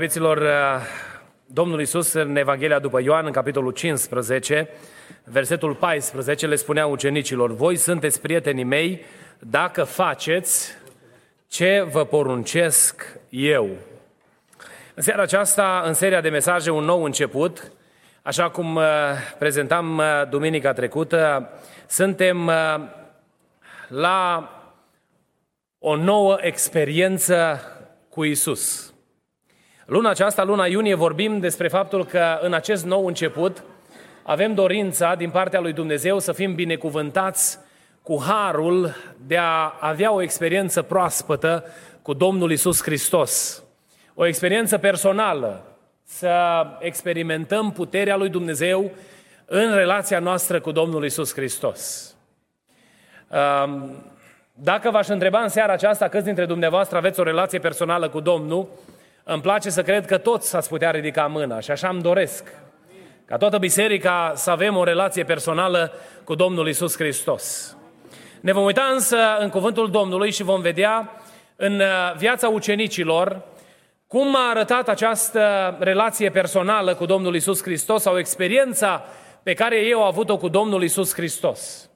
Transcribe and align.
Preobiților, 0.00 0.36
uh, 0.36 0.86
Domnul 1.46 1.78
Iisus 1.78 2.12
în 2.12 2.36
Evanghelia 2.36 2.78
după 2.78 3.00
Ioan, 3.02 3.26
în 3.26 3.32
capitolul 3.32 3.72
15, 3.72 4.68
versetul 5.24 5.74
14, 5.74 6.46
le 6.46 6.54
spunea 6.54 6.86
ucenicilor, 6.86 7.54
voi 7.54 7.76
sunteți 7.76 8.20
prietenii 8.20 8.64
mei 8.64 9.04
dacă 9.38 9.84
faceți 9.84 10.70
ce 11.48 11.86
vă 11.90 12.04
poruncesc 12.04 13.18
eu. 13.28 13.68
În 14.94 15.02
seara 15.02 15.22
aceasta, 15.22 15.82
în 15.86 15.94
seria 15.94 16.20
de 16.20 16.28
mesaje 16.28 16.70
Un 16.70 16.84
nou 16.84 17.02
început, 17.02 17.72
așa 18.22 18.50
cum 18.50 18.76
uh, 18.76 18.84
prezentam 19.38 19.98
uh, 19.98 20.04
duminica 20.30 20.72
trecută, 20.72 21.50
suntem 21.86 22.50
la 23.88 24.50
o 25.78 25.96
nouă 25.96 26.36
experiență 26.40 27.60
cu 28.08 28.24
Isus. 28.24 28.89
Luna 29.90 30.10
aceasta, 30.10 30.44
luna 30.44 30.66
iunie, 30.66 30.94
vorbim 30.94 31.38
despre 31.38 31.68
faptul 31.68 32.04
că 32.04 32.38
în 32.40 32.52
acest 32.52 32.84
nou 32.84 33.06
început 33.06 33.62
avem 34.22 34.54
dorința 34.54 35.14
din 35.14 35.30
partea 35.30 35.60
lui 35.60 35.72
Dumnezeu 35.72 36.18
să 36.18 36.32
fim 36.32 36.54
binecuvântați 36.54 37.58
cu 38.02 38.22
harul 38.26 38.94
de 39.26 39.36
a 39.36 39.72
avea 39.80 40.12
o 40.12 40.22
experiență 40.22 40.82
proaspătă 40.82 41.64
cu 42.02 42.12
Domnul 42.12 42.50
Isus 42.50 42.82
Hristos. 42.82 43.62
O 44.14 44.26
experiență 44.26 44.78
personală, 44.78 45.64
să 46.04 46.64
experimentăm 46.78 47.72
puterea 47.72 48.16
lui 48.16 48.28
Dumnezeu 48.28 48.90
în 49.44 49.74
relația 49.74 50.18
noastră 50.18 50.60
cu 50.60 50.72
Domnul 50.72 51.04
Isus 51.04 51.34
Hristos. 51.34 52.14
Dacă 54.52 54.90
v-aș 54.90 55.08
întreba 55.08 55.40
în 55.40 55.48
seara 55.48 55.72
aceasta 55.72 56.08
câți 56.08 56.24
dintre 56.24 56.46
dumneavoastră 56.46 56.96
aveți 56.96 57.20
o 57.20 57.22
relație 57.22 57.58
personală 57.58 58.08
cu 58.08 58.20
Domnul, 58.20 58.68
îmi 59.32 59.42
place 59.42 59.70
să 59.70 59.82
cred 59.82 60.06
că 60.06 60.18
toți 60.18 60.56
ați 60.56 60.68
putea 60.68 60.90
ridica 60.90 61.26
mâna 61.26 61.60
și 61.60 61.70
așa 61.70 61.88
îmi 61.88 62.02
doresc. 62.02 62.44
Ca 63.24 63.36
toată 63.36 63.58
biserica 63.58 64.32
să 64.34 64.50
avem 64.50 64.76
o 64.76 64.84
relație 64.84 65.24
personală 65.24 65.92
cu 66.24 66.34
Domnul 66.34 66.68
Isus 66.68 66.96
Hristos. 66.96 67.76
Ne 68.40 68.52
vom 68.52 68.64
uita 68.64 68.90
însă 68.92 69.16
în 69.38 69.48
cuvântul 69.48 69.90
Domnului 69.90 70.30
și 70.30 70.42
vom 70.42 70.60
vedea 70.60 71.22
în 71.56 71.80
uh, 71.80 71.86
viața 72.16 72.48
ucenicilor 72.48 73.42
cum 74.06 74.36
a 74.36 74.48
arătat 74.48 74.88
această 74.88 75.76
relație 75.80 76.30
personală 76.30 76.94
cu 76.94 77.06
Domnul 77.06 77.34
Isus 77.34 77.62
Hristos 77.62 78.02
sau 78.02 78.18
experiența 78.18 79.04
pe 79.42 79.54
care 79.54 79.76
ei 79.76 79.92
au 79.92 80.04
avut-o 80.06 80.36
cu 80.36 80.48
Domnul 80.48 80.82
Isus 80.82 81.14
Hristos. 81.14 81.90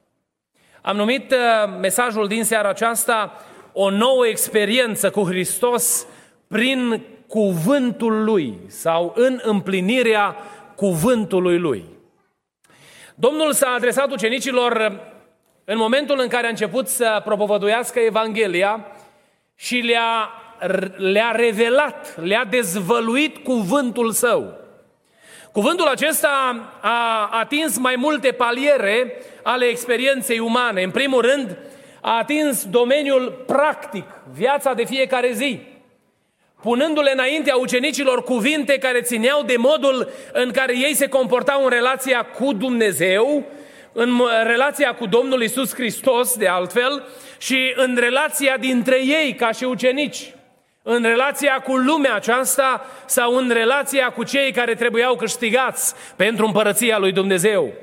Am 0.81 0.95
numit 0.95 1.31
uh, 1.31 1.37
mesajul 1.79 2.27
din 2.27 2.43
seara 2.43 2.69
aceasta 2.69 3.33
o 3.73 3.89
nouă 3.89 4.27
experiență 4.27 5.09
cu 5.09 5.23
Hristos 5.23 6.07
prin 6.47 7.05
cuvântul 7.27 8.23
lui 8.23 8.59
sau 8.67 9.13
în 9.15 9.39
împlinirea 9.43 10.35
cuvântului 10.75 11.59
lui. 11.59 11.85
Domnul 13.15 13.53
s-a 13.53 13.69
adresat 13.69 14.11
ucenicilor 14.11 14.99
în 15.65 15.77
momentul 15.77 16.19
în 16.19 16.27
care 16.27 16.45
a 16.45 16.49
început 16.49 16.87
să 16.87 17.21
propovăduiască 17.25 17.99
Evanghelia 17.99 18.85
și 19.55 19.75
le-a, 19.75 20.29
le-a 20.95 21.31
revelat, 21.31 22.17
le-a 22.21 22.45
dezvăluit 22.49 23.37
cuvântul 23.37 24.11
său. 24.11 24.57
Cuvântul 25.51 25.87
acesta 25.87 26.63
a 26.81 27.29
atins 27.31 27.77
mai 27.77 27.95
multe 27.95 28.31
paliere 28.31 29.13
ale 29.43 29.65
experienței 29.65 30.39
umane. 30.39 30.83
În 30.83 30.91
primul 30.91 31.21
rând, 31.21 31.57
a 32.01 32.17
atins 32.17 32.65
domeniul 32.65 33.43
practic, 33.45 34.05
viața 34.31 34.73
de 34.73 34.85
fiecare 34.85 35.31
zi 35.31 35.59
punându-le 36.65 37.11
înaintea 37.11 37.55
ucenicilor 37.55 38.23
cuvinte 38.23 38.77
care 38.77 39.01
țineau 39.01 39.43
de 39.43 39.55
modul 39.57 40.09
în 40.33 40.51
care 40.51 40.77
ei 40.77 40.93
se 40.93 41.07
comportau 41.07 41.63
în 41.63 41.69
relația 41.69 42.21
cu 42.23 42.53
Dumnezeu, 42.53 43.43
în 43.91 44.21
relația 44.43 44.93
cu 44.93 45.05
Domnul 45.05 45.41
Isus 45.41 45.73
Hristos, 45.73 46.37
de 46.37 46.47
altfel, 46.47 47.03
și 47.37 47.73
în 47.75 47.97
relația 47.99 48.57
dintre 48.57 48.95
ei 49.05 49.35
ca 49.35 49.51
și 49.51 49.63
ucenici, 49.63 50.33
în 50.83 51.01
relația 51.01 51.53
cu 51.63 51.75
lumea 51.75 52.15
aceasta 52.15 52.85
sau 53.05 53.35
în 53.35 53.49
relația 53.49 54.09
cu 54.09 54.23
cei 54.23 54.51
care 54.51 54.75
trebuiau 54.75 55.15
câștigați 55.15 55.93
pentru 56.15 56.45
împărăția 56.45 56.97
lui 56.97 57.11
Dumnezeu. 57.11 57.73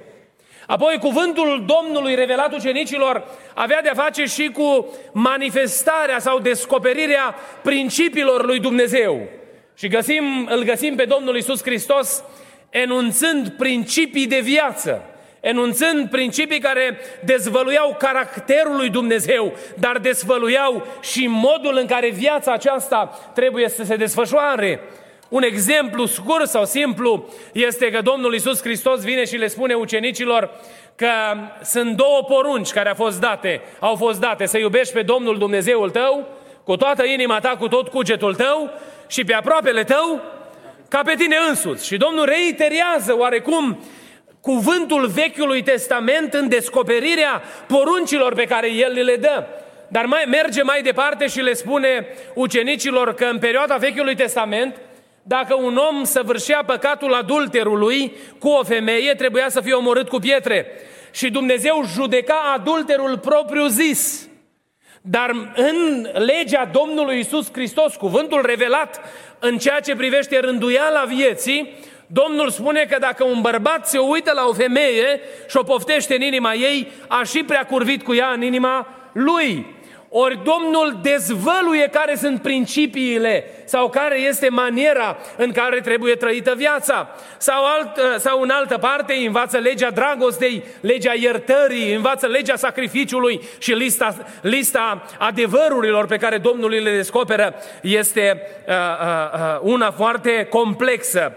Apoi 0.67 0.99
cuvântul 0.99 1.65
Domnului 1.67 2.15
revelat 2.15 2.53
ucenicilor 2.55 3.25
avea 3.55 3.83
de-a 3.83 3.95
face 3.95 4.25
și 4.25 4.49
cu 4.49 4.87
manifestarea 5.13 6.19
sau 6.19 6.39
descoperirea 6.39 7.35
principiilor 7.63 8.45
lui 8.47 8.59
Dumnezeu. 8.59 9.29
Și 9.75 9.89
găsim, 9.89 10.49
îl 10.51 10.63
găsim 10.63 10.95
pe 10.95 11.05
Domnul 11.05 11.37
Isus 11.37 11.63
Hristos 11.63 12.25
enunțând 12.71 13.49
principii 13.49 14.27
de 14.27 14.41
viață, 14.41 15.03
enunțând 15.41 16.11
principii 16.11 16.61
care 16.61 16.99
dezvăluiau 17.25 17.97
caracterul 17.99 18.77
lui 18.77 18.89
Dumnezeu, 18.89 19.53
dar 19.79 19.99
dezvăluiau 19.99 20.87
și 21.01 21.27
modul 21.27 21.77
în 21.81 21.87
care 21.87 22.11
viața 22.11 22.53
aceasta 22.53 23.19
trebuie 23.35 23.69
să 23.69 23.85
se 23.85 23.97
desfășoare. 23.97 24.81
Un 25.33 25.43
exemplu 25.43 26.07
scurt 26.07 26.49
sau 26.49 26.65
simplu 26.65 27.29
este 27.53 27.91
că 27.91 28.01
Domnul 28.01 28.35
Isus 28.35 28.61
Hristos 28.61 29.03
vine 29.03 29.25
și 29.25 29.37
le 29.37 29.47
spune 29.47 29.75
ucenicilor 29.75 30.51
că 30.97 31.11
sunt 31.63 31.97
două 31.97 32.23
porunci 32.29 32.71
care 32.71 32.89
au 32.89 32.95
fost 32.95 33.21
date, 33.21 33.61
au 33.79 33.95
fost 33.95 34.21
date, 34.21 34.47
să 34.47 34.59
iubești 34.59 34.93
pe 34.93 35.03
Domnul 35.03 35.39
Dumnezeul 35.39 35.91
tău 35.91 36.29
cu 36.65 36.77
toată 36.77 37.05
inima 37.05 37.39
ta, 37.39 37.57
cu 37.59 37.69
tot 37.69 37.89
cugetul 37.89 38.35
tău 38.35 38.71
și 39.07 39.25
pe 39.25 39.35
aproapele 39.35 39.85
tău 39.85 40.21
ca 40.89 41.03
pe 41.05 41.15
tine 41.15 41.37
însuți. 41.49 41.87
Și 41.87 41.97
Domnul 41.97 42.25
reiterează 42.25 43.17
oarecum 43.19 43.85
cuvântul 44.41 45.07
Vechiului 45.07 45.63
Testament 45.63 46.35
în 46.35 46.49
descoperirea 46.49 47.43
poruncilor 47.67 48.35
pe 48.35 48.45
care 48.45 48.73
El 48.73 48.93
le 48.93 49.17
dă. 49.17 49.45
Dar 49.89 50.05
mai, 50.05 50.25
merge 50.29 50.63
mai 50.63 50.83
departe 50.83 51.27
și 51.27 51.41
le 51.41 51.53
spune 51.53 52.07
ucenicilor 52.35 53.15
că 53.15 53.25
în 53.25 53.39
perioada 53.39 53.77
Vechiului 53.77 54.15
Testament 54.15 54.77
dacă 55.23 55.55
un 55.55 55.77
om 55.77 56.05
săvârșea 56.05 56.63
păcatul 56.67 57.15
adulterului 57.15 58.13
cu 58.39 58.49
o 58.49 58.63
femeie, 58.63 59.15
trebuia 59.15 59.49
să 59.49 59.61
fie 59.61 59.73
omorât 59.73 60.09
cu 60.09 60.19
pietre. 60.19 60.67
Și 61.11 61.31
Dumnezeu 61.31 61.83
judeca 61.95 62.53
adulterul 62.55 63.19
propriu 63.19 63.67
zis. 63.67 64.29
Dar 65.03 65.31
în 65.55 66.09
legea 66.13 66.71
Domnului 66.73 67.19
Isus 67.19 67.53
Hristos, 67.53 67.95
cuvântul 67.95 68.43
revelat 68.47 69.01
în 69.39 69.59
ceea 69.59 69.81
ce 69.81 69.97
privește 69.97 70.39
rânduiala 70.39 71.05
vieții, 71.05 71.79
Domnul 72.07 72.51
spune 72.51 72.87
că 72.91 72.97
dacă 72.99 73.25
un 73.25 73.41
bărbat 73.41 73.89
se 73.89 73.99
uită 73.99 74.33
la 74.35 74.47
o 74.47 74.53
femeie 74.53 75.21
și 75.49 75.57
o 75.57 75.63
poftește 75.63 76.15
în 76.15 76.21
inima 76.21 76.55
ei, 76.55 76.93
a 77.09 77.23
și 77.23 77.43
prea 77.43 77.67
curvit 77.67 78.03
cu 78.03 78.15
ea 78.15 78.29
în 78.29 78.43
inima 78.43 78.89
lui. 79.13 79.67
Ori 80.15 80.41
Domnul 80.45 80.99
dezvăluie 81.03 81.89
care 81.93 82.17
sunt 82.17 82.43
principiile 82.43 83.45
sau 83.65 83.89
care 83.89 84.19
este 84.19 84.49
maniera 84.49 85.17
în 85.37 85.53
care 85.53 85.81
trebuie 85.81 86.15
trăită 86.15 86.55
viața. 86.57 87.09
Sau, 87.37 87.65
alt, 87.65 88.21
sau 88.21 88.41
în 88.41 88.51
altă 88.51 88.79
parte 88.79 89.15
învață 89.15 89.59
legea 89.59 89.91
dragostei, 89.91 90.65
legea 90.81 91.13
iertării, 91.15 91.95
învață 91.95 92.27
legea 92.27 92.57
sacrificiului 92.57 93.41
și 93.59 93.73
lista, 93.73 94.17
lista 94.41 95.07
adevărurilor 95.19 96.07
pe 96.07 96.17
care 96.17 96.39
Domnul 96.39 96.71
le 96.71 96.97
descoperă 96.97 97.55
este 97.83 98.43
uh, 98.69 98.75
uh, 98.75 99.41
uh, 99.41 99.59
una 99.61 99.91
foarte 99.91 100.47
complexă. 100.51 101.33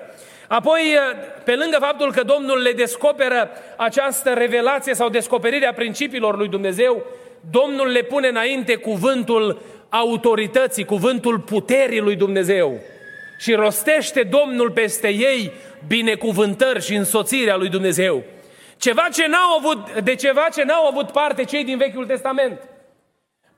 Apoi, 0.47 0.81
uh, 0.81 1.17
pe 1.43 1.55
lângă 1.55 1.77
faptul 1.79 2.11
că 2.11 2.23
Domnul 2.23 2.61
le 2.61 2.71
descoperă 2.71 3.49
această 3.75 4.29
revelație 4.33 4.93
sau 4.93 5.09
descoperirea 5.09 5.73
principiilor 5.73 6.37
lui 6.37 6.47
Dumnezeu, 6.47 7.05
Domnul 7.51 7.87
le 7.87 8.01
pune 8.01 8.27
înainte 8.27 8.75
cuvântul 8.75 9.61
autorității, 9.89 10.85
cuvântul 10.85 11.39
puterii 11.39 11.99
lui 11.99 12.15
Dumnezeu. 12.15 12.79
Și 13.39 13.53
rostește 13.53 14.23
Domnul 14.23 14.71
peste 14.71 15.07
ei 15.07 15.51
binecuvântări 15.87 16.83
și 16.83 16.95
însoțirea 16.95 17.55
lui 17.55 17.69
Dumnezeu. 17.69 18.23
Ceva 18.77 19.07
ce 19.13 19.27
n-au 19.27 19.57
avut, 19.57 19.99
de 19.99 20.15
ceva 20.15 20.47
ce 20.53 20.63
n-au 20.63 20.87
avut 20.87 21.11
parte 21.11 21.43
cei 21.43 21.63
din 21.63 21.77
Vechiul 21.77 22.05
Testament. 22.05 22.59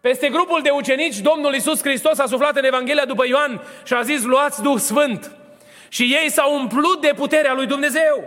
Peste 0.02 0.30
grupul 0.30 0.62
de 0.62 0.70
ucenici, 0.70 1.18
Domnul 1.18 1.54
Isus 1.54 1.82
Hristos 1.82 2.20
a 2.20 2.26
suflat 2.26 2.58
în 2.58 2.64
Evanghelia 2.64 3.06
după 3.06 3.28
Ioan 3.28 3.62
și 3.86 3.94
a 3.94 4.02
zis, 4.02 4.24
luați 4.24 4.62
Duh 4.62 4.80
Sfânt. 4.80 5.32
Și 5.90 6.18
ei 6.24 6.30
s-au 6.30 6.56
umplut 6.56 7.02
de 7.02 7.12
puterea 7.16 7.54
lui 7.54 7.66
Dumnezeu. 7.66 8.24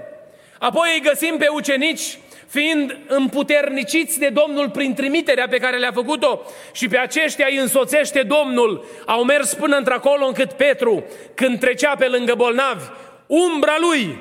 Apoi 0.59 0.89
îi 0.93 1.09
găsim 1.09 1.37
pe 1.37 1.49
ucenici 1.49 2.19
fiind 2.51 2.97
împuterniciți 3.07 4.19
de 4.19 4.29
Domnul 4.29 4.71
prin 4.71 4.95
trimiterea 4.95 5.49
pe 5.49 5.59
care 5.59 5.77
le-a 5.77 5.93
făcut-o. 5.93 6.41
Și 6.73 6.89
pe 6.89 6.99
aceștia 6.99 7.47
îi 7.49 7.57
însoțește 7.57 8.23
Domnul, 8.23 8.85
au 9.07 9.25
mers 9.25 9.55
până 9.55 9.77
într-acolo 9.77 10.27
încât 10.27 10.53
Petru, 10.53 11.05
când 11.35 11.59
trecea 11.59 11.95
pe 11.99 12.07
lângă 12.07 12.35
bolnavi, 12.37 12.85
umbra 13.27 13.77
lui, 13.81 14.19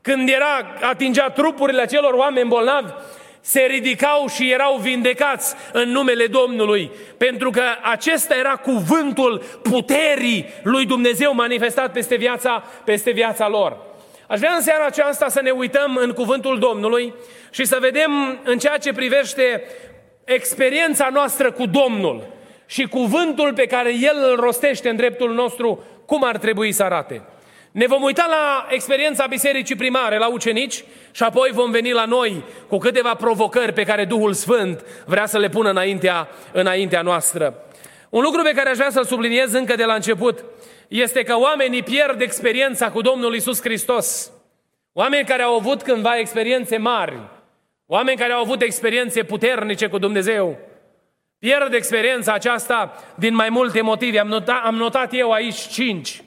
când 0.00 0.28
era, 0.28 0.76
atingea 0.80 1.30
trupurile 1.30 1.82
acelor 1.82 2.12
oameni 2.12 2.48
bolnavi, 2.48 2.92
se 3.40 3.60
ridicau 3.60 4.28
și 4.28 4.50
erau 4.50 4.76
vindecați 4.76 5.54
în 5.72 5.88
numele 5.88 6.26
Domnului, 6.26 6.90
pentru 7.16 7.50
că 7.50 7.62
acesta 7.82 8.34
era 8.34 8.56
cuvântul 8.56 9.42
puterii 9.62 10.46
lui 10.62 10.86
Dumnezeu 10.86 11.34
manifestat 11.34 11.92
peste 11.92 12.16
viața, 12.16 12.64
peste 12.84 13.10
viața 13.10 13.48
lor. 13.48 13.87
Aș 14.28 14.38
vrea 14.38 14.54
în 14.54 14.62
seara 14.62 14.86
aceasta 14.86 15.28
să 15.28 15.40
ne 15.42 15.50
uităm 15.50 15.96
în 15.96 16.10
cuvântul 16.10 16.58
Domnului 16.58 17.14
și 17.50 17.64
să 17.64 17.78
vedem 17.80 18.40
în 18.44 18.58
ceea 18.58 18.78
ce 18.78 18.92
privește 18.92 19.62
experiența 20.24 21.08
noastră 21.12 21.52
cu 21.52 21.66
Domnul 21.66 22.26
și 22.66 22.82
cuvântul 22.82 23.52
pe 23.52 23.66
care 23.66 23.94
El 23.94 24.16
îl 24.30 24.40
rostește 24.40 24.88
în 24.88 24.96
dreptul 24.96 25.34
nostru, 25.34 25.84
cum 26.06 26.24
ar 26.24 26.36
trebui 26.38 26.72
să 26.72 26.82
arate. 26.82 27.22
Ne 27.70 27.86
vom 27.86 28.02
uita 28.02 28.26
la 28.28 28.66
experiența 28.74 29.26
bisericii 29.26 29.76
primare, 29.76 30.18
la 30.18 30.28
ucenici 30.28 30.84
și 31.10 31.22
apoi 31.22 31.50
vom 31.52 31.70
veni 31.70 31.92
la 31.92 32.04
noi 32.04 32.44
cu 32.68 32.78
câteva 32.78 33.14
provocări 33.14 33.72
pe 33.72 33.84
care 33.84 34.04
Duhul 34.04 34.32
Sfânt 34.32 34.84
vrea 35.06 35.26
să 35.26 35.38
le 35.38 35.48
pună 35.48 35.70
înaintea, 35.70 36.28
înaintea 36.52 37.02
noastră. 37.02 37.62
Un 38.10 38.22
lucru 38.22 38.42
pe 38.42 38.52
care 38.52 38.68
aș 38.68 38.76
vrea 38.76 38.90
să-l 38.90 39.04
subliniez 39.04 39.52
încă 39.52 39.74
de 39.74 39.84
la 39.84 39.94
început 39.94 40.44
este 40.88 41.22
că 41.22 41.38
oamenii 41.38 41.82
pierd 41.82 42.20
experiența 42.20 42.90
cu 42.90 43.00
Domnul 43.00 43.34
Isus 43.34 43.60
Hristos. 43.60 44.30
Oameni 44.92 45.26
care 45.26 45.42
au 45.42 45.54
avut 45.54 45.82
cândva 45.82 46.18
experiențe 46.18 46.76
mari, 46.76 47.18
oameni 47.86 48.18
care 48.18 48.32
au 48.32 48.40
avut 48.40 48.62
experiențe 48.62 49.22
puternice 49.22 49.86
cu 49.86 49.98
Dumnezeu, 49.98 50.58
pierd 51.38 51.72
experiența 51.72 52.32
aceasta 52.32 53.04
din 53.14 53.34
mai 53.34 53.48
multe 53.48 53.80
motive. 53.80 54.18
Am 54.18 54.28
notat, 54.28 54.64
am 54.64 54.74
notat 54.74 55.14
eu 55.14 55.30
aici 55.30 55.58
cinci. 55.58 56.22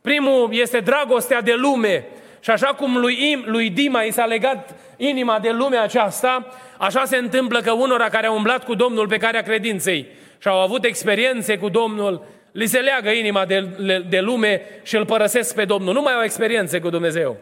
Primul 0.00 0.48
este 0.52 0.80
dragostea 0.80 1.40
de 1.40 1.54
lume. 1.54 2.06
Și 2.40 2.50
așa 2.50 2.66
cum 2.66 2.96
lui, 2.96 3.30
Im, 3.30 3.44
lui 3.46 3.70
Dima 3.70 4.02
i 4.02 4.10
s-a 4.10 4.24
legat 4.24 4.74
inima 4.96 5.38
de 5.38 5.50
lumea 5.50 5.82
aceasta, 5.82 6.46
așa 6.78 7.04
se 7.04 7.16
întâmplă 7.16 7.60
că 7.60 7.72
unora 7.72 8.08
care 8.08 8.26
au 8.26 8.36
umblat 8.36 8.64
cu 8.64 8.74
Domnul 8.74 9.08
pe 9.08 9.16
care 9.16 9.38
a 9.38 9.42
credinței 9.42 10.06
și 10.38 10.48
au 10.48 10.60
avut 10.60 10.84
experiențe 10.84 11.58
cu 11.58 11.68
Domnul, 11.68 12.24
li 12.52 12.66
se 12.66 12.78
leagă 12.78 13.10
inima 13.10 13.44
de, 13.44 13.68
de 14.08 14.20
lume 14.20 14.62
și 14.82 14.96
îl 14.96 15.04
părăsesc 15.04 15.54
pe 15.54 15.64
Domnul. 15.64 15.94
Nu 15.94 16.00
mai 16.00 16.14
au 16.14 16.22
experiențe 16.22 16.80
cu 16.80 16.90
Dumnezeu. 16.90 17.36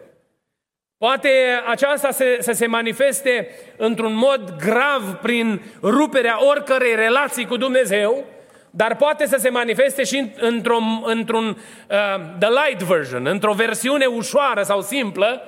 Poate 0.99 1.29
aceasta 1.67 2.11
să, 2.11 2.37
să 2.39 2.53
se 2.53 2.67
manifeste 2.67 3.49
într-un 3.77 4.15
mod 4.15 4.57
grav 4.59 5.19
prin 5.23 5.63
ruperea 5.83 6.47
oricărei 6.47 6.95
relații 6.95 7.47
cu 7.47 7.57
Dumnezeu, 7.57 8.25
dar 8.71 8.97
poate 8.97 9.27
să 9.27 9.37
se 9.39 9.49
manifeste 9.49 10.05
și 10.05 10.33
într-un, 10.37 11.03
într-un 11.05 11.47
uh, 11.47 11.97
the 12.39 12.49
light 12.49 12.83
version, 12.83 13.27
într-o 13.27 13.53
versiune 13.53 14.07
ușoară 14.07 14.63
sau 14.63 14.81
simplă, 14.81 15.43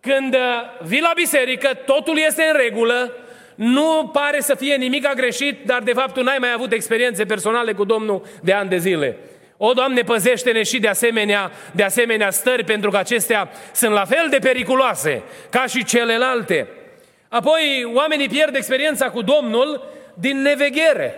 când 0.00 0.34
uh, 0.34 0.40
vii 0.86 1.00
la 1.00 1.12
biserică, 1.14 1.68
totul 1.86 2.18
este 2.18 2.42
în 2.42 2.56
regulă, 2.56 3.12
nu 3.54 4.10
pare 4.12 4.40
să 4.40 4.54
fie 4.54 4.76
nimic 4.76 5.14
greșit, 5.14 5.66
dar 5.66 5.82
de 5.82 5.92
fapt 5.92 6.14
tu 6.14 6.22
n-ai 6.22 6.38
mai 6.40 6.52
avut 6.52 6.72
experiențe 6.72 7.24
personale 7.24 7.72
cu 7.72 7.84
Domnul 7.84 8.26
de 8.42 8.52
ani 8.52 8.68
de 8.68 8.78
zile. 8.78 9.16
O, 9.56 9.72
Doamne, 9.72 10.02
păzește-ne 10.02 10.62
și 10.62 10.78
de 10.78 10.88
asemenea, 10.88 11.50
de 11.72 11.82
asemenea 11.82 12.30
stări, 12.30 12.64
pentru 12.64 12.90
că 12.90 12.96
acestea 12.96 13.50
sunt 13.72 13.92
la 13.92 14.04
fel 14.04 14.26
de 14.30 14.38
periculoase 14.38 15.22
ca 15.50 15.66
și 15.66 15.84
celelalte. 15.84 16.68
Apoi, 17.28 17.90
oamenii 17.94 18.28
pierd 18.28 18.54
experiența 18.54 19.10
cu 19.10 19.22
Domnul 19.22 19.88
din 20.14 20.42
neveghere. 20.42 21.14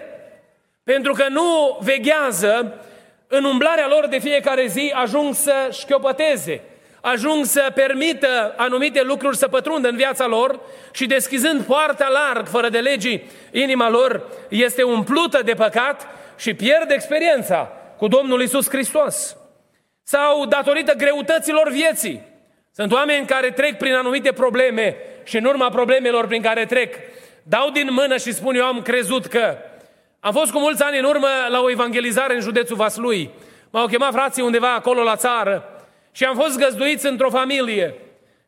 Pentru 0.84 1.12
că 1.12 1.26
nu 1.28 1.78
veghează, 1.80 2.80
în 3.28 3.44
umblarea 3.44 3.86
lor 3.88 4.06
de 4.06 4.18
fiecare 4.18 4.66
zi 4.66 4.92
ajung 4.94 5.34
să 5.34 5.52
șchiopăteze, 5.72 6.60
ajung 7.00 7.44
să 7.44 7.72
permită 7.74 8.54
anumite 8.56 9.02
lucruri 9.02 9.36
să 9.36 9.48
pătrundă 9.48 9.88
în 9.88 9.96
viața 9.96 10.26
lor 10.26 10.60
și 10.92 11.06
deschizând 11.06 11.62
poarta 11.62 12.08
larg, 12.08 12.46
fără 12.46 12.68
de 12.68 12.78
legii, 12.78 13.30
inima 13.50 13.88
lor 13.88 14.22
este 14.48 14.82
umplută 14.82 15.42
de 15.44 15.54
păcat 15.54 16.06
și 16.36 16.54
pierde 16.54 16.94
experiența 16.94 17.72
cu 17.96 18.08
Domnul 18.08 18.42
Isus 18.42 18.68
Hristos. 18.68 19.36
Sau 20.02 20.46
datorită 20.46 20.94
greutăților 20.94 21.70
vieții. 21.70 22.22
Sunt 22.72 22.92
oameni 22.92 23.26
care 23.26 23.50
trec 23.50 23.78
prin 23.78 23.94
anumite 23.94 24.32
probleme 24.32 24.96
și 25.24 25.36
în 25.36 25.44
urma 25.44 25.68
problemelor 25.68 26.26
prin 26.26 26.42
care 26.42 26.64
trec, 26.64 26.94
dau 27.42 27.70
din 27.70 27.88
mână 27.90 28.16
și 28.16 28.32
spun 28.32 28.54
eu 28.54 28.64
am 28.64 28.82
crezut 28.82 29.26
că 29.26 29.56
am 30.20 30.32
fost 30.32 30.52
cu 30.52 30.58
mulți 30.58 30.82
ani 30.82 30.98
în 30.98 31.04
urmă 31.04 31.28
la 31.48 31.60
o 31.60 31.70
evangelizare 31.70 32.34
în 32.34 32.40
județul 32.40 32.76
Vaslui. 32.76 33.30
M-au 33.70 33.86
chemat 33.86 34.12
frații 34.12 34.42
undeva 34.42 34.74
acolo 34.74 35.02
la 35.02 35.16
țară 35.16 35.75
și 36.16 36.24
am 36.24 36.36
fost 36.36 36.58
găzduiți 36.58 37.06
într-o 37.06 37.30
familie. 37.30 37.94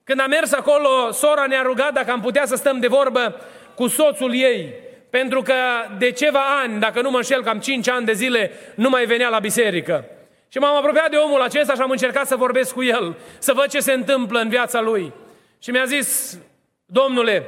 Când 0.04 0.20
am 0.20 0.28
mers 0.28 0.52
acolo, 0.52 1.10
sora 1.10 1.46
ne-a 1.46 1.62
rugat 1.62 1.92
dacă 1.92 2.10
am 2.10 2.20
putea 2.20 2.46
să 2.46 2.56
stăm 2.56 2.80
de 2.80 2.86
vorbă 2.86 3.40
cu 3.74 3.86
soțul 3.86 4.34
ei. 4.34 4.74
Pentru 5.10 5.42
că 5.42 5.54
de 5.98 6.10
ceva 6.10 6.60
ani, 6.62 6.80
dacă 6.80 7.00
nu 7.00 7.10
mă 7.10 7.16
înșel, 7.16 7.42
cam 7.42 7.58
5 7.58 7.88
ani 7.88 8.06
de 8.06 8.12
zile, 8.12 8.50
nu 8.74 8.88
mai 8.88 9.04
venea 9.04 9.28
la 9.28 9.38
biserică. 9.38 10.04
Și 10.48 10.58
m-am 10.58 10.76
apropiat 10.76 11.10
de 11.10 11.16
omul 11.16 11.40
acesta 11.40 11.74
și 11.74 11.80
am 11.80 11.90
încercat 11.90 12.26
să 12.26 12.36
vorbesc 12.36 12.72
cu 12.72 12.82
el, 12.82 13.16
să 13.38 13.52
văd 13.52 13.66
ce 13.66 13.80
se 13.80 13.92
întâmplă 13.92 14.40
în 14.40 14.48
viața 14.48 14.80
lui. 14.80 15.12
Și 15.58 15.70
mi-a 15.70 15.84
zis, 15.84 16.38
domnule, 16.86 17.44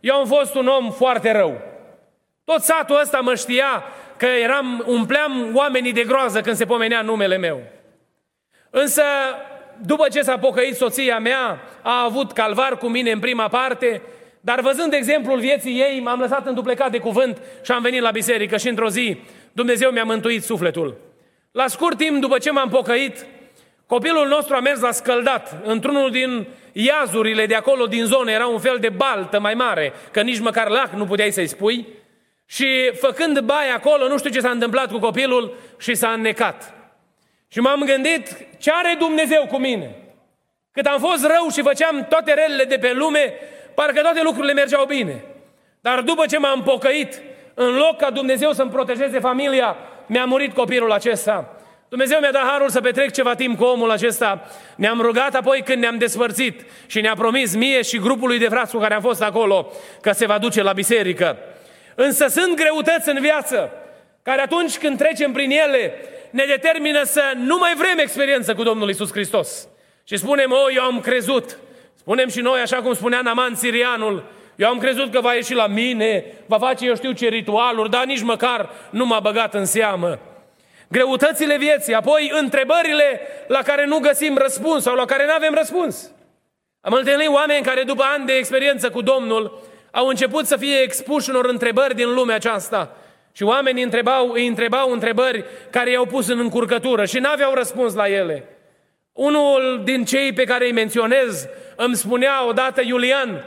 eu 0.00 0.14
am 0.14 0.26
fost 0.26 0.54
un 0.54 0.66
om 0.66 0.90
foarte 0.90 1.32
rău. 1.32 1.60
Tot 2.44 2.60
satul 2.60 3.00
ăsta 3.00 3.18
mă 3.18 3.34
știa 3.34 3.84
că 4.16 4.26
eram, 4.26 4.84
umpleam 4.86 5.50
oamenii 5.54 5.92
de 5.92 6.04
groază 6.04 6.40
când 6.40 6.56
se 6.56 6.64
pomenea 6.64 7.02
numele 7.02 7.36
meu. 7.36 7.62
Însă, 8.70 9.02
după 9.86 10.08
ce 10.08 10.22
s-a 10.22 10.38
pocăit 10.38 10.76
soția 10.76 11.18
mea, 11.18 11.60
a 11.82 12.04
avut 12.04 12.32
calvar 12.32 12.78
cu 12.78 12.88
mine 12.88 13.10
în 13.10 13.18
prima 13.18 13.48
parte, 13.48 14.02
dar 14.40 14.60
văzând 14.60 14.92
exemplul 14.92 15.38
vieții 15.38 15.80
ei, 15.80 16.00
m-am 16.00 16.20
lăsat 16.20 16.46
înduplecat 16.46 16.90
de 16.90 16.98
cuvânt 16.98 17.40
și 17.64 17.72
am 17.72 17.82
venit 17.82 18.00
la 18.00 18.10
biserică 18.10 18.56
și 18.56 18.68
într-o 18.68 18.88
zi 18.88 19.16
Dumnezeu 19.52 19.90
mi-a 19.90 20.04
mântuit 20.04 20.42
sufletul. 20.42 20.96
La 21.52 21.66
scurt 21.66 21.96
timp 21.96 22.20
după 22.20 22.38
ce 22.38 22.50
m-am 22.50 22.68
pocăit, 22.68 23.26
copilul 23.86 24.28
nostru 24.28 24.54
a 24.54 24.60
mers 24.60 24.80
la 24.80 24.90
scăldat 24.90 25.60
într-unul 25.64 26.10
din 26.10 26.46
iazurile 26.72 27.46
de 27.46 27.54
acolo 27.54 27.86
din 27.86 28.04
zonă, 28.04 28.30
era 28.30 28.46
un 28.46 28.58
fel 28.58 28.76
de 28.80 28.88
baltă 28.88 29.40
mai 29.40 29.54
mare, 29.54 29.92
că 30.10 30.20
nici 30.20 30.40
măcar 30.40 30.68
lac 30.68 30.92
nu 30.92 31.04
puteai 31.04 31.30
să-i 31.30 31.46
spui, 31.46 31.86
și 32.46 32.66
făcând 33.00 33.40
baie 33.40 33.70
acolo, 33.70 34.08
nu 34.08 34.18
știu 34.18 34.30
ce 34.30 34.40
s-a 34.40 34.50
întâmplat 34.50 34.90
cu 34.90 34.98
copilul 34.98 35.56
și 35.78 35.94
s-a 35.94 36.08
înnecat. 36.08 36.77
Și 37.48 37.60
m-am 37.60 37.82
gândit, 37.84 38.36
ce 38.58 38.70
are 38.74 38.96
Dumnezeu 38.98 39.46
cu 39.46 39.56
mine? 39.56 39.96
Cât 40.72 40.86
am 40.86 40.98
fost 41.00 41.26
rău 41.26 41.48
și 41.52 41.62
făceam 41.62 42.06
toate 42.08 42.34
relele 42.34 42.64
de 42.64 42.78
pe 42.78 42.92
lume, 42.92 43.34
parcă 43.74 44.00
toate 44.00 44.22
lucrurile 44.22 44.52
mergeau 44.52 44.84
bine. 44.84 45.24
Dar 45.80 46.00
după 46.00 46.26
ce 46.26 46.38
m-am 46.38 46.62
pocăit, 46.62 47.20
în 47.54 47.76
loc 47.76 47.96
ca 47.96 48.10
Dumnezeu 48.10 48.52
să-mi 48.52 48.70
protejeze 48.70 49.18
familia, 49.18 49.76
mi-a 50.06 50.24
murit 50.24 50.54
copilul 50.54 50.92
acesta. 50.92 51.58
Dumnezeu 51.88 52.18
mi-a 52.20 52.30
dat 52.30 52.42
harul 52.42 52.68
să 52.68 52.80
petrec 52.80 53.12
ceva 53.12 53.34
timp 53.34 53.58
cu 53.58 53.64
omul 53.64 53.90
acesta. 53.90 54.48
Ne-am 54.76 55.00
rugat 55.00 55.34
apoi 55.34 55.62
când 55.62 55.80
ne-am 55.80 55.98
despărțit 55.98 56.64
și 56.86 57.00
ne-a 57.00 57.14
promis 57.14 57.54
mie 57.54 57.82
și 57.82 57.98
grupului 57.98 58.38
de 58.38 58.48
frați 58.48 58.72
cu 58.72 58.78
care 58.80 58.94
am 58.94 59.00
fost 59.00 59.22
acolo 59.22 59.72
că 60.00 60.12
se 60.12 60.26
va 60.26 60.38
duce 60.38 60.62
la 60.62 60.72
biserică. 60.72 61.36
Însă 61.94 62.26
sunt 62.26 62.56
greutăți 62.56 63.08
în 63.08 63.18
viață 63.20 63.72
care 64.22 64.40
atunci 64.40 64.78
când 64.78 64.98
trecem 64.98 65.32
prin 65.32 65.50
ele 65.50 65.94
ne 66.30 66.44
determină 66.44 67.02
să 67.02 67.22
nu 67.36 67.58
mai 67.58 67.74
vrem 67.76 67.98
experiență 67.98 68.54
cu 68.54 68.62
Domnul 68.62 68.88
Isus 68.88 69.10
Hristos. 69.10 69.68
Și 70.04 70.16
spunem, 70.16 70.52
o, 70.52 70.72
eu 70.74 70.82
am 70.82 71.00
crezut. 71.00 71.58
Spunem 71.94 72.28
și 72.28 72.40
noi, 72.40 72.60
așa 72.60 72.76
cum 72.76 72.94
spunea 72.94 73.20
Naman 73.20 73.54
Sirianul, 73.54 74.24
eu 74.56 74.68
am 74.68 74.78
crezut 74.78 75.12
că 75.12 75.20
va 75.20 75.34
ieși 75.34 75.54
la 75.54 75.66
mine, 75.66 76.24
va 76.46 76.58
face 76.58 76.86
eu 76.86 76.94
știu 76.94 77.12
ce 77.12 77.28
ritualuri, 77.28 77.90
dar 77.90 78.04
nici 78.04 78.22
măcar 78.22 78.70
nu 78.90 79.06
m-a 79.06 79.20
băgat 79.20 79.54
în 79.54 79.64
seamă. 79.64 80.18
Greutățile 80.88 81.56
vieții, 81.56 81.94
apoi 81.94 82.32
întrebările 82.34 83.20
la 83.46 83.62
care 83.62 83.86
nu 83.86 83.98
găsim 83.98 84.36
răspuns 84.36 84.82
sau 84.82 84.94
la 84.94 85.04
care 85.04 85.24
nu 85.26 85.32
avem 85.32 85.54
răspuns. 85.54 86.10
Am 86.80 86.92
întâlnit 86.92 87.28
oameni 87.28 87.64
care 87.64 87.82
după 87.82 88.04
ani 88.16 88.26
de 88.26 88.32
experiență 88.32 88.90
cu 88.90 89.02
Domnul 89.02 89.62
au 89.90 90.06
început 90.06 90.46
să 90.46 90.56
fie 90.56 90.76
expuși 90.76 91.30
unor 91.30 91.44
întrebări 91.44 91.94
din 91.94 92.14
lumea 92.14 92.34
aceasta. 92.34 92.96
Și 93.38 93.44
oamenii 93.44 93.82
întrebau, 93.82 94.30
îi 94.30 94.46
întrebau 94.46 94.90
întrebări 94.90 95.44
care 95.70 95.90
i-au 95.90 96.06
pus 96.06 96.28
în 96.28 96.38
încurcătură 96.38 97.04
și 97.04 97.18
n-aveau 97.18 97.54
răspuns 97.54 97.94
la 97.94 98.08
ele. 98.08 98.44
Unul 99.12 99.80
din 99.84 100.04
cei 100.04 100.32
pe 100.32 100.44
care 100.44 100.64
îi 100.64 100.72
menționez 100.72 101.48
îmi 101.76 101.96
spunea 101.96 102.46
odată 102.46 102.80
Iulian, 102.84 103.44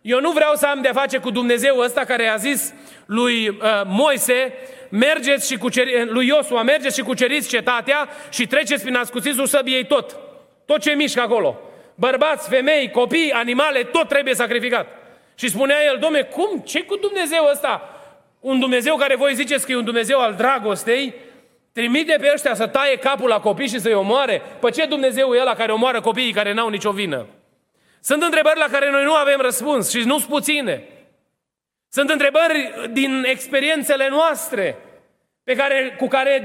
Eu 0.00 0.20
nu 0.20 0.30
vreau 0.30 0.54
să 0.54 0.66
am 0.66 0.80
de-a 0.82 0.92
face 0.92 1.18
cu 1.18 1.30
Dumnezeu 1.30 1.78
ăsta 1.78 2.04
care 2.04 2.26
a 2.26 2.36
zis 2.36 2.74
lui 3.06 3.48
uh, 3.48 3.56
Moise, 3.86 4.52
mergeți 4.88 5.50
și 5.50 5.56
cuceri, 5.56 6.06
lui 6.08 6.26
Iosua, 6.26 6.62
mergeți 6.62 6.96
și 6.96 7.02
cuceriți 7.02 7.48
cetatea 7.48 8.08
și 8.30 8.46
treceți 8.46 8.82
prin 8.82 8.96
ascuțisul 8.96 9.46
săbiei 9.46 9.86
tot. 9.86 10.16
Tot 10.66 10.80
ce 10.80 10.90
mișcă 10.90 11.20
acolo. 11.20 11.60
Bărbați, 11.94 12.48
femei, 12.48 12.90
copii, 12.90 13.32
animale, 13.32 13.82
tot 13.82 14.08
trebuie 14.08 14.34
sacrificat. 14.34 14.86
Și 15.34 15.48
spunea 15.48 15.76
el, 15.84 15.98
domne, 16.00 16.22
cum? 16.22 16.62
ce 16.66 16.82
cu 16.82 16.96
Dumnezeu 16.96 17.48
ăsta? 17.52 17.93
Un 18.44 18.58
Dumnezeu 18.58 18.96
care 18.96 19.16
voi 19.16 19.34
ziceți 19.34 19.66
că 19.66 19.72
e 19.72 19.76
un 19.76 19.84
Dumnezeu 19.84 20.18
al 20.20 20.34
dragostei, 20.34 21.14
trimite 21.72 22.16
pe 22.20 22.30
ăștia 22.34 22.54
să 22.54 22.66
taie 22.66 22.96
capul 22.96 23.28
la 23.28 23.40
copii 23.40 23.68
și 23.68 23.80
să-i 23.80 23.94
omoare? 23.94 24.42
Păi 24.60 24.72
ce 24.72 24.86
Dumnezeu 24.86 25.34
e 25.34 25.40
ăla 25.40 25.54
care 25.54 25.72
omoară 25.72 26.00
copiii 26.00 26.32
care 26.32 26.52
n-au 26.52 26.68
nicio 26.68 26.90
vină? 26.90 27.26
Sunt 28.00 28.22
întrebări 28.22 28.58
la 28.58 28.66
care 28.70 28.90
noi 28.90 29.04
nu 29.04 29.14
avem 29.14 29.40
răspuns 29.40 29.90
și 29.90 29.98
nu 29.98 30.18
sunt 30.18 30.30
puține. 30.30 30.88
Sunt 31.88 32.10
întrebări 32.10 32.88
din 32.92 33.24
experiențele 33.26 34.08
noastre 34.08 34.76
pe 35.44 35.54
care, 35.54 35.94
cu 35.98 36.08
care 36.08 36.42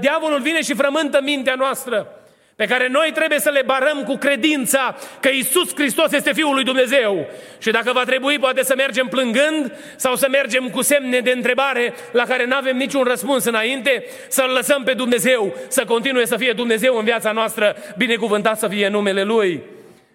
diavolul 0.00 0.40
vine 0.40 0.62
și 0.62 0.74
frământă 0.74 1.20
mintea 1.22 1.54
noastră 1.54 2.15
pe 2.56 2.66
care 2.66 2.88
noi 2.88 3.10
trebuie 3.14 3.38
să 3.38 3.50
le 3.50 3.62
barăm 3.66 4.02
cu 4.02 4.16
credința 4.16 4.96
că 5.20 5.28
Isus 5.28 5.74
Hristos 5.74 6.12
este 6.12 6.32
Fiul 6.32 6.54
lui 6.54 6.64
Dumnezeu. 6.64 7.26
Și 7.58 7.70
dacă 7.70 7.92
va 7.92 8.04
trebui, 8.04 8.38
poate 8.38 8.62
să 8.62 8.74
mergem 8.76 9.06
plângând 9.06 9.72
sau 9.96 10.14
să 10.14 10.26
mergem 10.30 10.68
cu 10.68 10.82
semne 10.82 11.20
de 11.20 11.30
întrebare 11.30 11.94
la 12.12 12.22
care 12.22 12.46
nu 12.46 12.56
avem 12.56 12.76
niciun 12.76 13.02
răspuns 13.02 13.44
înainte, 13.44 14.04
să-L 14.28 14.50
lăsăm 14.50 14.82
pe 14.82 14.92
Dumnezeu, 14.92 15.54
să 15.68 15.84
continue 15.84 16.24
să 16.24 16.36
fie 16.36 16.52
Dumnezeu 16.52 16.96
în 16.96 17.04
viața 17.04 17.32
noastră, 17.32 17.76
binecuvântat 17.96 18.58
să 18.58 18.68
fie 18.68 18.88
numele 18.88 19.22
Lui. 19.22 19.62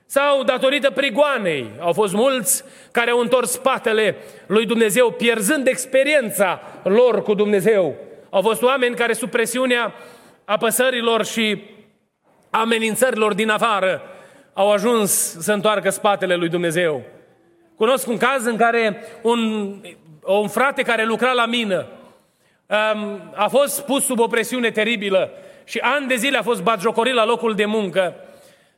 Sau 0.05 0.43
datorită 0.43 0.91
prigoanei, 0.91 1.69
au 1.79 1.93
fost 1.93 2.13
mulți 2.13 2.63
care 2.91 3.11
au 3.11 3.19
întors 3.19 3.51
spatele 3.51 4.15
lui 4.47 4.65
Dumnezeu, 4.65 5.11
pierzând 5.11 5.67
experiența 5.67 6.61
lor 6.83 7.23
cu 7.23 7.33
Dumnezeu. 7.33 7.95
Au 8.29 8.41
fost 8.41 8.61
oameni 8.61 8.95
care 8.95 9.13
sub 9.13 9.29
presiunea 9.29 9.93
apăsărilor 10.45 11.25
și 11.25 11.63
amenințărilor 12.51 13.33
din 13.33 13.49
afară 13.49 14.01
au 14.53 14.71
ajuns 14.71 15.11
să 15.39 15.53
întoarcă 15.53 15.89
spatele 15.89 16.35
lui 16.35 16.49
Dumnezeu. 16.49 17.01
Cunosc 17.75 18.07
un 18.07 18.17
caz 18.17 18.45
în 18.45 18.57
care 18.57 19.03
un, 19.21 19.71
un 20.23 20.47
frate 20.47 20.81
care 20.81 21.05
lucra 21.05 21.31
la 21.31 21.45
mină 21.45 21.85
um, 22.65 23.21
a 23.35 23.47
fost 23.47 23.85
pus 23.85 24.05
sub 24.05 24.19
o 24.19 24.27
presiune 24.27 24.71
teribilă 24.71 25.31
și 25.63 25.79
ani 25.79 26.07
de 26.07 26.15
zile 26.15 26.37
a 26.37 26.41
fost 26.41 26.61
batjocorit 26.61 27.13
la 27.13 27.25
locul 27.25 27.55
de 27.55 27.65
muncă. 27.65 28.15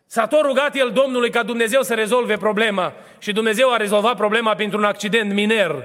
S-a 0.05 0.27
tot 0.27 0.41
rugat 0.41 0.75
el 0.75 0.91
Domnului 0.93 1.29
ca 1.29 1.43
Dumnezeu 1.43 1.81
să 1.81 1.93
rezolve 1.93 2.37
problema 2.37 2.93
și 3.19 3.31
Dumnezeu 3.31 3.71
a 3.71 3.77
rezolvat 3.77 4.15
problema 4.15 4.55
printr-un 4.55 4.83
accident 4.83 5.33
miner 5.33 5.75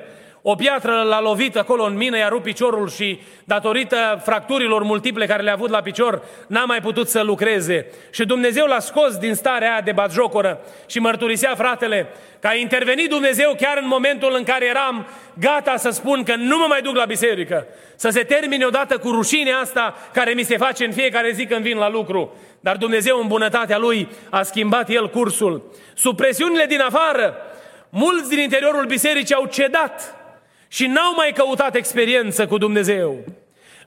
o 0.42 0.54
piatră 0.54 1.02
l-a 1.02 1.20
lovit 1.20 1.56
acolo 1.56 1.84
în 1.84 1.96
mină, 1.96 2.16
i-a 2.16 2.28
rupt 2.28 2.42
piciorul 2.42 2.88
și 2.88 3.20
datorită 3.44 4.20
fracturilor 4.24 4.82
multiple 4.82 5.26
care 5.26 5.42
le-a 5.42 5.52
avut 5.52 5.70
la 5.70 5.80
picior, 5.80 6.22
n-a 6.46 6.64
mai 6.64 6.80
putut 6.80 7.08
să 7.08 7.22
lucreze. 7.22 7.86
Și 8.10 8.24
Dumnezeu 8.24 8.66
l-a 8.66 8.78
scos 8.78 9.16
din 9.16 9.34
starea 9.34 9.70
aia 9.70 9.80
de 9.80 9.92
batjocoră 9.92 10.60
și 10.86 10.98
mărturisea 10.98 11.54
fratele 11.54 12.06
că 12.40 12.46
a 12.46 12.54
intervenit 12.54 13.08
Dumnezeu 13.08 13.54
chiar 13.60 13.78
în 13.80 13.88
momentul 13.88 14.34
în 14.36 14.44
care 14.44 14.66
eram 14.66 15.06
gata 15.34 15.76
să 15.76 15.90
spun 15.90 16.22
că 16.22 16.34
nu 16.36 16.58
mă 16.58 16.64
mai 16.68 16.82
duc 16.82 16.96
la 16.96 17.04
biserică. 17.04 17.66
Să 17.96 18.08
se 18.08 18.22
termine 18.22 18.64
odată 18.64 18.98
cu 18.98 19.10
rușinea 19.10 19.58
asta 19.58 19.94
care 20.12 20.32
mi 20.32 20.42
se 20.42 20.56
face 20.56 20.84
în 20.84 20.92
fiecare 20.92 21.32
zi 21.32 21.46
când 21.46 21.62
vin 21.62 21.76
la 21.76 21.88
lucru. 21.88 22.36
Dar 22.60 22.76
Dumnezeu 22.76 23.20
în 23.20 23.26
bunătatea 23.26 23.78
Lui 23.78 24.08
a 24.30 24.42
schimbat 24.42 24.88
El 24.88 25.10
cursul. 25.10 25.72
Sub 25.94 26.16
presiunile 26.16 26.64
din 26.64 26.80
afară, 26.80 27.36
mulți 27.90 28.28
din 28.28 28.38
interiorul 28.38 28.84
bisericii 28.84 29.34
au 29.34 29.46
cedat 29.46 30.17
și 30.68 30.86
n-au 30.86 31.14
mai 31.14 31.32
căutat 31.34 31.74
experiență 31.74 32.46
cu 32.46 32.58
Dumnezeu. 32.58 33.24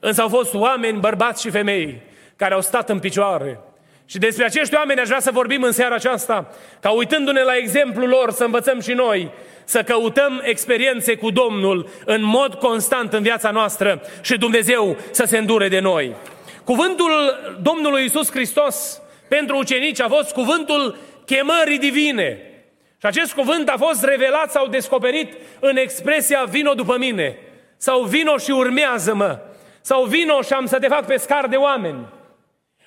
Însă 0.00 0.20
au 0.22 0.28
fost 0.28 0.54
oameni, 0.54 0.98
bărbați 0.98 1.42
și 1.42 1.50
femei, 1.50 2.00
care 2.36 2.54
au 2.54 2.60
stat 2.60 2.90
în 2.90 2.98
picioare. 2.98 3.60
Și 4.06 4.18
despre 4.18 4.44
acești 4.44 4.74
oameni 4.74 5.00
aș 5.00 5.06
vrea 5.06 5.20
să 5.20 5.30
vorbim 5.30 5.62
în 5.62 5.72
seara 5.72 5.94
aceasta, 5.94 6.54
ca 6.80 6.90
uitându-ne 6.90 7.42
la 7.42 7.56
exemplul 7.56 8.08
lor 8.08 8.30
să 8.30 8.44
învățăm 8.44 8.80
și 8.80 8.92
noi 8.92 9.30
să 9.64 9.82
căutăm 9.82 10.40
experiențe 10.44 11.14
cu 11.14 11.30
Domnul 11.30 11.88
în 12.04 12.22
mod 12.22 12.54
constant 12.54 13.12
în 13.12 13.22
viața 13.22 13.50
noastră 13.50 14.02
și 14.20 14.38
Dumnezeu 14.38 14.96
să 15.10 15.24
se 15.24 15.38
îndure 15.38 15.68
de 15.68 15.78
noi. 15.78 16.14
Cuvântul 16.64 17.10
Domnului 17.62 18.04
Isus 18.04 18.30
Hristos 18.30 19.00
pentru 19.28 19.56
ucenici 19.56 20.00
a 20.00 20.08
fost 20.08 20.32
cuvântul 20.32 20.96
chemării 21.24 21.78
divine. 21.78 22.51
Și 23.02 23.08
acest 23.08 23.32
cuvânt 23.32 23.68
a 23.68 23.74
fost 23.78 24.04
revelat 24.04 24.50
sau 24.50 24.66
descoperit 24.66 25.32
în 25.60 25.76
expresia 25.76 26.44
vino 26.44 26.74
după 26.74 26.98
mine. 26.98 27.38
Sau 27.76 28.02
vino 28.02 28.36
și 28.36 28.50
urmează-mă. 28.50 29.38
Sau 29.80 30.04
vino 30.04 30.42
și 30.42 30.52
am 30.52 30.66
să 30.66 30.78
te 30.78 30.88
fac 30.88 31.06
pescar 31.06 31.46
de 31.46 31.56
oameni. 31.56 32.06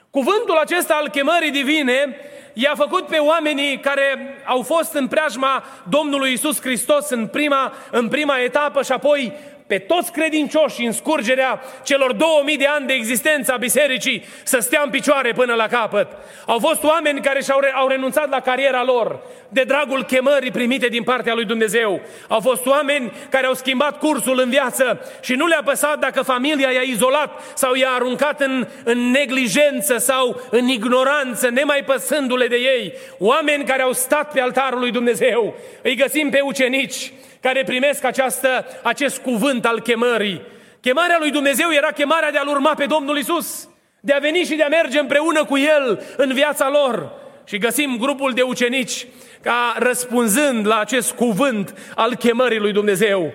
Cuvântul 0.09 0.57
acesta 0.57 0.93
al 0.93 1.09
chemării 1.09 1.51
divine 1.51 2.15
i-a 2.53 2.73
făcut 2.75 3.05
pe 3.05 3.17
oamenii 3.17 3.79
care 3.79 4.35
au 4.45 4.61
fost 4.61 4.93
în 4.93 5.07
preajma 5.07 5.63
Domnului 5.89 6.31
Isus 6.31 6.61
Hristos 6.61 7.09
în 7.09 7.27
prima, 7.27 7.73
în 7.91 8.07
prima 8.07 8.39
etapă 8.39 8.83
și 8.83 8.91
apoi 8.91 9.33
pe 9.67 9.77
toți 9.77 10.11
credincioși 10.11 10.85
în 10.85 10.91
scurgerea 10.91 11.61
celor 11.83 12.13
2000 12.13 12.57
de 12.57 12.65
ani 12.65 12.87
de 12.87 12.93
existență 12.93 13.53
a 13.53 13.57
bisericii 13.57 14.25
să 14.43 14.59
stea 14.59 14.81
în 14.83 14.89
picioare 14.89 15.31
până 15.31 15.53
la 15.53 15.67
capăt. 15.67 16.07
Au 16.45 16.59
fost 16.59 16.83
oameni 16.83 17.21
care 17.21 17.41
și-au 17.41 17.59
re- 17.59 17.73
au 17.75 17.87
renunțat 17.87 18.29
la 18.29 18.39
cariera 18.39 18.83
lor 18.83 19.19
de 19.49 19.63
dragul 19.63 20.03
chemării 20.03 20.51
primite 20.51 20.87
din 20.87 21.03
partea 21.03 21.33
lui 21.33 21.45
Dumnezeu. 21.45 22.01
Au 22.27 22.39
fost 22.39 22.65
oameni 22.65 23.11
care 23.29 23.45
au 23.45 23.53
schimbat 23.53 23.99
cursul 23.99 24.39
în 24.39 24.49
viață 24.49 24.99
și 25.21 25.33
nu 25.33 25.47
le-a 25.47 25.61
păsat 25.65 25.99
dacă 25.99 26.21
familia 26.21 26.69
i-a 26.71 26.81
izolat 26.81 27.41
sau 27.53 27.73
i-a 27.73 27.89
aruncat 27.89 28.41
în, 28.41 28.67
în 28.83 29.11
neglijență 29.11 29.97
sau 29.97 30.41
în 30.49 30.67
ignoranță, 30.67 31.49
nemai 31.49 31.83
păsându-le 31.85 32.47
de 32.47 32.55
ei. 32.55 32.93
Oameni 33.17 33.65
care 33.65 33.81
au 33.81 33.91
stat 33.91 34.31
pe 34.31 34.41
altarul 34.41 34.79
lui 34.79 34.91
Dumnezeu. 34.91 35.55
Îi 35.81 35.95
găsim 35.95 36.29
pe 36.29 36.39
ucenici 36.39 37.11
care 37.45 37.63
primesc 37.63 38.03
această, 38.03 38.65
acest 38.83 39.17
cuvânt 39.17 39.65
al 39.65 39.79
chemării. 39.81 40.41
Chemarea 40.81 41.17
lui 41.19 41.31
Dumnezeu 41.31 41.71
era 41.71 41.87
chemarea 41.87 42.31
de 42.31 42.37
a-L 42.37 42.47
urma 42.47 42.73
pe 42.73 42.85
Domnul 42.85 43.17
Isus, 43.17 43.69
de 43.99 44.13
a 44.13 44.19
veni 44.19 44.43
și 44.43 44.55
de 44.55 44.63
a 44.63 44.67
merge 44.67 44.99
împreună 44.99 45.43
cu 45.45 45.57
El 45.57 46.03
în 46.17 46.33
viața 46.33 46.69
lor. 46.69 47.11
Și 47.43 47.57
găsim 47.57 47.97
grupul 47.99 48.31
de 48.31 48.41
ucenici 48.41 49.07
ca 49.41 49.75
răspunzând 49.77 50.67
la 50.67 50.79
acest 50.79 51.11
cuvânt 51.11 51.73
al 51.95 52.15
chemării 52.15 52.59
lui 52.59 52.71
Dumnezeu. 52.71 53.33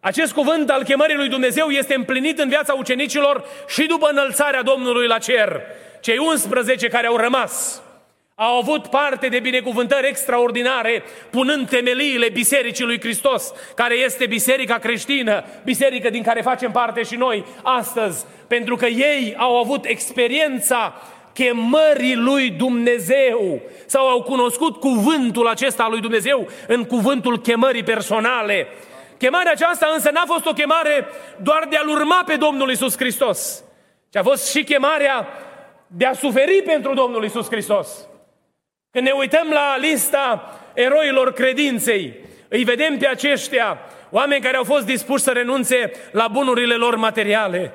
Acest 0.00 0.32
cuvânt 0.32 0.70
al 0.70 0.82
chemării 0.82 1.16
lui 1.16 1.28
Dumnezeu 1.28 1.68
este 1.68 1.94
împlinit 1.94 2.38
în 2.38 2.48
viața 2.48 2.74
ucenicilor 2.74 3.44
și 3.68 3.86
după 3.86 4.08
înălțarea 4.10 4.62
Domnului 4.62 5.06
la 5.06 5.18
cer. 5.18 5.60
Cei 6.00 6.18
11 6.18 6.88
care 6.88 7.06
au 7.06 7.16
rămas 7.16 7.82
au 8.40 8.56
avut 8.56 8.86
parte 8.86 9.28
de 9.28 9.38
binecuvântări 9.38 10.08
extraordinare, 10.08 11.02
punând 11.30 11.68
temeliile 11.68 12.28
Bisericii 12.28 12.84
lui 12.84 13.00
Hristos, 13.00 13.52
care 13.74 13.94
este 13.94 14.26
biserica 14.26 14.78
creștină, 14.78 15.44
biserică 15.64 16.10
din 16.10 16.22
care 16.22 16.40
facem 16.40 16.70
parte 16.70 17.02
și 17.02 17.16
noi 17.16 17.44
astăzi, 17.62 18.24
pentru 18.46 18.76
că 18.76 18.86
ei 18.86 19.34
au 19.36 19.56
avut 19.56 19.84
experiența 19.84 20.94
chemării 21.32 22.14
lui 22.14 22.50
Dumnezeu 22.50 23.60
sau 23.86 24.08
au 24.08 24.22
cunoscut 24.22 24.76
cuvântul 24.76 25.48
acesta 25.48 25.82
al 25.82 25.90
lui 25.90 26.00
Dumnezeu 26.00 26.48
în 26.66 26.84
cuvântul 26.84 27.38
chemării 27.38 27.82
personale. 27.82 28.66
Chemarea 29.16 29.52
aceasta 29.52 29.90
însă 29.94 30.10
n-a 30.10 30.24
fost 30.26 30.46
o 30.46 30.52
chemare 30.52 31.06
doar 31.42 31.66
de 31.70 31.76
a-L 31.76 31.88
urma 31.88 32.22
pe 32.26 32.36
Domnul 32.36 32.70
Isus 32.70 32.96
Hristos, 32.96 33.62
ci 34.10 34.16
a 34.16 34.22
fost 34.22 34.50
și 34.50 34.64
chemarea 34.64 35.28
de 35.86 36.06
a 36.06 36.12
suferi 36.12 36.62
pentru 36.62 36.94
Domnul 36.94 37.24
Isus 37.24 37.46
Hristos. 37.46 37.88
Când 38.90 39.06
ne 39.06 39.12
uităm 39.12 39.48
la 39.50 39.76
lista 39.76 40.58
eroilor 40.74 41.32
credinței, 41.32 42.16
îi 42.48 42.64
vedem 42.64 42.98
pe 42.98 43.06
aceștia, 43.06 43.78
oameni 44.10 44.42
care 44.42 44.56
au 44.56 44.64
fost 44.64 44.86
dispuși 44.86 45.22
să 45.22 45.30
renunțe 45.30 45.90
la 46.12 46.28
bunurile 46.28 46.74
lor 46.74 46.96
materiale, 46.96 47.72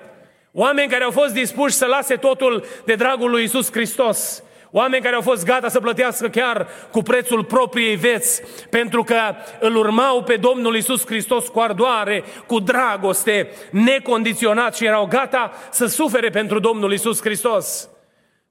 oameni 0.51 0.91
care 0.91 1.03
au 1.03 1.11
fost 1.11 1.33
dispuși 1.33 1.75
să 1.75 1.85
lase 1.85 2.15
totul 2.15 2.65
de 2.85 2.95
dragul 2.95 3.29
lui 3.29 3.43
Isus 3.43 3.71
Hristos, 3.71 4.43
oameni 4.71 5.03
care 5.03 5.15
au 5.15 5.21
fost 5.21 5.45
gata 5.45 5.69
să 5.69 5.79
plătească 5.79 6.27
chiar 6.27 6.67
cu 6.91 7.01
prețul 7.01 7.43
propriei 7.43 7.95
veți, 7.95 8.41
pentru 8.69 9.03
că 9.03 9.19
îl 9.59 9.75
urmau 9.75 10.23
pe 10.23 10.35
Domnul 10.35 10.75
Isus 10.75 11.05
Hristos 11.05 11.47
cu 11.47 11.59
ardoare, 11.59 12.23
cu 12.45 12.59
dragoste, 12.59 13.49
necondiționat 13.71 14.75
și 14.75 14.85
erau 14.85 15.05
gata 15.05 15.51
să 15.71 15.85
sufere 15.85 16.29
pentru 16.29 16.59
Domnul 16.59 16.93
Isus 16.93 17.21
Hristos. 17.21 17.89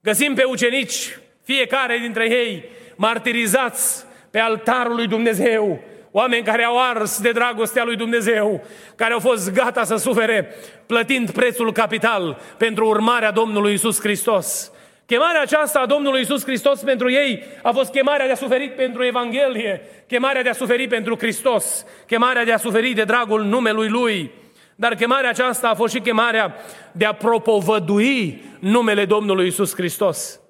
Găsim 0.00 0.34
pe 0.34 0.44
ucenici 0.44 1.18
fiecare 1.42 1.98
dintre 1.98 2.30
ei 2.30 2.64
martirizați 2.96 4.04
pe 4.30 4.38
altarul 4.38 4.94
lui 4.94 5.06
Dumnezeu, 5.06 5.80
oameni 6.10 6.44
care 6.44 6.64
au 6.64 6.78
ars 6.78 7.20
de 7.20 7.30
dragostea 7.30 7.84
lui 7.84 7.96
Dumnezeu, 7.96 8.64
care 8.96 9.12
au 9.12 9.18
fost 9.18 9.52
gata 9.52 9.84
să 9.84 9.96
sufere 9.96 10.54
plătind 10.86 11.30
prețul 11.30 11.72
capital 11.72 12.40
pentru 12.56 12.86
urmarea 12.86 13.30
Domnului 13.30 13.72
Isus 13.72 14.00
Hristos. 14.00 14.72
Chemarea 15.06 15.40
aceasta 15.40 15.80
a 15.80 15.86
Domnului 15.86 16.20
Isus 16.20 16.44
Hristos 16.44 16.80
pentru 16.80 17.10
ei 17.10 17.42
a 17.62 17.70
fost 17.70 17.90
chemarea 17.90 18.26
de 18.26 18.32
a 18.32 18.36
suferi 18.36 18.68
pentru 18.68 19.04
Evanghelie, 19.04 19.80
chemarea 20.06 20.42
de 20.42 20.48
a 20.48 20.52
suferi 20.52 20.88
pentru 20.88 21.16
Hristos, 21.16 21.84
chemarea 22.06 22.44
de 22.44 22.52
a 22.52 22.56
suferi 22.56 22.92
de 22.92 23.04
dragul 23.04 23.44
numelui 23.44 23.88
Lui. 23.88 24.30
Dar 24.74 24.94
chemarea 24.94 25.30
aceasta 25.30 25.68
a 25.68 25.74
fost 25.74 25.94
și 25.94 26.00
chemarea 26.00 26.54
de 26.92 27.04
a 27.04 27.12
propovădui 27.12 28.42
numele 28.58 29.04
Domnului 29.04 29.46
Isus 29.46 29.74
Hristos. 29.74 30.41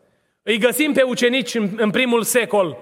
Îi 0.43 0.59
găsim 0.59 0.93
pe 0.93 1.03
ucenici 1.03 1.55
în, 1.55 1.69
în 1.77 1.91
primul 1.91 2.23
secol, 2.23 2.77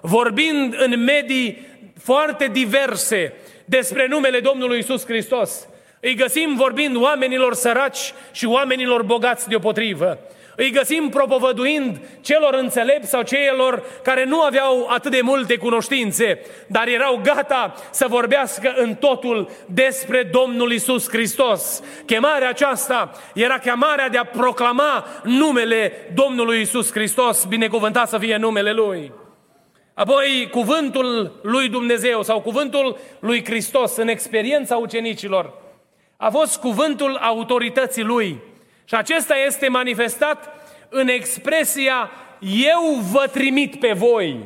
vorbind 0.00 0.74
în 0.78 1.04
medii 1.04 1.66
foarte 1.98 2.46
diverse 2.46 3.32
despre 3.64 4.06
numele 4.06 4.40
Domnului 4.40 4.78
Isus 4.78 5.04
Hristos. 5.04 5.68
Îi 6.00 6.14
găsim 6.14 6.54
vorbind 6.56 6.96
oamenilor 6.96 7.54
săraci 7.54 8.12
și 8.32 8.46
oamenilor 8.46 9.02
bogați 9.02 9.48
deopotrivă. 9.48 10.18
Îi 10.56 10.70
găsim 10.70 11.08
propovăduind 11.08 12.00
celor 12.20 12.54
înțelepți 12.54 13.08
sau 13.08 13.22
celor 13.22 13.82
care 14.02 14.24
nu 14.24 14.40
aveau 14.40 14.86
atât 14.90 15.10
de 15.10 15.20
multe 15.22 15.56
cunoștințe, 15.56 16.40
dar 16.66 16.88
erau 16.88 17.20
gata 17.22 17.74
să 17.90 18.06
vorbească 18.08 18.74
în 18.76 18.94
totul 18.94 19.50
despre 19.66 20.22
Domnul 20.22 20.72
Isus 20.72 21.08
Hristos. 21.08 21.82
Chemarea 22.06 22.48
aceasta 22.48 23.10
era 23.34 23.58
chemarea 23.58 24.08
de 24.08 24.18
a 24.18 24.24
proclama 24.24 25.06
numele 25.22 25.92
Domnului 26.14 26.60
Isus 26.60 26.92
Hristos, 26.92 27.44
binecuvântat 27.44 28.08
să 28.08 28.18
fie 28.18 28.36
numele 28.36 28.72
Lui. 28.72 29.12
Apoi, 29.94 30.48
cuvântul 30.50 31.40
lui 31.42 31.68
Dumnezeu 31.68 32.22
sau 32.22 32.40
cuvântul 32.40 32.98
lui 33.18 33.44
Hristos 33.44 33.96
în 33.96 34.08
experiența 34.08 34.76
ucenicilor 34.76 35.52
a 36.16 36.30
fost 36.30 36.56
cuvântul 36.56 37.16
autorității 37.16 38.02
lui. 38.02 38.42
Și 38.88 38.94
acesta 38.94 39.36
este 39.36 39.68
manifestat 39.68 40.54
în 40.88 41.08
expresia 41.08 42.10
eu 42.40 42.98
vă 43.12 43.26
trimit 43.32 43.80
pe 43.80 43.92
voi 43.92 44.38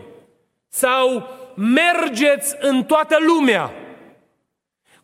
sau 0.68 1.28
mergeți 1.56 2.56
în 2.60 2.84
toată 2.84 3.16
lumea. 3.26 3.70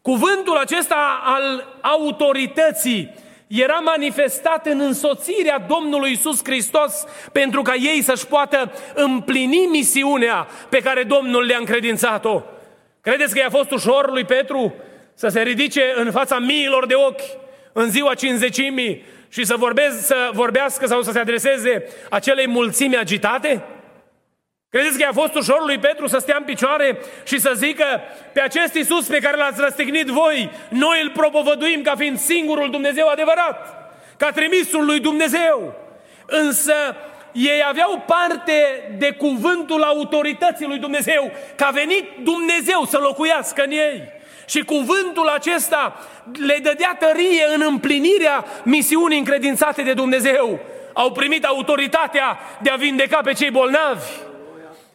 Cuvântul 0.02 0.56
acesta 0.56 1.20
al 1.24 1.78
autorității 1.80 3.14
era 3.46 3.74
manifestat 3.74 4.66
în 4.66 4.80
însoțirea 4.80 5.58
Domnului 5.58 6.12
Isus 6.12 6.40
Hristos 6.44 7.04
pentru 7.32 7.62
ca 7.62 7.74
ei 7.74 8.02
să-și 8.02 8.26
poată 8.26 8.72
împlini 8.94 9.66
misiunea 9.70 10.48
pe 10.68 10.78
care 10.78 11.02
Domnul 11.02 11.44
le-a 11.44 11.58
încredințat-o. 11.58 12.42
Credeți 13.00 13.32
că 13.34 13.38
i-a 13.38 13.50
fost 13.50 13.70
ușor 13.70 14.10
lui 14.10 14.24
Petru 14.24 14.74
să 15.14 15.28
se 15.28 15.42
ridice 15.42 15.92
în 15.96 16.10
fața 16.10 16.38
miilor 16.38 16.86
de 16.86 16.94
ochi 16.94 17.44
în 17.72 17.90
ziua 17.90 18.14
cinzecimii 18.14 19.04
și 19.36 19.44
să, 19.44 19.56
vorbesc, 19.56 20.06
să 20.06 20.30
vorbească 20.32 20.86
sau 20.86 21.02
să 21.02 21.10
se 21.10 21.18
adreseze 21.18 21.84
acelei 22.10 22.46
mulțimi 22.46 22.96
agitate? 22.96 23.62
Credeți 24.68 24.98
că 24.98 25.06
a 25.08 25.12
fost 25.12 25.34
ușor 25.34 25.64
lui 25.64 25.78
Petru 25.78 26.06
să 26.06 26.18
stea 26.18 26.36
în 26.38 26.44
picioare 26.44 26.98
și 27.24 27.40
să 27.40 27.52
zică 27.54 27.84
pe 28.32 28.40
acest 28.40 28.74
Iisus 28.74 29.06
pe 29.06 29.18
care 29.18 29.36
l-ați 29.36 29.60
răstignit 29.60 30.06
voi, 30.06 30.50
noi 30.68 31.00
îl 31.02 31.10
propovăduim 31.10 31.82
ca 31.82 31.94
fiind 31.96 32.18
singurul 32.18 32.70
Dumnezeu 32.70 33.08
adevărat, 33.08 33.90
ca 34.16 34.30
trimisul 34.30 34.84
lui 34.84 35.00
Dumnezeu. 35.00 35.74
Însă 36.26 36.74
ei 37.32 37.64
aveau 37.68 38.04
parte 38.06 38.90
de 38.98 39.10
cuvântul 39.10 39.82
autorității 39.82 40.66
lui 40.66 40.78
Dumnezeu, 40.78 41.30
că 41.56 41.64
a 41.64 41.70
venit 41.70 42.04
Dumnezeu 42.22 42.84
să 42.84 42.98
locuiască 42.98 43.62
în 43.62 43.70
ei. 43.70 44.14
Și 44.46 44.64
cuvântul 44.64 45.28
acesta 45.28 46.06
le 46.46 46.58
dădea 46.62 46.96
tărie 46.98 47.46
în 47.54 47.62
împlinirea 47.66 48.44
misiunii 48.64 49.18
încredințate 49.18 49.82
de 49.82 49.92
Dumnezeu. 49.92 50.60
Au 50.92 51.12
primit 51.12 51.44
autoritatea 51.44 52.38
de 52.62 52.70
a 52.70 52.76
vindeca 52.76 53.20
pe 53.24 53.32
cei 53.32 53.50
bolnavi. 53.50 54.04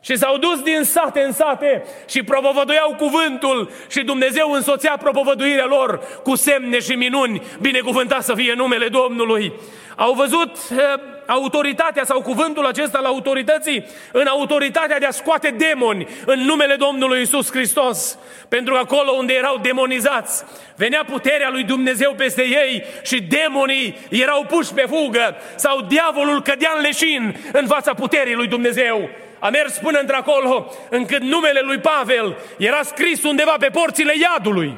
Și 0.03 0.17
s-au 0.17 0.37
dus 0.37 0.61
din 0.61 0.83
sate 0.83 1.21
în 1.21 1.31
sate 1.31 1.83
și 2.07 2.23
propovăduiau 2.23 2.95
cuvântul 2.97 3.71
și 3.89 4.03
Dumnezeu 4.03 4.51
însoțea 4.51 4.97
propovăduirea 4.97 5.65
lor 5.65 6.19
cu 6.23 6.35
semne 6.35 6.79
și 6.79 6.91
minuni, 6.91 7.41
binecuvântat 7.59 8.23
să 8.23 8.33
fie 8.35 8.53
numele 8.53 8.87
Domnului. 8.87 9.53
Au 9.95 10.13
văzut 10.13 10.49
uh, 10.49 10.77
autoritatea 11.25 12.03
sau 12.03 12.21
cuvântul 12.21 12.65
acesta 12.65 12.97
al 12.97 13.05
autorității 13.05 13.85
în 14.11 14.25
autoritatea 14.25 14.99
de 14.99 15.05
a 15.05 15.11
scoate 15.11 15.55
demoni 15.57 16.07
în 16.25 16.39
numele 16.39 16.75
Domnului 16.75 17.21
Isus 17.21 17.51
Hristos. 17.51 18.17
Pentru 18.49 18.73
că 18.73 18.79
acolo 18.79 19.11
unde 19.11 19.33
erau 19.33 19.57
demonizați, 19.57 20.43
venea 20.75 21.03
puterea 21.09 21.49
lui 21.49 21.63
Dumnezeu 21.63 22.13
peste 22.17 22.41
ei 22.41 22.83
și 23.03 23.21
demonii 23.21 23.97
erau 24.09 24.45
puși 24.47 24.73
pe 24.73 24.85
fugă 24.89 25.35
sau 25.55 25.81
diavolul 25.81 26.41
cădea 26.41 26.71
în 26.75 26.81
leșin 26.81 27.35
în 27.51 27.67
fața 27.67 27.93
puterii 27.93 28.35
lui 28.35 28.47
Dumnezeu 28.47 29.09
a 29.41 29.49
mers 29.49 29.77
până 29.77 29.99
într-acolo 29.99 30.73
încât 30.89 31.21
numele 31.21 31.60
lui 31.60 31.80
Pavel 31.80 32.38
era 32.58 32.80
scris 32.84 33.23
undeva 33.23 33.56
pe 33.60 33.69
porțile 33.69 34.13
iadului. 34.17 34.77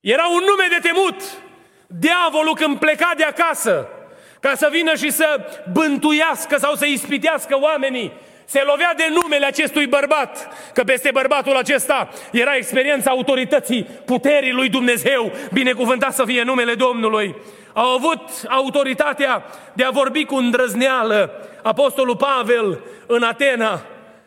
Era 0.00 0.26
un 0.26 0.42
nume 0.48 0.66
de 0.70 0.88
temut. 0.88 1.22
Diavolul 1.86 2.54
când 2.54 2.78
pleca 2.78 3.12
de 3.16 3.22
acasă 3.22 3.88
ca 4.40 4.54
să 4.54 4.68
vină 4.70 4.94
și 4.94 5.10
să 5.10 5.40
bântuiască 5.72 6.56
sau 6.56 6.74
să 6.74 6.86
ispitească 6.86 7.58
oamenii, 7.60 8.12
se 8.44 8.62
lovea 8.66 8.92
de 8.96 9.08
numele 9.22 9.46
acestui 9.46 9.86
bărbat, 9.86 10.48
că 10.74 10.84
peste 10.84 11.10
bărbatul 11.12 11.56
acesta 11.56 12.08
era 12.32 12.56
experiența 12.56 13.10
autorității 13.10 13.86
puterii 14.04 14.52
lui 14.52 14.68
Dumnezeu, 14.68 15.32
binecuvântat 15.52 16.14
să 16.14 16.24
fie 16.24 16.42
numele 16.42 16.74
Domnului. 16.74 17.34
Au 17.76 17.94
avut 17.94 18.20
autoritatea 18.48 19.44
de 19.72 19.84
a 19.84 19.90
vorbi 19.90 20.24
cu 20.24 20.34
îndrăzneală. 20.34 21.48
Apostolul 21.62 22.16
Pavel 22.16 22.84
în 23.06 23.22
Atena 23.22 23.82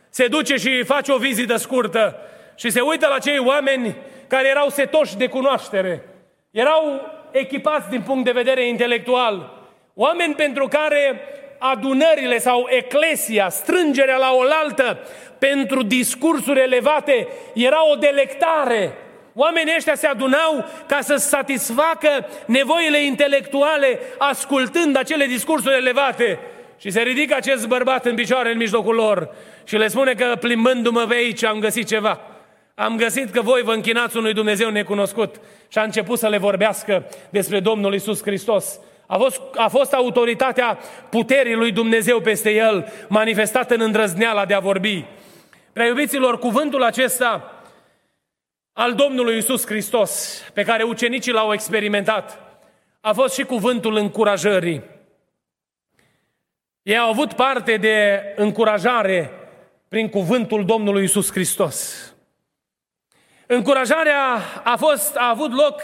se 0.10 0.28
duce 0.28 0.56
și 0.56 0.84
face 0.84 1.12
o 1.12 1.18
vizită 1.18 1.56
scurtă 1.56 2.16
și 2.56 2.70
se 2.70 2.82
uită 2.82 3.08
la 3.08 3.18
cei 3.18 3.40
oameni 3.40 3.96
care 4.28 4.48
erau 4.48 4.70
setoși 4.70 5.18
de 5.18 5.28
cunoaștere. 5.28 6.06
Erau 6.52 7.02
echipați 7.32 7.90
din 7.90 8.02
punct 8.02 8.26
de 8.26 8.32
vedere 8.32 8.68
intelectual. 8.68 9.54
Oameni 9.94 10.36
pentru 10.36 10.68
care 10.68 11.22
adunările 11.58 12.38
sau 12.38 12.68
eclesia, 12.70 13.50
strângerea 13.50 14.18
la 14.18 14.32
oaltă 14.32 14.98
pentru 15.38 15.84
discursuri 15.84 16.60
elevate 16.60 17.28
era 17.54 17.90
o 17.92 17.96
delectare. 17.96 18.94
Oamenii 19.34 19.74
ăștia 19.78 19.96
se 19.96 20.08
adunau 20.08 20.66
ca 20.88 21.02
să 21.02 21.16
satisfacă 21.16 22.28
nevoile 22.46 23.04
intelectuale 23.04 24.00
ascultând 24.18 24.98
acele 24.98 25.26
discursuri 25.26 25.76
elevate. 25.76 26.40
Și 26.78 26.90
se 26.90 27.02
ridică 27.02 27.36
acest 27.36 27.68
bărbat 27.68 28.06
în 28.06 28.16
picioare 28.16 28.52
în 28.52 28.58
mijlocul 28.58 28.96
lor 28.96 29.30
și 29.64 29.76
le 29.76 29.88
spune 29.88 30.14
că 30.14 30.36
plimbându-mă 30.40 31.06
pe 31.06 31.16
aici 31.16 31.44
am 31.44 31.60
găsit 31.60 31.88
ceva. 31.88 32.20
Am 32.76 32.98
găsit 32.98 33.30
că 33.30 33.42
voi 33.42 33.62
vă 33.62 33.74
închinați 33.74 34.18
unui 34.18 34.34
Dumnezeu 34.34 34.70
necunoscut 34.70 35.36
și 35.68 35.78
a 35.78 35.84
început 35.84 36.20
să 36.20 36.28
le 36.28 36.38
vorbească 36.38 37.06
despre 37.30 37.60
Domnul 37.60 37.94
Isus 37.94 38.22
Hristos. 38.22 38.80
A 39.06 39.18
fost, 39.18 39.42
a 39.56 39.68
fost 39.68 39.94
autoritatea 39.94 40.78
puterii 41.10 41.56
lui 41.56 41.72
Dumnezeu 41.72 42.20
peste 42.20 42.52
el, 42.52 42.92
manifestată 43.08 43.74
în 43.74 43.82
îndrăzneala 43.82 44.46
de 44.46 44.54
a 44.54 44.60
vorbi. 44.60 45.06
Prea 45.74 45.86
iubiților, 45.86 46.40
cuvântul 46.40 46.84
acesta 46.84 47.52
al 48.80 48.94
Domnului 48.94 49.38
Isus 49.38 49.66
Hristos, 49.66 50.44
pe 50.54 50.64
care 50.64 50.84
ucenicii 50.84 51.32
l-au 51.32 51.54
experimentat, 51.54 52.40
a 53.02 53.14
fost 53.14 53.34
și 53.34 53.44
cuvântul 53.44 53.96
încurajării. 53.96 54.82
Ei 56.82 56.98
au 56.98 57.10
avut 57.10 57.34
parte 57.34 57.78
de 57.78 58.22
încurajare 58.36 59.32
prin 59.88 60.10
cuvântul 60.10 60.66
Domnului 60.66 61.04
Isus 61.04 61.32
Hristos. 61.32 62.06
Încurajarea 63.48 64.38
a, 64.64 64.76
fost, 64.76 65.16
a 65.16 65.30
avut 65.30 65.54
loc 65.54 65.82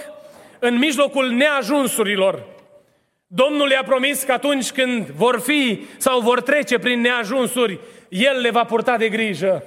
în 0.59 0.77
mijlocul 0.77 1.29
neajunsurilor, 1.29 2.45
Domnul 3.27 3.67
le-a 3.67 3.83
promis 3.83 4.23
că 4.23 4.31
atunci 4.31 4.71
când 4.71 5.07
vor 5.07 5.39
fi 5.39 5.85
sau 5.97 6.19
vor 6.19 6.41
trece 6.41 6.79
prin 6.79 7.01
neajunsuri, 7.01 7.79
El 8.09 8.41
le 8.41 8.49
va 8.49 8.63
purta 8.63 8.97
de 8.97 9.09
grijă. 9.09 9.63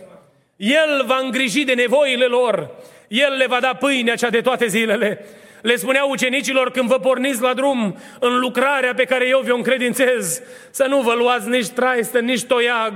El 0.57 1.05
va 1.07 1.19
îngriji 1.19 1.65
de 1.65 1.75
nevoile 1.75 2.25
lor. 2.25 2.71
El 3.09 3.37
le 3.37 3.47
va 3.47 3.61
da 3.61 3.75
pâinea 3.75 4.15
cea 4.15 4.31
de 4.31 4.41
toate 4.41 4.67
zilele. 4.67 5.25
Le 5.63 5.77
spunea 5.77 6.05
ucenicilor 6.05 6.71
când 6.71 6.89
vă 6.89 6.99
porniți 6.99 7.43
la 7.43 7.55
drum 7.55 7.99
în 8.21 8.39
lucrarea 8.39 8.95
pe 8.95 9.05
care 9.05 9.29
eu 9.29 9.41
vi-o 9.41 9.57
încredințez, 9.57 10.41
să 10.71 10.87
nu 10.89 11.01
vă 11.01 11.15
luați 11.15 11.49
nici 11.49 11.69
traistă, 11.69 12.19
nici 12.19 12.45
toiag, 12.45 12.93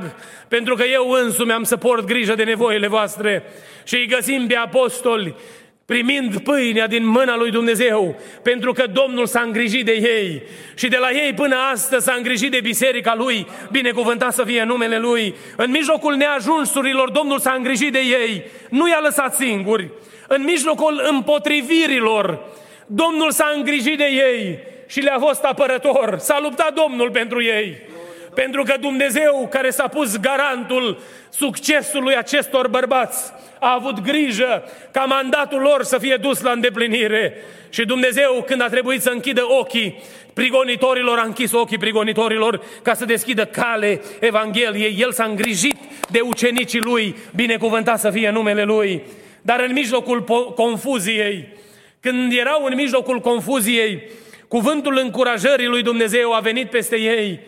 pentru 0.49 0.75
că 0.75 0.85
eu 0.85 1.11
însumi 1.11 1.53
am 1.53 1.63
să 1.63 1.77
port 1.77 2.05
grijă 2.05 2.35
de 2.35 2.45
nevoile 2.45 2.87
voastre. 2.87 3.43
Și 3.85 3.95
îi 3.95 4.07
găsim 4.07 4.47
pe 4.47 4.57
apostoli 4.57 5.35
primind 5.87 6.41
pâinea 6.41 6.87
din 6.87 7.07
mâna 7.07 7.37
lui 7.37 7.51
Dumnezeu, 7.51 8.17
pentru 8.43 8.73
că 8.73 8.85
Domnul 8.93 9.27
s-a 9.27 9.41
îngrijit 9.41 9.85
de 9.85 9.93
ei 9.93 10.43
și 10.75 10.89
de 10.89 10.97
la 10.97 11.11
ei 11.11 11.33
până 11.33 11.57
astăzi 11.73 12.05
s-a 12.05 12.15
îngrijit 12.17 12.51
de 12.51 12.61
biserica 12.61 13.15
lui, 13.15 13.47
binecuvântat 13.71 14.33
să 14.33 14.45
fie 14.45 14.63
numele 14.63 14.99
lui. 14.99 15.35
În 15.57 15.71
mijlocul 15.71 16.15
neajunsurilor 16.15 17.11
Domnul 17.11 17.39
s-a 17.39 17.53
îngrijit 17.53 17.93
de 17.93 17.99
ei, 17.99 18.45
nu 18.71 18.89
i-a 18.89 19.01
lăsat 19.03 19.35
singuri. 19.35 19.91
În 20.29 20.43
mijlocul 20.45 21.09
împotrivirilor 21.11 22.41
Domnul 22.87 23.31
s-a 23.31 23.53
îngrijit 23.57 23.99
de 23.99 24.05
ei 24.05 24.59
și 24.87 25.01
le-a 25.01 25.19
fost 25.19 25.43
apărător. 25.43 26.17
S-a 26.19 26.39
luptat 26.43 26.75
Domnul 26.75 27.11
pentru 27.11 27.43
ei. 27.43 27.77
Pentru 28.35 28.63
că 28.63 28.75
Dumnezeu 28.81 29.49
care 29.51 29.71
s-a 29.71 29.89
pus 29.89 30.17
garantul 30.17 30.99
succesului 31.31 32.17
acestor 32.17 32.69
bărbați 32.69 33.33
a 33.61 33.75
avut 33.75 34.01
grijă 34.01 34.63
ca 34.91 35.05
mandatul 35.05 35.61
lor 35.61 35.83
să 35.83 35.99
fie 35.99 36.17
dus 36.17 36.41
la 36.41 36.51
îndeplinire. 36.51 37.35
Și 37.71 37.85
Dumnezeu, 37.85 38.45
când 38.47 38.63
a 38.63 38.69
trebuit 38.69 39.03
să 39.03 39.11
închidă 39.11 39.45
ochii 39.49 40.03
prigonitorilor, 40.33 41.19
a 41.19 41.23
închis 41.23 41.53
ochii 41.53 41.79
prigonitorilor 41.79 42.63
ca 42.83 42.95
să 42.95 43.05
deschidă 43.05 43.45
cale 43.45 44.01
Evangheliei. 44.21 44.97
El 44.99 45.13
s-a 45.13 45.25
îngrijit 45.25 45.77
de 46.11 46.21
ucenicii 46.21 46.81
lui, 46.81 47.17
binecuvântat 47.35 48.01
să 48.01 48.11
fie 48.11 48.31
numele 48.31 48.65
lui. 48.65 49.03
Dar 49.43 49.61
în 49.61 49.73
mijlocul 49.73 50.25
confuziei, 50.55 51.49
când 52.01 52.33
erau 52.33 52.65
în 52.65 52.75
mijlocul 52.75 53.21
confuziei, 53.21 54.03
cuvântul 54.49 54.99
încurajării 54.99 55.67
lui 55.67 55.83
Dumnezeu 55.83 56.33
a 56.33 56.41
venit 56.41 56.71
peste 56.71 56.97
ei 56.97 57.41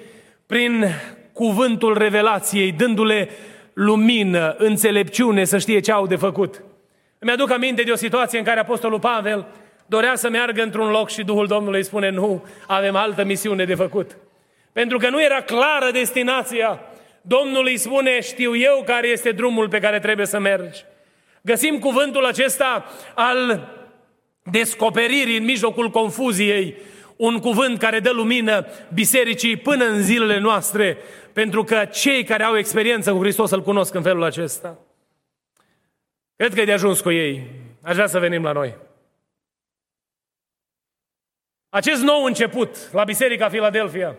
prin 0.46 0.84
cuvântul 1.32 1.98
revelației, 1.98 2.72
dându-le 2.72 3.28
lumină, 3.72 4.54
înțelepciune 4.58 5.44
să 5.44 5.58
știe 5.58 5.80
ce 5.80 5.92
au 5.92 6.06
de 6.06 6.16
făcut. 6.16 6.62
Îmi 7.18 7.30
aduc 7.30 7.50
aminte 7.50 7.82
de 7.82 7.90
o 7.90 7.96
situație 7.96 8.38
în 8.38 8.44
care 8.44 8.60
Apostolul 8.60 8.98
Pavel 8.98 9.46
dorea 9.86 10.14
să 10.14 10.28
meargă 10.28 10.62
într-un 10.62 10.90
loc 10.90 11.10
și 11.10 11.22
Duhul 11.22 11.46
Domnului 11.46 11.78
îi 11.78 11.84
spune 11.84 12.10
nu, 12.10 12.44
avem 12.66 12.96
altă 12.96 13.24
misiune 13.24 13.64
de 13.64 13.74
făcut. 13.74 14.16
Pentru 14.72 14.98
că 14.98 15.08
nu 15.08 15.22
era 15.22 15.40
clară 15.40 15.90
destinația, 15.92 16.80
Domnul 17.20 17.66
îi 17.66 17.76
spune, 17.76 18.20
știu 18.20 18.56
eu 18.56 18.82
care 18.86 19.08
este 19.08 19.30
drumul 19.30 19.68
pe 19.68 19.78
care 19.78 19.98
trebuie 19.98 20.26
să 20.26 20.38
mergi. 20.38 20.84
Găsim 21.40 21.78
cuvântul 21.78 22.24
acesta 22.24 22.84
al 23.14 23.68
descoperirii 24.42 25.36
în 25.36 25.44
mijlocul 25.44 25.90
confuziei, 25.90 26.76
un 27.16 27.38
cuvânt 27.38 27.78
care 27.78 28.00
dă 28.00 28.10
lumină 28.10 28.66
bisericii 28.94 29.56
până 29.56 29.84
în 29.84 30.02
zilele 30.02 30.38
noastre, 30.38 30.98
pentru 31.32 31.64
că 31.64 31.84
cei 31.84 32.24
care 32.24 32.42
au 32.42 32.56
experiență 32.56 33.12
cu 33.12 33.18
Hristos 33.18 33.50
îl 33.50 33.62
cunosc 33.62 33.94
în 33.94 34.02
felul 34.02 34.22
acesta. 34.22 34.78
Cred 36.36 36.54
că 36.54 36.60
e 36.60 36.64
de 36.64 36.72
ajuns 36.72 37.00
cu 37.00 37.10
ei. 37.10 37.50
Aș 37.82 37.94
vrea 37.94 38.06
să 38.06 38.18
venim 38.18 38.42
la 38.42 38.52
noi. 38.52 38.76
Acest 41.68 42.02
nou 42.02 42.24
început 42.24 42.92
la 42.92 43.04
Biserica 43.04 43.48
Filadelfia 43.48 44.16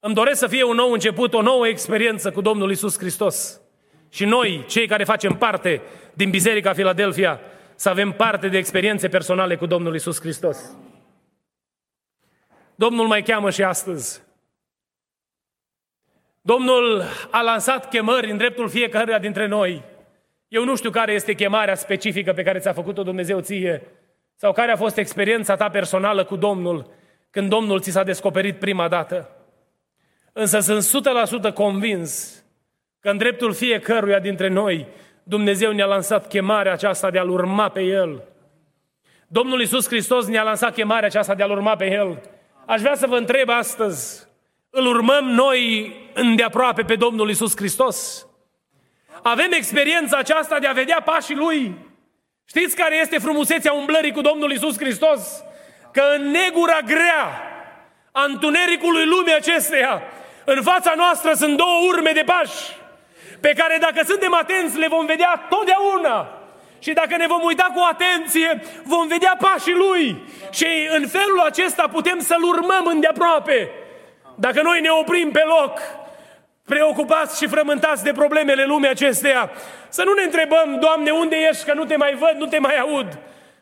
îmi 0.00 0.14
doresc 0.14 0.38
să 0.38 0.46
fie 0.46 0.62
un 0.62 0.74
nou 0.74 0.92
început, 0.92 1.34
o 1.34 1.42
nouă 1.42 1.66
experiență 1.68 2.30
cu 2.30 2.40
Domnul 2.40 2.70
Isus 2.70 2.98
Hristos. 2.98 3.60
Și 4.10 4.24
noi, 4.24 4.64
cei 4.68 4.86
care 4.86 5.04
facem 5.04 5.36
parte 5.36 5.82
din 6.14 6.30
Biserica 6.30 6.72
Filadelfia, 6.72 7.40
să 7.74 7.88
avem 7.88 8.12
parte 8.12 8.48
de 8.48 8.58
experiențe 8.58 9.08
personale 9.08 9.56
cu 9.56 9.66
Domnul 9.66 9.94
Isus 9.94 10.20
Hristos. 10.20 10.58
Domnul 12.76 13.06
mai 13.06 13.22
cheamă 13.22 13.50
și 13.50 13.62
astăzi. 13.62 14.22
Domnul 16.40 17.02
a 17.30 17.40
lansat 17.40 17.88
chemări 17.88 18.30
în 18.30 18.36
dreptul 18.36 18.68
fiecăruia 18.68 19.18
dintre 19.18 19.46
noi. 19.46 19.82
Eu 20.48 20.64
nu 20.64 20.76
știu 20.76 20.90
care 20.90 21.12
este 21.12 21.34
chemarea 21.34 21.74
specifică 21.74 22.32
pe 22.32 22.42
care 22.42 22.58
ți-a 22.58 22.72
făcut-o 22.72 23.02
Dumnezeu 23.02 23.40
ție, 23.40 23.82
sau 24.34 24.52
care 24.52 24.72
a 24.72 24.76
fost 24.76 24.96
experiența 24.96 25.56
ta 25.56 25.70
personală 25.70 26.24
cu 26.24 26.36
Domnul 26.36 26.90
când 27.30 27.48
Domnul 27.48 27.80
ți 27.80 27.90
s-a 27.90 28.02
descoperit 28.02 28.58
prima 28.58 28.88
dată. 28.88 29.30
Însă 30.32 30.60
sunt 30.60 31.06
100% 31.50 31.52
convins 31.54 32.42
că 33.00 33.08
în 33.08 33.16
dreptul 33.16 33.52
fiecăruia 33.52 34.18
dintre 34.18 34.48
noi 34.48 34.86
Dumnezeu 35.22 35.72
ne-a 35.72 35.86
lansat 35.86 36.28
chemarea 36.28 36.72
aceasta 36.72 37.10
de 37.10 37.18
a-L 37.18 37.30
urma 37.30 37.68
pe 37.68 37.80
El. 37.80 38.22
Domnul 39.26 39.60
Iisus 39.60 39.86
Hristos 39.86 40.26
ne-a 40.26 40.42
lansat 40.42 40.74
chemarea 40.74 41.06
aceasta 41.06 41.34
de 41.34 41.42
a-L 41.42 41.50
urma 41.50 41.76
pe 41.76 41.90
El. 41.90 42.22
Aș 42.66 42.80
vrea 42.80 42.94
să 42.94 43.06
vă 43.06 43.16
întreb 43.16 43.48
astăzi, 43.48 44.26
îl 44.70 44.86
urmăm 44.86 45.24
noi 45.24 45.94
îndeaproape 46.14 46.82
pe 46.82 46.94
Domnul 46.94 47.28
Iisus 47.28 47.56
Hristos? 47.56 48.26
Avem 49.22 49.52
experiența 49.52 50.16
aceasta 50.16 50.58
de 50.58 50.66
a 50.66 50.72
vedea 50.72 51.02
pașii 51.04 51.34
Lui? 51.34 51.74
Știți 52.44 52.76
care 52.76 52.96
este 52.96 53.18
frumusețea 53.18 53.72
umblării 53.72 54.12
cu 54.12 54.20
Domnul 54.20 54.50
Iisus 54.50 54.76
Hristos? 54.78 55.42
Că 55.92 56.02
în 56.16 56.30
negura 56.30 56.78
grea 56.86 57.42
a 58.12 58.24
întunericului 58.24 59.06
lumii 59.06 59.34
acesteia, 59.34 60.02
în 60.44 60.62
fața 60.62 60.92
noastră 60.96 61.32
sunt 61.32 61.56
două 61.56 61.86
urme 61.88 62.10
de 62.10 62.22
pași 62.26 62.76
pe 63.40 63.52
care 63.56 63.78
dacă 63.80 64.06
suntem 64.06 64.34
atenți 64.34 64.78
le 64.78 64.88
vom 64.88 65.06
vedea 65.06 65.46
totdeauna. 65.48 66.35
Și 66.86 66.92
dacă 66.92 67.16
ne 67.16 67.26
vom 67.26 67.42
uita 67.42 67.66
cu 67.74 67.82
atenție, 67.90 68.62
vom 68.82 69.06
vedea 69.06 69.36
pașii 69.40 69.74
lui. 69.74 70.22
Și 70.50 70.66
în 70.96 71.06
felul 71.08 71.40
acesta 71.44 71.88
putem 71.92 72.18
să-l 72.20 72.42
urmăm 72.42 72.86
îndeaproape. 72.86 73.70
Dacă 74.34 74.62
noi 74.62 74.80
ne 74.80 74.88
oprim 74.88 75.30
pe 75.30 75.42
loc, 75.46 75.78
preocupați 76.64 77.42
și 77.42 77.48
frământați 77.48 78.04
de 78.04 78.12
problemele 78.12 78.64
lumii 78.64 78.88
acesteia, 78.88 79.50
să 79.88 80.02
nu 80.04 80.12
ne 80.12 80.22
întrebăm, 80.22 80.78
Doamne, 80.80 81.10
unde 81.10 81.36
ești, 81.50 81.64
că 81.64 81.74
nu 81.74 81.84
te 81.84 81.96
mai 81.96 82.14
văd, 82.14 82.34
nu 82.38 82.46
te 82.46 82.58
mai 82.58 82.78
aud. 82.78 83.18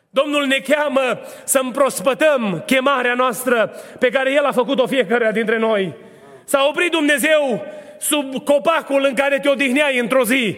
Domnul 0.09 0.45
ne 0.45 0.57
cheamă 0.57 1.19
să 1.43 1.59
împrospătăm 1.63 2.63
chemarea 2.65 3.13
noastră 3.13 3.73
pe 3.99 4.09
care 4.09 4.31
El 4.31 4.45
a 4.45 4.51
făcut-o 4.51 4.87
fiecare 4.87 5.31
dintre 5.33 5.57
noi. 5.57 5.93
S-a 6.43 6.65
oprit 6.69 6.91
Dumnezeu 6.91 7.65
sub 7.99 8.43
copacul 8.43 9.05
în 9.05 9.13
care 9.13 9.39
te 9.39 9.49
odihneai 9.49 9.99
într-o 9.99 10.23
zi, 10.23 10.57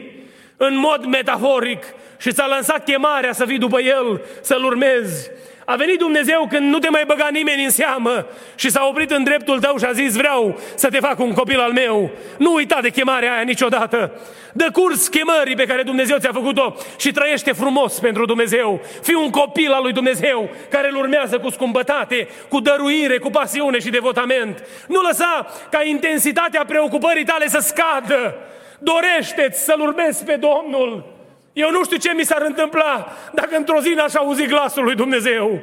în 0.58 0.78
mod 0.78 1.06
metaforic, 1.06 1.84
și 2.18 2.32
ți-a 2.32 2.46
lansat 2.46 2.84
chemarea 2.84 3.34
să 3.34 3.46
vii 3.46 3.58
după 3.58 3.82
El, 3.82 4.22
să-L 4.42 4.64
urmezi. 4.64 5.30
A 5.70 5.76
venit 5.76 5.98
Dumnezeu 5.98 6.48
când 6.50 6.72
nu 6.72 6.80
te 6.80 6.90
mai 6.90 7.04
băga 7.08 7.28
nimeni 7.32 7.64
în 7.64 7.70
seamă 7.70 8.26
și 8.56 8.70
s-a 8.70 8.86
oprit 8.90 9.12
în 9.12 9.24
dreptul 9.24 9.60
tău 9.60 9.78
și 9.78 9.86
a 9.86 9.92
zis 9.92 10.16
vreau 10.16 10.60
să 10.76 10.90
te 10.90 11.00
fac 11.00 11.20
un 11.20 11.34
copil 11.34 11.60
al 11.60 11.72
meu. 11.72 12.12
Nu 12.38 12.54
uita 12.54 12.80
de 12.82 12.90
chemarea 12.90 13.34
aia 13.34 13.42
niciodată. 13.42 14.12
Dă 14.54 14.70
curs 14.72 15.08
chemării 15.08 15.56
pe 15.56 15.66
care 15.66 15.84
Dumnezeu 15.84 16.18
ți-a 16.18 16.32
făcut-o 16.34 16.76
și 16.98 17.12
trăiește 17.12 17.52
frumos 17.52 18.00
pentru 18.00 18.26
Dumnezeu. 18.26 18.82
Fii 19.02 19.14
un 19.14 19.30
copil 19.30 19.72
al 19.72 19.82
lui 19.82 19.94
Dumnezeu 19.94 20.50
care 20.70 20.90
îl 20.90 20.96
urmează 20.96 21.40
cu 21.40 21.50
scumpătate, 21.50 22.28
cu 22.50 22.60
dăruire, 22.60 23.18
cu 23.18 23.30
pasiune 23.30 23.80
și 23.80 23.90
devotament. 23.90 24.64
Nu 24.88 25.02
lăsa 25.02 25.48
ca 25.70 25.84
intensitatea 25.84 26.66
preocupării 26.68 27.26
tale 27.26 27.48
să 27.48 27.60
scadă. 27.60 28.36
Dorește-ți 28.80 29.64
să-L 29.64 29.80
urmezi 29.80 30.24
pe 30.24 30.36
Domnul. 30.36 31.17
Eu 31.64 31.72
nu 31.72 31.84
știu 31.84 31.98
ce 31.98 32.14
mi 32.14 32.24
s-ar 32.24 32.42
întâmpla 32.42 33.18
dacă 33.34 33.56
într-o 33.56 33.80
zi 33.80 33.90
n-aș 33.90 34.14
auzi 34.14 34.46
glasul 34.46 34.84
lui 34.84 34.96
Dumnezeu. 34.96 35.62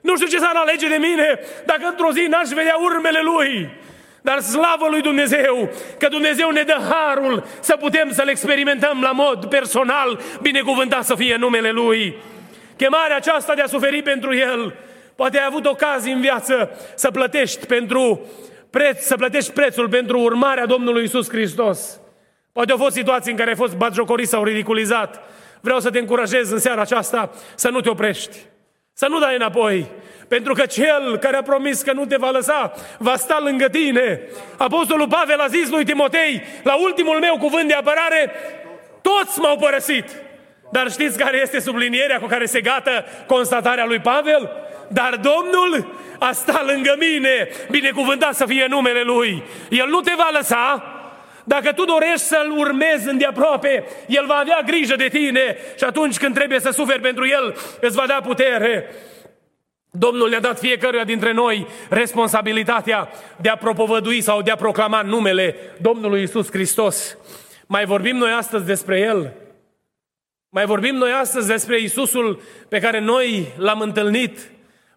Nu 0.00 0.16
știu 0.16 0.26
ce 0.26 0.38
s-ar 0.38 0.54
alege 0.54 0.88
de 0.88 0.96
mine 0.96 1.40
dacă 1.64 1.80
într-o 1.88 2.12
zi 2.12 2.26
n-aș 2.28 2.48
vedea 2.48 2.76
urmele 2.78 3.20
Lui. 3.22 3.70
Dar 4.20 4.40
slavă 4.40 4.86
lui 4.90 5.00
Dumnezeu 5.00 5.70
că 5.98 6.08
Dumnezeu 6.08 6.50
ne 6.50 6.62
dă 6.62 6.76
harul 6.90 7.44
să 7.60 7.76
putem 7.76 8.12
să-L 8.12 8.28
experimentăm 8.28 9.00
la 9.00 9.10
mod 9.10 9.44
personal, 9.44 10.20
binecuvântat 10.42 11.04
să 11.04 11.14
fie 11.14 11.36
numele 11.36 11.70
Lui. 11.70 12.16
Chemarea 12.76 13.16
aceasta 13.16 13.54
de 13.54 13.60
a 13.62 13.66
suferi 13.66 14.02
pentru 14.02 14.34
El, 14.34 14.74
poate 15.16 15.38
ai 15.38 15.46
avut 15.46 15.66
ocazii 15.66 16.12
în 16.12 16.20
viață 16.20 16.70
să 16.94 17.10
plătești 17.10 17.66
pentru 17.66 18.26
preț, 18.70 19.02
să 19.02 19.16
plătești 19.16 19.52
prețul 19.52 19.88
pentru 19.88 20.20
urmarea 20.20 20.66
Domnului 20.66 21.04
Isus 21.04 21.28
Hristos. 21.28 22.00
Poate 22.56 22.72
au 22.72 22.78
fost 22.78 22.94
situații 22.94 23.30
în 23.30 23.36
care 23.36 23.50
ai 23.50 23.56
fost 23.56 23.76
batjocorit 23.76 24.28
sau 24.28 24.44
ridiculizat. 24.44 25.30
Vreau 25.60 25.80
să 25.80 25.90
te 25.90 25.98
încurajez 25.98 26.50
în 26.50 26.58
seara 26.58 26.80
aceasta 26.80 27.30
să 27.54 27.68
nu 27.68 27.80
te 27.80 27.88
oprești, 27.88 28.36
să 28.92 29.06
nu 29.08 29.18
dai 29.18 29.34
înapoi, 29.34 29.86
pentru 30.28 30.52
că 30.52 30.66
cel 30.66 31.18
care 31.20 31.36
a 31.36 31.42
promis 31.42 31.82
că 31.82 31.92
nu 31.92 32.06
te 32.06 32.16
va 32.16 32.30
lăsa, 32.30 32.72
va 32.98 33.16
sta 33.16 33.38
lângă 33.42 33.68
tine. 33.68 34.20
Apostolul 34.56 35.08
Pavel 35.08 35.38
a 35.38 35.46
zis 35.46 35.70
lui 35.70 35.84
Timotei, 35.84 36.42
la 36.62 36.74
ultimul 36.82 37.18
meu 37.18 37.36
cuvânt 37.38 37.68
de 37.68 37.74
apărare, 37.74 38.32
toți 39.02 39.40
m-au 39.40 39.56
părăsit. 39.56 40.08
Dar 40.70 40.90
știți 40.90 41.18
care 41.18 41.40
este 41.40 41.60
sublinierea 41.60 42.18
cu 42.18 42.26
care 42.26 42.44
se 42.44 42.60
gată 42.60 43.04
constatarea 43.26 43.84
lui 43.84 43.98
Pavel? 43.98 44.50
Dar 44.88 45.20
Domnul 45.22 45.94
a 46.18 46.32
stat 46.32 46.66
lângă 46.66 46.96
mine, 46.98 47.48
binecuvântat 47.70 48.34
să 48.34 48.46
fie 48.46 48.66
numele 48.68 49.02
Lui. 49.02 49.42
El 49.70 49.88
nu 49.88 50.00
te 50.00 50.12
va 50.16 50.28
lăsa, 50.32 50.95
dacă 51.48 51.72
tu 51.72 51.84
dorești 51.84 52.26
să-L 52.26 52.50
urmezi 52.56 53.08
îndeaproape, 53.08 53.84
El 54.06 54.26
va 54.26 54.34
avea 54.34 54.62
grijă 54.66 54.96
de 54.96 55.08
tine 55.08 55.56
și 55.78 55.84
atunci 55.84 56.18
când 56.18 56.34
trebuie 56.34 56.60
să 56.60 56.70
suferi 56.70 57.00
pentru 57.00 57.26
El, 57.26 57.56
îți 57.80 57.96
va 57.96 58.06
da 58.06 58.20
putere. 58.24 58.90
Domnul 59.90 60.28
ne-a 60.28 60.40
dat 60.40 60.58
fiecăruia 60.58 61.04
dintre 61.04 61.32
noi 61.32 61.66
responsabilitatea 61.88 63.08
de 63.40 63.48
a 63.48 63.56
propovădui 63.56 64.20
sau 64.20 64.42
de 64.42 64.50
a 64.50 64.56
proclama 64.56 65.02
numele 65.02 65.56
Domnului 65.80 66.22
Isus 66.22 66.50
Hristos. 66.50 67.16
Mai 67.66 67.84
vorbim 67.84 68.16
noi 68.16 68.30
astăzi 68.30 68.64
despre 68.64 69.00
El. 69.00 69.32
Mai 70.48 70.64
vorbim 70.64 70.94
noi 70.94 71.10
astăzi 71.12 71.46
despre 71.46 71.80
Isusul 71.80 72.40
pe 72.68 72.78
care 72.78 73.00
noi 73.00 73.52
l-am 73.56 73.80
întâlnit 73.80 74.50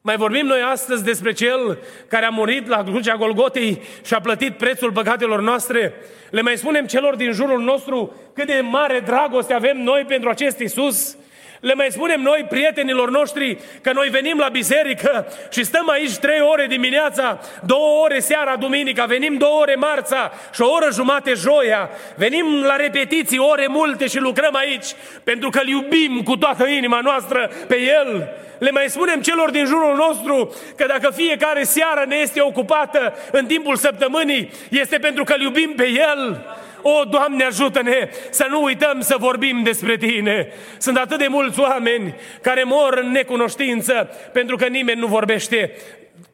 mai 0.09 0.17
vorbim 0.17 0.45
noi 0.45 0.61
astăzi 0.61 1.03
despre 1.03 1.31
Cel 1.31 1.77
care 2.07 2.25
a 2.25 2.29
murit 2.29 2.67
la 2.67 2.83
crucea 2.83 3.15
Golgotei 3.15 3.81
și 4.05 4.13
a 4.13 4.19
plătit 4.19 4.57
prețul 4.57 4.91
păcatelor 4.91 5.41
noastre. 5.41 5.93
Le 6.29 6.41
mai 6.41 6.57
spunem 6.57 6.85
celor 6.85 7.15
din 7.15 7.31
jurul 7.31 7.61
nostru 7.61 8.15
cât 8.33 8.47
de 8.47 8.61
mare 8.63 8.99
dragoste 8.99 9.53
avem 9.53 9.77
noi 9.77 10.05
pentru 10.07 10.29
acest 10.29 10.59
Isus. 10.59 11.17
Le 11.59 11.73
mai 11.73 11.87
spunem 11.89 12.21
noi, 12.21 12.45
prietenilor 12.49 13.09
noștri, 13.09 13.57
că 13.81 13.91
noi 13.93 14.07
venim 14.07 14.37
la 14.37 14.47
biserică 14.47 15.27
și 15.49 15.63
stăm 15.63 15.89
aici 15.89 16.15
trei 16.15 16.41
ore 16.41 16.65
dimineața, 16.65 17.39
două 17.65 18.03
ore 18.03 18.19
seara, 18.19 18.55
duminica, 18.55 19.05
venim 19.05 19.37
două 19.37 19.59
ore 19.59 19.75
marța 19.75 20.31
și 20.53 20.61
o 20.61 20.69
oră 20.69 20.87
jumate 20.91 21.33
joia, 21.33 21.89
venim 22.15 22.63
la 22.63 22.75
repetiții 22.75 23.37
ore 23.37 23.67
multe 23.67 24.07
și 24.07 24.19
lucrăm 24.19 24.55
aici 24.55 24.85
pentru 25.23 25.49
că 25.49 25.59
îl 25.59 25.67
iubim 25.67 26.21
cu 26.23 26.37
toată 26.37 26.67
inima 26.67 26.99
noastră 27.03 27.51
pe 27.67 27.77
El. 27.81 28.29
Le 28.59 28.71
mai 28.71 28.85
spunem 28.87 29.21
celor 29.21 29.49
din 29.49 29.65
jurul 29.65 29.95
nostru 29.95 30.55
că 30.75 30.85
dacă 30.87 31.11
fiecare 31.15 31.63
seară 31.63 32.05
ne 32.07 32.15
este 32.15 32.41
ocupată 32.41 33.13
în 33.31 33.45
timpul 33.45 33.75
săptămânii, 33.75 34.51
este 34.69 34.97
pentru 34.97 35.23
că 35.23 35.33
îl 35.33 35.41
iubim 35.41 35.73
pe 35.75 35.87
El. 35.87 36.45
O, 36.81 37.03
Doamne, 37.03 37.43
ajută-ne 37.43 38.09
să 38.29 38.45
nu 38.49 38.63
uităm 38.63 39.01
să 39.01 39.15
vorbim 39.19 39.63
despre 39.63 39.97
Tine. 39.97 40.47
Sunt 40.77 40.97
atât 40.97 41.17
de 41.17 41.27
mulți 41.27 41.59
oameni 41.59 42.15
care 42.41 42.63
mor 42.63 42.99
în 43.03 43.11
necunoștință 43.11 44.09
pentru 44.33 44.55
că 44.55 44.65
nimeni 44.65 44.99
nu 44.99 45.07
vorbește 45.07 45.71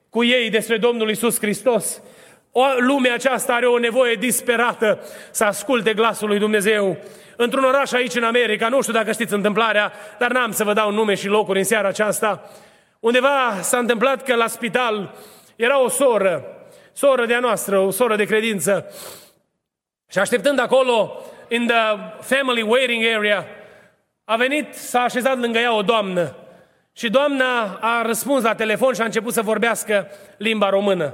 cu 0.09 0.23
ei 0.23 0.49
despre 0.49 0.77
Domnul 0.77 1.09
Isus 1.09 1.39
Hristos. 1.39 2.01
O, 2.51 2.63
lumea 2.77 3.13
aceasta 3.13 3.53
are 3.53 3.65
o 3.65 3.77
nevoie 3.77 4.15
disperată 4.15 4.99
să 5.31 5.43
asculte 5.43 5.93
glasul 5.93 6.27
lui 6.27 6.39
Dumnezeu. 6.39 6.97
Într-un 7.35 7.63
oraș 7.63 7.91
aici 7.91 8.15
în 8.15 8.23
America, 8.23 8.67
nu 8.67 8.81
știu 8.81 8.93
dacă 8.93 9.11
știți 9.11 9.33
întâmplarea, 9.33 9.91
dar 10.17 10.31
n-am 10.31 10.51
să 10.51 10.63
vă 10.63 10.73
dau 10.73 10.91
nume 10.91 11.13
și 11.13 11.27
locuri 11.27 11.57
în 11.57 11.63
seara 11.63 11.87
aceasta, 11.87 12.49
undeva 12.99 13.59
s-a 13.61 13.77
întâmplat 13.77 14.23
că 14.23 14.35
la 14.35 14.47
spital 14.47 15.15
era 15.55 15.81
o 15.81 15.89
soră, 15.89 16.43
soră 16.93 17.25
de-a 17.25 17.39
noastră, 17.39 17.77
o 17.77 17.89
soră 17.89 18.15
de 18.15 18.23
credință, 18.23 18.85
și 20.15 20.21
așteptând 20.21 20.59
acolo, 20.59 21.21
in 21.47 21.67
the 21.67 21.97
family 22.21 22.61
waiting 22.61 23.03
area, 23.15 23.45
a 24.25 24.35
venit, 24.35 24.73
s-a 24.73 25.01
așezat 25.01 25.39
lângă 25.39 25.59
ea 25.59 25.75
o 25.75 25.81
doamnă. 25.81 26.35
Și 26.93 27.09
doamna 27.09 27.77
a 27.81 28.01
răspuns 28.05 28.43
la 28.43 28.55
telefon 28.55 28.93
și 28.93 29.01
a 29.01 29.05
început 29.05 29.33
să 29.33 29.41
vorbească 29.41 30.07
limba 30.37 30.69
română. 30.69 31.13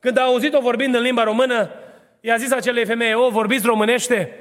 Când 0.00 0.18
a 0.18 0.22
auzit-o 0.22 0.60
vorbind 0.60 0.94
în 0.94 1.02
limba 1.02 1.22
română, 1.22 1.70
i-a 2.20 2.36
zis 2.36 2.52
acelei 2.52 2.84
femeie, 2.84 3.14
o, 3.14 3.28
vorbiți 3.28 3.66
românește? 3.66 4.38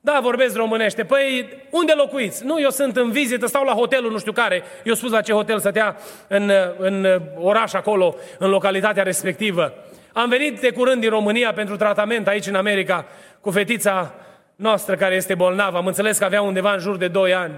Da, 0.00 0.18
vorbesc 0.22 0.56
românește. 0.56 1.04
Păi, 1.04 1.48
unde 1.70 1.92
locuiți? 1.92 2.44
Nu, 2.44 2.60
eu 2.60 2.70
sunt 2.70 2.96
în 2.96 3.10
vizită, 3.10 3.46
stau 3.46 3.64
la 3.64 3.72
hotelul 3.72 4.10
nu 4.10 4.18
știu 4.18 4.32
care. 4.32 4.62
Eu 4.84 4.94
spus 4.94 5.10
la 5.10 5.20
ce 5.20 5.32
hotel 5.32 5.58
stătea 5.58 5.96
în, 6.28 6.50
în 6.78 7.20
oraș 7.38 7.72
acolo, 7.72 8.14
în 8.38 8.50
localitatea 8.50 9.02
respectivă. 9.02 9.72
Am 10.12 10.28
venit 10.28 10.60
de 10.60 10.70
curând 10.70 11.00
din 11.00 11.10
România 11.10 11.52
pentru 11.52 11.76
tratament 11.76 12.28
aici 12.28 12.46
în 12.46 12.54
America 12.54 13.06
cu 13.40 13.50
fetița 13.50 14.14
noastră 14.56 14.94
care 14.94 15.14
este 15.14 15.34
bolnavă. 15.34 15.76
Am 15.76 15.86
înțeles 15.86 16.18
că 16.18 16.24
avea 16.24 16.42
undeva 16.42 16.72
în 16.72 16.78
jur 16.78 16.96
de 16.96 17.08
2 17.08 17.34
ani. 17.34 17.54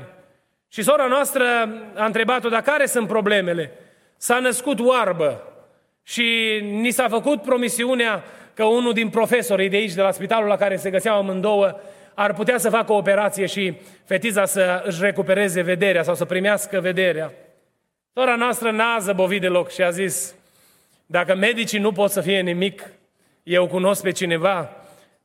Și 0.69 0.83
sora 0.83 1.07
noastră 1.07 1.45
a 1.95 2.05
întrebat-o, 2.05 2.49
dar 2.49 2.63
care 2.63 2.87
sunt 2.87 3.07
problemele? 3.07 3.73
S-a 4.17 4.39
născut 4.39 4.81
oarbă 4.81 5.43
și 6.03 6.61
ni 6.63 6.91
s-a 6.91 7.09
făcut 7.09 7.43
promisiunea 7.43 8.25
că 8.55 8.65
unul 8.65 8.93
din 8.93 9.09
profesorii 9.09 9.69
de 9.69 9.77
aici, 9.77 9.93
de 9.93 10.03
la 10.03 10.11
spitalul 10.11 10.49
la 10.49 10.57
care 10.57 10.77
se 10.77 10.91
găseau 10.91 11.17
amândouă, 11.17 11.81
ar 12.15 12.35
putea 12.35 12.59
să 12.59 12.71
facă 12.71 12.93
o 12.93 12.97
operație 12.97 13.47
și 13.47 13.75
fetița 14.05 14.45
să 14.45 14.83
își 14.87 15.03
recupereze 15.03 15.63
vederea 15.63 16.03
sau 16.03 16.15
să 16.15 16.25
primească 16.25 16.81
vederea. 16.81 17.33
Sora 18.13 18.35
noastră 18.35 18.71
n-a 18.71 18.99
zăbovit 18.99 19.41
deloc 19.41 19.71
și 19.71 19.83
a 19.83 19.91
zis, 19.91 20.35
dacă 21.11 21.35
medicii 21.35 21.79
nu 21.79 21.93
pot 21.93 22.11
să 22.11 22.21
fie 22.21 22.41
nimic, 22.41 22.83
eu 23.43 23.67
cunosc 23.67 24.03
pe 24.03 24.11
cineva 24.11 24.77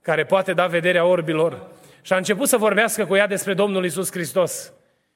care 0.02 0.24
poate 0.24 0.54
da 0.54 0.66
vederea 0.66 1.06
orbilor. 1.06 1.68
Și 2.02 2.14
a 2.14 2.16
început 2.16 2.48
să 2.48 2.58
vorbească 2.58 3.06
cu 3.06 3.16
ea 3.16 3.28
despre 3.28 3.54
Domnul 3.54 3.86
Isus 3.86 4.12
Hristos. 4.12 4.74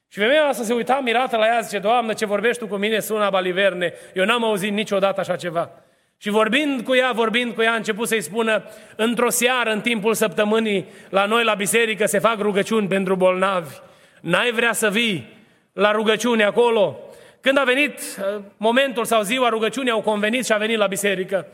Și 0.08 0.18
femeia 0.18 0.42
asta 0.42 0.62
se 0.62 0.72
uita 0.72 1.00
mirată 1.04 1.36
la 1.36 1.46
ea, 1.46 1.60
zice, 1.60 1.78
Doamnă, 1.78 2.12
ce 2.12 2.26
vorbești 2.26 2.62
tu 2.62 2.68
cu 2.68 2.76
mine, 2.76 3.00
sună 3.00 3.28
baliverne, 3.30 3.92
eu 4.14 4.24
n-am 4.24 4.44
auzit 4.44 4.72
niciodată 4.72 5.20
așa 5.20 5.36
ceva. 5.36 5.70
Și 6.16 6.30
vorbind 6.30 6.80
cu 6.80 6.94
ea, 6.94 7.12
vorbind 7.12 7.54
cu 7.54 7.62
ea, 7.62 7.72
a 7.72 7.76
început 7.76 8.08
să-i 8.08 8.20
spună, 8.20 8.64
într-o 8.96 9.30
seară, 9.30 9.70
în 9.70 9.80
timpul 9.80 10.14
săptămânii, 10.14 10.86
la 11.08 11.24
noi 11.24 11.44
la 11.44 11.54
biserică 11.54 12.06
se 12.06 12.18
fac 12.18 12.38
rugăciuni 12.38 12.88
pentru 12.88 13.16
bolnavi. 13.16 13.74
N-ai 14.20 14.50
vrea 14.52 14.72
să 14.72 14.90
vii 14.90 15.28
la 15.72 15.90
rugăciune 15.90 16.44
acolo? 16.44 16.98
Când 17.40 17.58
a 17.58 17.64
venit 17.64 17.98
uh, 17.98 18.40
momentul 18.56 19.04
sau 19.04 19.22
ziua 19.22 19.48
rugăciunii, 19.48 19.90
au 19.90 20.00
convenit 20.00 20.44
și 20.44 20.52
a 20.52 20.56
venit 20.56 20.78
la 20.78 20.86
biserică. 20.86 21.46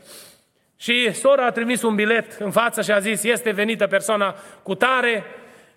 Și 0.77 1.13
sora 1.13 1.45
a 1.45 1.51
trimis 1.51 1.81
un 1.81 1.95
bilet 1.95 2.37
în 2.39 2.51
față 2.51 2.81
și 2.81 2.91
a 2.91 2.99
zis, 2.99 3.23
este 3.23 3.51
venită 3.51 3.87
persoana 3.87 4.35
cu 4.63 4.75
tare, 4.75 5.23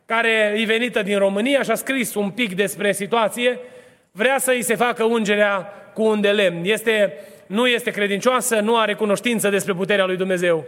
care 0.07 0.55
e 0.57 0.65
venită 0.65 1.03
din 1.03 1.19
România 1.19 1.63
și 1.63 1.71
a 1.71 1.75
scris 1.75 2.15
un 2.15 2.31
pic 2.31 2.55
despre 2.55 2.93
situație, 2.93 3.59
vrea 4.13 4.39
să 4.39 4.51
îi 4.51 4.63
se 4.63 4.75
facă 4.75 5.05
ungerea 5.05 5.73
cu 5.95 6.03
un 6.03 6.21
de 6.21 6.31
lemn. 6.31 6.65
Este, 6.65 7.15
nu 7.47 7.67
este 7.67 7.91
credincioasă, 7.91 8.61
nu 8.61 8.77
are 8.77 8.95
cunoștință 8.95 9.49
despre 9.49 9.73
puterea 9.73 10.07
lui 10.07 10.17
Dumnezeu. 10.17 10.65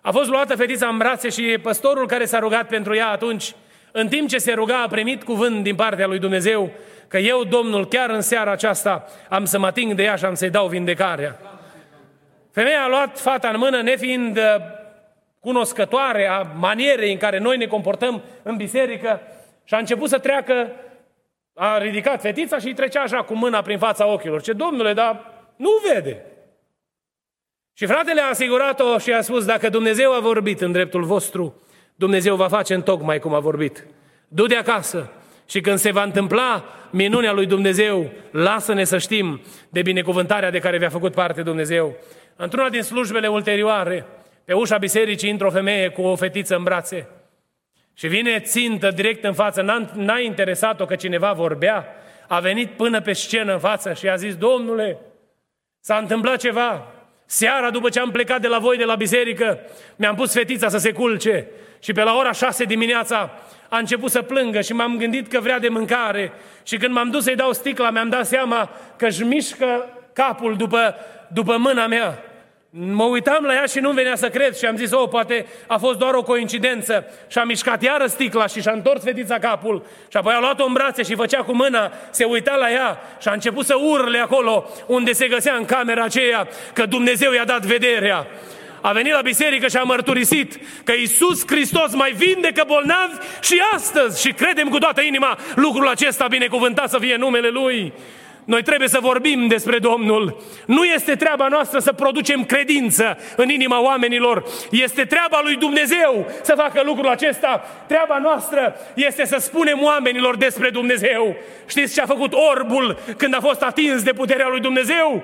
A 0.00 0.10
fost 0.10 0.28
luată 0.28 0.56
fetița 0.56 0.86
în 0.86 0.98
brațe 0.98 1.28
și 1.28 1.58
păstorul 1.62 2.06
care 2.06 2.24
s-a 2.24 2.38
rugat 2.38 2.68
pentru 2.68 2.94
ea 2.94 3.08
atunci, 3.08 3.54
în 3.92 4.08
timp 4.08 4.28
ce 4.28 4.38
se 4.38 4.52
ruga, 4.52 4.82
a 4.82 4.88
primit 4.88 5.22
cuvânt 5.22 5.62
din 5.62 5.74
partea 5.74 6.06
lui 6.06 6.18
Dumnezeu 6.18 6.70
că 7.12 7.18
eu, 7.18 7.44
Domnul, 7.44 7.86
chiar 7.86 8.10
în 8.10 8.20
seara 8.20 8.50
aceasta 8.50 9.04
am 9.28 9.44
să 9.44 9.58
mă 9.58 9.66
ating 9.66 9.92
de 9.92 10.02
ea 10.02 10.16
și 10.16 10.24
am 10.24 10.34
să-i 10.34 10.50
dau 10.50 10.66
vindecarea. 10.66 11.38
Femeia 12.52 12.82
a 12.82 12.88
luat 12.88 13.18
fata 13.18 13.48
în 13.48 13.58
mână, 13.58 13.82
nefiind 13.82 14.36
uh, 14.36 14.42
cunoscătoare 15.40 16.26
a 16.26 16.42
manierei 16.42 17.12
în 17.12 17.18
care 17.18 17.38
noi 17.38 17.56
ne 17.56 17.66
comportăm 17.66 18.22
în 18.42 18.56
biserică 18.56 19.20
și 19.64 19.74
a 19.74 19.78
început 19.78 20.08
să 20.08 20.18
treacă, 20.18 20.72
a 21.54 21.78
ridicat 21.78 22.20
fetița 22.20 22.58
și 22.58 22.66
îi 22.66 22.74
trecea 22.74 23.00
așa 23.00 23.22
cu 23.22 23.34
mâna 23.34 23.62
prin 23.62 23.78
fața 23.78 24.06
ochilor. 24.06 24.42
Ce, 24.42 24.52
domnule, 24.52 24.92
dar 24.92 25.32
nu 25.56 25.70
vede. 25.92 26.24
Și 27.72 27.86
fratele 27.86 28.20
a 28.20 28.28
asigurat-o 28.28 28.98
și 28.98 29.12
a 29.12 29.20
spus, 29.20 29.44
dacă 29.44 29.68
Dumnezeu 29.68 30.12
a 30.12 30.20
vorbit 30.20 30.60
în 30.60 30.72
dreptul 30.72 31.04
vostru, 31.04 31.62
Dumnezeu 31.94 32.36
va 32.36 32.48
face 32.48 32.74
în 32.74 32.82
tocmai 32.82 33.18
cum 33.18 33.34
a 33.34 33.40
vorbit. 33.40 33.86
Du 34.28 34.46
de 34.46 34.56
acasă 34.56 35.10
și 35.46 35.60
când 35.60 35.78
se 35.78 35.90
va 35.90 36.02
întâmpla 36.02 36.64
minunea 36.90 37.32
lui 37.32 37.46
Dumnezeu, 37.46 38.10
lasă-ne 38.30 38.84
să 38.84 38.98
știm 38.98 39.40
de 39.68 39.82
binecuvântarea 39.82 40.50
de 40.50 40.58
care 40.58 40.78
vi-a 40.78 40.88
făcut 40.88 41.14
parte 41.14 41.42
Dumnezeu. 41.42 41.96
Într-una 42.36 42.68
din 42.68 42.82
slujbele 42.82 43.28
ulterioare, 43.28 44.06
pe 44.44 44.52
ușa 44.52 44.76
bisericii 44.76 45.30
intră 45.30 45.46
o 45.46 45.50
femeie 45.50 45.88
cu 45.88 46.02
o 46.02 46.16
fetiță 46.16 46.56
în 46.56 46.62
brațe. 46.62 47.08
Și 47.94 48.06
vine 48.06 48.40
țintă 48.40 48.90
direct 48.90 49.24
în 49.24 49.32
față, 49.32 49.62
n-a, 49.62 49.90
n-a 49.94 50.18
interesat-o 50.18 50.84
că 50.84 50.94
cineva 50.94 51.32
vorbea, 51.32 51.86
a 52.28 52.40
venit 52.40 52.70
până 52.70 53.00
pe 53.00 53.12
scenă 53.12 53.52
în 53.52 53.58
față 53.58 53.92
și 53.92 54.08
a 54.08 54.14
zis, 54.14 54.36
Domnule, 54.36 54.98
s-a 55.80 55.96
întâmplat 55.96 56.38
ceva, 56.38 56.91
Seara, 57.34 57.70
după 57.70 57.88
ce 57.88 58.00
am 58.00 58.10
plecat 58.10 58.40
de 58.40 58.48
la 58.48 58.58
voi, 58.58 58.76
de 58.76 58.84
la 58.84 58.94
biserică, 58.94 59.58
mi-am 59.96 60.14
pus 60.14 60.32
fetița 60.32 60.68
să 60.68 60.78
se 60.78 60.92
culce 60.92 61.46
și 61.78 61.92
pe 61.92 62.02
la 62.02 62.14
ora 62.16 62.32
șase 62.32 62.64
dimineața 62.64 63.30
a 63.68 63.78
început 63.78 64.10
să 64.10 64.22
plângă 64.22 64.60
și 64.60 64.72
m-am 64.72 64.96
gândit 64.96 65.28
că 65.28 65.40
vrea 65.40 65.58
de 65.58 65.68
mâncare 65.68 66.32
și 66.62 66.76
când 66.76 66.94
m-am 66.94 67.10
dus 67.10 67.22
să-i 67.24 67.34
dau 67.36 67.52
sticla, 67.52 67.90
mi-am 67.90 68.08
dat 68.08 68.26
seama 68.26 68.70
că 68.96 69.06
își 69.06 69.22
mișcă 69.22 69.88
capul 70.12 70.56
după, 70.56 70.94
după 71.28 71.56
mâna 71.56 71.86
mea. 71.86 72.22
Mă 72.74 73.04
uitam 73.04 73.44
la 73.44 73.54
ea 73.54 73.64
și 73.64 73.78
nu 73.78 73.90
venea 73.90 74.16
să 74.16 74.28
cred 74.28 74.56
și 74.56 74.64
am 74.64 74.76
zis, 74.76 74.92
oh, 74.92 75.08
poate 75.08 75.46
a 75.66 75.78
fost 75.78 75.98
doar 75.98 76.14
o 76.14 76.22
coincidență. 76.22 77.04
Și 77.28 77.38
a 77.38 77.44
mișcat 77.44 77.82
iară 77.82 78.06
sticla 78.06 78.46
și 78.46 78.60
și-a 78.60 78.72
întors 78.72 79.02
fetița 79.02 79.38
capul 79.38 79.86
și 80.10 80.16
apoi 80.16 80.34
a 80.34 80.40
luat-o 80.40 80.64
în 80.64 80.72
brațe 80.72 81.02
și 81.02 81.14
făcea 81.14 81.42
cu 81.42 81.54
mâna, 81.54 81.92
se 82.10 82.24
uita 82.24 82.54
la 82.54 82.70
ea 82.70 83.00
și 83.20 83.28
a 83.28 83.32
început 83.32 83.66
să 83.66 83.74
urle 83.74 84.18
acolo 84.18 84.68
unde 84.86 85.12
se 85.12 85.28
găsea 85.28 85.54
în 85.54 85.64
camera 85.64 86.02
aceea 86.02 86.48
că 86.72 86.86
Dumnezeu 86.86 87.32
i-a 87.32 87.44
dat 87.44 87.62
vederea. 87.62 88.26
A 88.80 88.92
venit 88.92 89.12
la 89.12 89.20
biserică 89.20 89.68
și 89.68 89.76
a 89.76 89.82
mărturisit 89.82 90.58
că 90.84 90.92
Isus 90.92 91.46
Hristos 91.46 91.94
mai 91.94 92.12
vindecă 92.12 92.64
bolnavi 92.66 93.14
și 93.40 93.62
astăzi 93.74 94.20
și 94.20 94.32
credem 94.32 94.68
cu 94.68 94.78
toată 94.78 95.00
inima 95.00 95.38
lucrul 95.54 95.88
acesta 95.88 96.26
binecuvântat 96.26 96.90
să 96.90 96.98
fie 96.98 97.16
numele 97.16 97.48
Lui. 97.48 97.92
Noi 98.44 98.62
trebuie 98.62 98.88
să 98.88 98.98
vorbim 99.00 99.46
despre 99.46 99.78
Domnul. 99.78 100.42
Nu 100.66 100.84
este 100.84 101.14
treaba 101.14 101.48
noastră 101.48 101.78
să 101.78 101.92
producem 101.92 102.44
credință 102.44 103.18
în 103.36 103.48
inima 103.48 103.82
oamenilor. 103.82 104.44
Este 104.70 105.04
treaba 105.04 105.40
lui 105.42 105.56
Dumnezeu 105.56 106.26
să 106.42 106.54
facă 106.56 106.82
lucrul 106.84 107.08
acesta. 107.08 107.64
Treaba 107.86 108.18
noastră 108.18 108.76
este 108.94 109.24
să 109.24 109.36
spunem 109.40 109.82
oamenilor 109.82 110.36
despre 110.36 110.70
Dumnezeu. 110.70 111.36
Știți 111.66 111.94
ce 111.94 112.00
a 112.00 112.06
făcut 112.06 112.32
orbul 112.32 112.98
când 113.16 113.34
a 113.34 113.40
fost 113.40 113.62
atins 113.62 114.02
de 114.02 114.12
puterea 114.12 114.48
lui 114.48 114.60
Dumnezeu? 114.60 115.22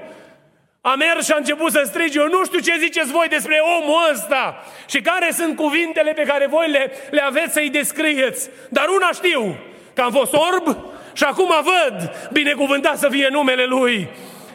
A 0.81 0.95
mers 0.95 1.25
și 1.25 1.33
a 1.33 1.37
început 1.37 1.73
să 1.73 1.83
strige, 1.85 2.19
eu 2.19 2.29
nu 2.29 2.45
știu 2.45 2.59
ce 2.59 2.79
ziceți 2.79 3.13
voi 3.13 3.27
despre 3.29 3.61
omul 3.79 4.11
ăsta 4.13 4.65
și 4.89 5.01
care 5.01 5.31
sunt 5.33 5.57
cuvintele 5.57 6.13
pe 6.13 6.23
care 6.23 6.47
voi 6.47 6.71
le, 6.71 6.93
le 7.11 7.23
aveți 7.23 7.53
să-i 7.53 7.71
descrieți. 7.71 8.51
Dar 8.69 8.87
una 8.89 9.11
știu, 9.13 9.57
că 9.95 10.01
am 10.03 10.13
fost 10.13 10.33
orb 10.33 10.77
și 11.19 11.25
acum 11.25 11.51
văd, 11.63 12.11
binecuvântat 12.33 12.99
să 12.99 13.09
fie 13.09 13.29
numele 13.31 13.65
Lui. 13.65 14.09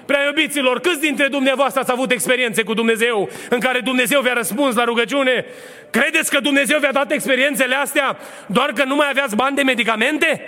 Prea 0.06 0.26
iubiților, 0.26 0.80
câți 0.80 1.00
dintre 1.00 1.28
dumneavoastră 1.28 1.82
ați 1.82 1.92
avut 1.92 2.12
experiențe 2.12 2.64
cu 2.64 2.74
Dumnezeu 2.74 3.30
în 3.50 3.60
care 3.60 3.80
Dumnezeu 3.80 4.22
vi-a 4.22 4.34
răspuns 4.34 4.76
la 4.76 4.84
rugăciune? 4.84 5.46
Credeți 5.90 6.32
că 6.32 6.40
Dumnezeu 6.40 6.80
vi-a 6.80 6.92
dat 6.92 7.12
experiențele 7.12 7.76
astea 7.76 8.18
doar 8.46 8.72
că 8.72 8.84
nu 8.84 8.96
mai 8.96 9.08
aveați 9.10 9.36
bani 9.36 9.56
de 9.56 9.64
medicamente? 9.64 10.42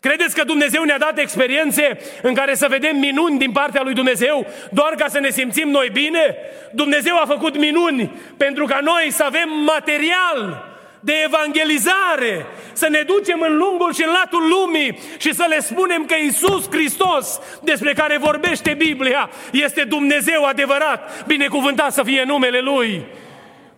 Credeți 0.00 0.34
că 0.34 0.44
Dumnezeu 0.44 0.82
ne-a 0.82 0.98
dat 0.98 1.18
experiențe 1.18 1.98
în 2.22 2.34
care 2.34 2.54
să 2.54 2.66
vedem 2.68 2.96
minuni 2.96 3.38
din 3.38 3.52
partea 3.52 3.82
lui 3.82 3.94
Dumnezeu 3.94 4.46
doar 4.70 4.94
ca 4.94 5.08
să 5.08 5.18
ne 5.18 5.30
simțim 5.30 5.68
noi 5.68 5.88
bine? 5.92 6.36
Dumnezeu 6.72 7.16
a 7.16 7.26
făcut 7.26 7.56
minuni 7.56 8.10
pentru 8.36 8.64
ca 8.64 8.78
noi 8.82 9.06
să 9.10 9.22
avem 9.24 9.48
material 9.64 10.64
de 11.06 11.14
evangelizare, 11.24 12.46
să 12.72 12.88
ne 12.88 13.02
ducem 13.06 13.40
în 13.40 13.56
lungul 13.56 13.92
și 13.92 14.02
în 14.02 14.12
latul 14.12 14.42
lumii 14.48 14.98
și 15.18 15.34
să 15.34 15.46
le 15.48 15.60
spunem 15.60 16.04
că 16.04 16.14
Isus 16.14 16.70
Hristos, 16.70 17.40
despre 17.62 17.92
care 17.92 18.18
vorbește 18.18 18.74
Biblia, 18.74 19.30
este 19.52 19.84
Dumnezeu 19.84 20.44
adevărat, 20.44 21.26
binecuvântat 21.26 21.92
să 21.92 22.02
fie 22.02 22.22
numele 22.26 22.60
Lui. 22.60 23.04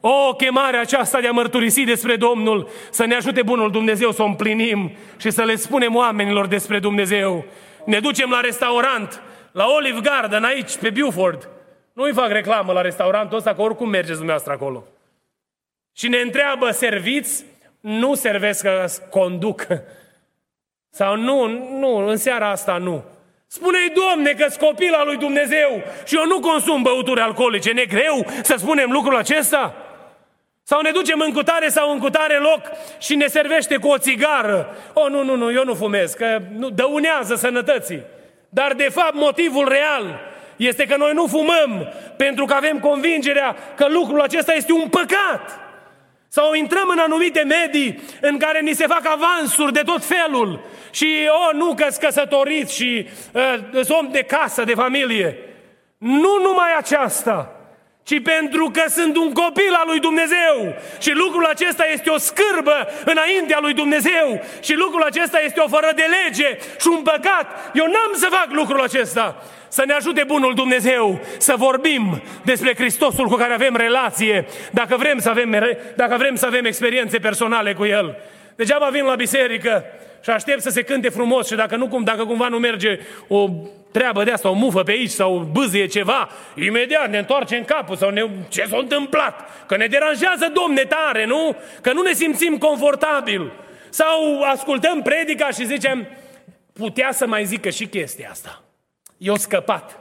O, 0.01 0.33
chemarea 0.33 0.81
aceasta 0.81 1.21
de 1.21 1.27
a 1.27 1.33
mărturisi 1.33 1.85
despre 1.85 2.17
Domnul, 2.17 2.69
să 2.91 3.05
ne 3.05 3.14
ajute 3.14 3.43
Bunul 3.43 3.71
Dumnezeu 3.71 4.11
să 4.12 4.23
o 4.23 4.27
împlinim 4.27 4.93
și 5.17 5.31
să 5.31 5.43
le 5.43 5.57
spunem 5.57 5.95
oamenilor 5.95 6.47
despre 6.47 6.79
Dumnezeu. 6.79 7.45
Ne 7.85 7.99
ducem 7.99 8.31
la 8.31 8.41
restaurant, 8.41 9.23
la 9.53 9.64
Olive 9.67 10.01
Garden, 10.03 10.45
aici, 10.45 10.77
pe 10.77 10.91
Buford. 10.91 11.49
Nu-i 11.93 12.12
fac 12.12 12.29
reclamă 12.29 12.73
la 12.73 12.81
restaurantul 12.81 13.37
ăsta, 13.37 13.55
că 13.55 13.62
oricum 13.62 13.88
mergeți 13.88 14.17
dumneavoastră 14.17 14.53
acolo. 14.53 14.85
Și 15.98 16.08
ne 16.08 16.18
întreabă, 16.18 16.70
serviți? 16.70 17.44
Nu 17.80 18.14
servesc 18.14 18.62
că 18.62 18.87
conduc. 19.11 19.66
Sau 20.90 21.16
nu, 21.16 21.46
nu, 21.78 21.96
în 21.96 22.16
seara 22.16 22.50
asta 22.50 22.76
nu. 22.76 23.04
Spune-i, 23.46 23.92
Domne, 23.94 24.32
că 24.32 24.46
copil 24.58 24.94
al 24.94 25.06
lui 25.06 25.16
Dumnezeu 25.16 25.82
și 26.06 26.16
eu 26.16 26.26
nu 26.26 26.40
consum 26.40 26.82
băuturi 26.82 27.20
alcoolice. 27.20 27.72
Ne 27.72 27.84
greu 27.84 28.26
să 28.42 28.54
spunem 28.58 28.90
lucrul 28.90 29.16
acesta? 29.16 29.74
Sau 30.62 30.80
ne 30.80 30.90
ducem 30.90 31.20
în 31.20 31.32
cutare 31.32 31.68
sau 31.68 31.92
în 31.92 31.98
cutare 31.98 32.38
loc 32.38 32.61
și 32.98 33.14
ne 33.14 33.26
servește 33.26 33.76
cu 33.76 33.88
o 33.88 33.98
țigară. 33.98 34.76
O, 34.92 35.00
oh, 35.00 35.11
nu, 35.11 35.22
nu, 35.24 35.37
nu, 35.37 35.52
eu 35.52 35.64
nu 35.64 35.74
fumez, 35.74 36.12
că 36.12 36.38
nu, 36.52 36.70
dăunează 36.70 37.34
sănătății. 37.34 38.02
Dar 38.48 38.72
de 38.72 38.88
fapt 38.90 39.14
motivul 39.14 39.68
real 39.68 40.20
este 40.56 40.84
că 40.84 40.96
noi 40.96 41.12
nu 41.12 41.26
fumăm 41.26 41.92
pentru 42.16 42.44
că 42.44 42.54
avem 42.54 42.78
convingerea 42.80 43.56
că 43.76 43.88
lucrul 43.88 44.20
acesta 44.20 44.52
este 44.52 44.72
un 44.72 44.88
păcat. 44.88 45.67
Sau 46.29 46.55
intrăm 46.55 46.88
în 46.88 46.99
anumite 46.99 47.43
medii 47.43 48.01
în 48.21 48.38
care 48.38 48.61
ni 48.61 48.73
se 48.73 48.87
fac 48.87 49.03
avansuri 49.07 49.73
de 49.73 49.83
tot 49.85 50.05
felul 50.05 50.64
și, 50.91 51.29
o, 51.29 51.57
nu 51.57 51.75
că 51.75 51.87
căsătoriți 52.01 52.75
și 52.75 53.09
uh, 53.33 53.88
om 53.88 54.09
de 54.11 54.23
casă, 54.23 54.64
de 54.64 54.75
familie. 54.75 55.38
Nu 55.99 56.38
numai 56.43 56.77
aceasta, 56.79 57.58
ci 58.09 58.23
pentru 58.23 58.71
că 58.73 58.83
sunt 58.88 59.16
un 59.16 59.33
copil 59.33 59.73
al 59.73 59.87
lui 59.87 60.01
Dumnezeu 60.01 60.75
și 60.99 61.12
lucrul 61.12 61.44
acesta 61.44 61.85
este 61.92 62.11
o 62.11 62.18
scârbă 62.18 62.88
înaintea 63.05 63.59
lui 63.61 63.75
Dumnezeu 63.75 64.40
și 64.61 64.75
lucrul 64.75 65.03
acesta 65.03 65.40
este 65.44 65.61
o 65.61 65.68
fără 65.68 65.90
de 65.94 66.05
lege 66.16 66.59
și 66.81 66.88
un 66.88 67.03
păcat. 67.03 67.71
Eu 67.75 67.85
n-am 67.85 68.12
să 68.14 68.27
fac 68.31 68.49
lucrul 68.51 68.81
acesta. 68.81 69.42
Să 69.68 69.83
ne 69.87 69.92
ajute 69.92 70.25
Bunul 70.27 70.55
Dumnezeu 70.55 71.21
să 71.38 71.55
vorbim 71.57 72.23
despre 72.44 72.75
Hristosul 72.75 73.27
cu 73.27 73.35
care 73.35 73.53
avem 73.53 73.77
relație, 73.77 74.47
dacă 74.71 74.97
vrem 74.97 75.18
să 75.18 75.29
avem, 75.29 75.79
dacă 75.97 76.16
vrem 76.16 76.35
să 76.35 76.47
avem 76.47 76.64
experiențe 76.64 77.18
personale 77.18 77.75
cu 77.75 77.85
El. 77.85 78.16
Degeaba 78.57 78.88
vin 78.88 79.05
la 79.05 79.14
biserică 79.14 79.85
și 80.20 80.31
aștept 80.31 80.62
să 80.62 80.70
se 80.70 80.83
cânte 80.83 81.09
frumos 81.09 81.46
și 81.46 81.54
dacă, 81.54 81.76
nu, 81.76 82.00
dacă 82.04 82.24
cumva 82.24 82.48
nu 82.48 82.59
merge 82.59 82.98
o 83.28 83.48
treabă 83.92 84.24
de 84.24 84.31
asta, 84.31 84.48
o 84.48 84.52
mufă 84.52 84.83
pe 84.83 84.90
aici 84.90 85.11
sau 85.11 85.48
bâzie 85.52 85.87
ceva, 85.87 86.28
imediat 86.54 87.11
ne 87.11 87.18
întoarcem 87.18 87.64
capul 87.64 87.96
sau 87.96 88.11
ne, 88.11 88.28
ce 88.48 88.64
s-a 88.68 88.78
întâmplat? 88.78 89.66
Că 89.66 89.76
ne 89.76 89.87
deranjează, 89.87 90.52
domne, 90.54 90.83
tare, 90.83 91.26
nu? 91.26 91.57
Că 91.81 91.92
nu 91.92 92.02
ne 92.02 92.12
simțim 92.12 92.59
confortabil. 92.59 93.52
Sau 93.88 94.42
ascultăm 94.42 95.02
predica 95.02 95.50
și 95.50 95.66
zicem, 95.66 96.07
putea 96.72 97.12
să 97.12 97.26
mai 97.26 97.44
zică 97.44 97.70
și 97.70 97.87
chestia 97.87 98.28
asta 98.31 98.62
eu 99.18 99.37
scăpat. 99.37 100.00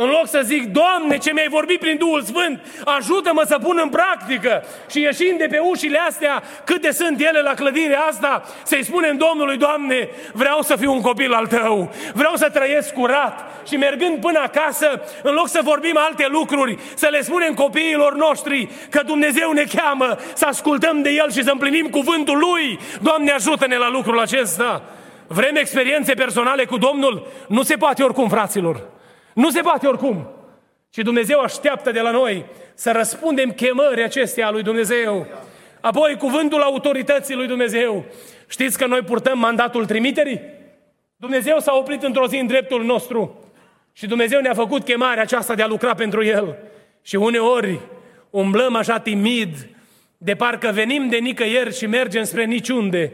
În 0.00 0.08
loc 0.08 0.28
să 0.28 0.40
zic, 0.44 0.72
Doamne, 0.72 1.18
ce 1.18 1.32
mi-ai 1.32 1.48
vorbit 1.48 1.80
prin 1.80 1.96
Duhul 1.96 2.22
Sfânt, 2.22 2.60
ajută-mă 2.84 3.42
să 3.46 3.58
pun 3.62 3.78
în 3.82 3.88
practică 3.88 4.64
și 4.90 5.00
ieșind 5.00 5.38
de 5.38 5.46
pe 5.50 5.58
ușile 5.58 5.98
astea, 6.08 6.42
câte 6.64 6.90
sunt 6.92 7.20
ele 7.20 7.40
la 7.40 7.54
clădirea 7.54 8.00
asta, 8.00 8.42
să-i 8.62 8.84
spunem 8.84 9.16
Domnului, 9.16 9.56
Doamne, 9.56 10.08
vreau 10.32 10.62
să 10.62 10.76
fiu 10.76 10.92
un 10.92 11.00
copil 11.00 11.32
al 11.32 11.46
Tău, 11.46 11.92
vreau 12.14 12.34
să 12.34 12.50
trăiesc 12.50 12.92
curat 12.92 13.62
și 13.66 13.76
mergând 13.76 14.20
până 14.20 14.38
acasă, 14.38 15.02
în 15.22 15.34
loc 15.34 15.48
să 15.48 15.60
vorbim 15.62 15.96
alte 15.96 16.26
lucruri, 16.28 16.78
să 16.94 17.08
le 17.10 17.22
spunem 17.22 17.54
copiilor 17.54 18.14
noștri 18.14 18.68
că 18.90 19.02
Dumnezeu 19.06 19.52
ne 19.52 19.64
cheamă 19.74 20.16
să 20.34 20.44
ascultăm 20.46 21.02
de 21.02 21.10
El 21.10 21.30
și 21.30 21.42
să 21.42 21.50
împlinim 21.50 21.86
cuvântul 21.86 22.38
Lui. 22.38 22.78
Doamne, 23.02 23.30
ajută-ne 23.30 23.76
la 23.76 23.90
lucrul 23.90 24.20
acesta. 24.20 24.82
Vrem 25.26 25.56
experiențe 25.56 26.14
personale 26.14 26.64
cu 26.64 26.76
Domnul? 26.76 27.26
Nu 27.48 27.62
se 27.62 27.76
poate 27.76 28.02
oricum, 28.02 28.28
fraților. 28.28 28.96
Nu 29.38 29.50
se 29.50 29.60
poate 29.60 29.86
oricum. 29.86 30.26
Și 30.90 31.02
Dumnezeu 31.02 31.40
așteaptă 31.40 31.90
de 31.90 32.00
la 32.00 32.10
noi 32.10 32.44
să 32.74 32.92
răspundem 32.92 33.50
chemării 33.50 34.04
acestea 34.04 34.46
a 34.46 34.50
lui 34.50 34.62
Dumnezeu. 34.62 35.26
Apoi, 35.80 36.16
cuvântul 36.16 36.60
autorității 36.62 37.34
lui 37.34 37.46
Dumnezeu. 37.46 38.04
Știți 38.48 38.78
că 38.78 38.86
noi 38.86 39.02
purtăm 39.02 39.38
mandatul 39.38 39.86
trimiterii? 39.86 40.40
Dumnezeu 41.16 41.58
s-a 41.58 41.74
oprit 41.74 42.02
într-o 42.02 42.26
zi 42.26 42.36
în 42.36 42.46
dreptul 42.46 42.84
nostru 42.84 43.44
și 43.92 44.06
Dumnezeu 44.06 44.40
ne-a 44.40 44.54
făcut 44.54 44.84
chemarea 44.84 45.22
aceasta 45.22 45.54
de 45.54 45.62
a 45.62 45.66
lucra 45.66 45.94
pentru 45.94 46.24
El. 46.24 46.56
Și 47.02 47.16
uneori 47.16 47.80
umblăm 48.30 48.76
așa 48.76 48.98
timid, 48.98 49.68
de 50.16 50.34
parcă 50.34 50.70
venim 50.74 51.08
de 51.08 51.16
nicăieri 51.16 51.76
și 51.76 51.86
mergem 51.86 52.24
spre 52.24 52.44
niciunde 52.44 53.12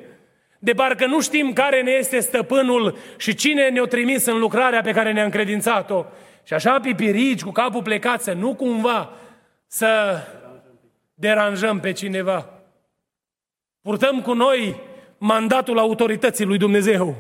de 0.65 0.73
parcă 0.73 1.07
nu 1.07 1.21
știm 1.21 1.53
care 1.53 1.83
ne 1.83 1.91
este 1.91 2.21
stăpânul 2.21 2.97
și 3.17 3.35
cine 3.35 3.69
ne-a 3.69 3.85
trimis 3.85 4.25
în 4.25 4.39
lucrarea 4.39 4.81
pe 4.81 4.93
care 4.93 5.13
ne-a 5.13 5.25
încredințat-o. 5.25 6.05
Și 6.43 6.55
așa 6.55 6.81
pipirici, 6.81 7.43
cu 7.43 7.51
capul 7.51 7.83
plecat, 7.83 8.23
să 8.23 8.33
nu 8.33 8.55
cumva 8.55 9.13
să 9.67 10.19
deranjăm 11.15 11.81
pe 11.81 11.93
cineva. 11.93 12.49
Purtăm 13.83 14.21
cu 14.23 14.33
noi 14.33 14.81
mandatul 15.19 15.79
autorității 15.79 16.45
lui 16.45 16.59
Dumnezeu. 16.59 17.17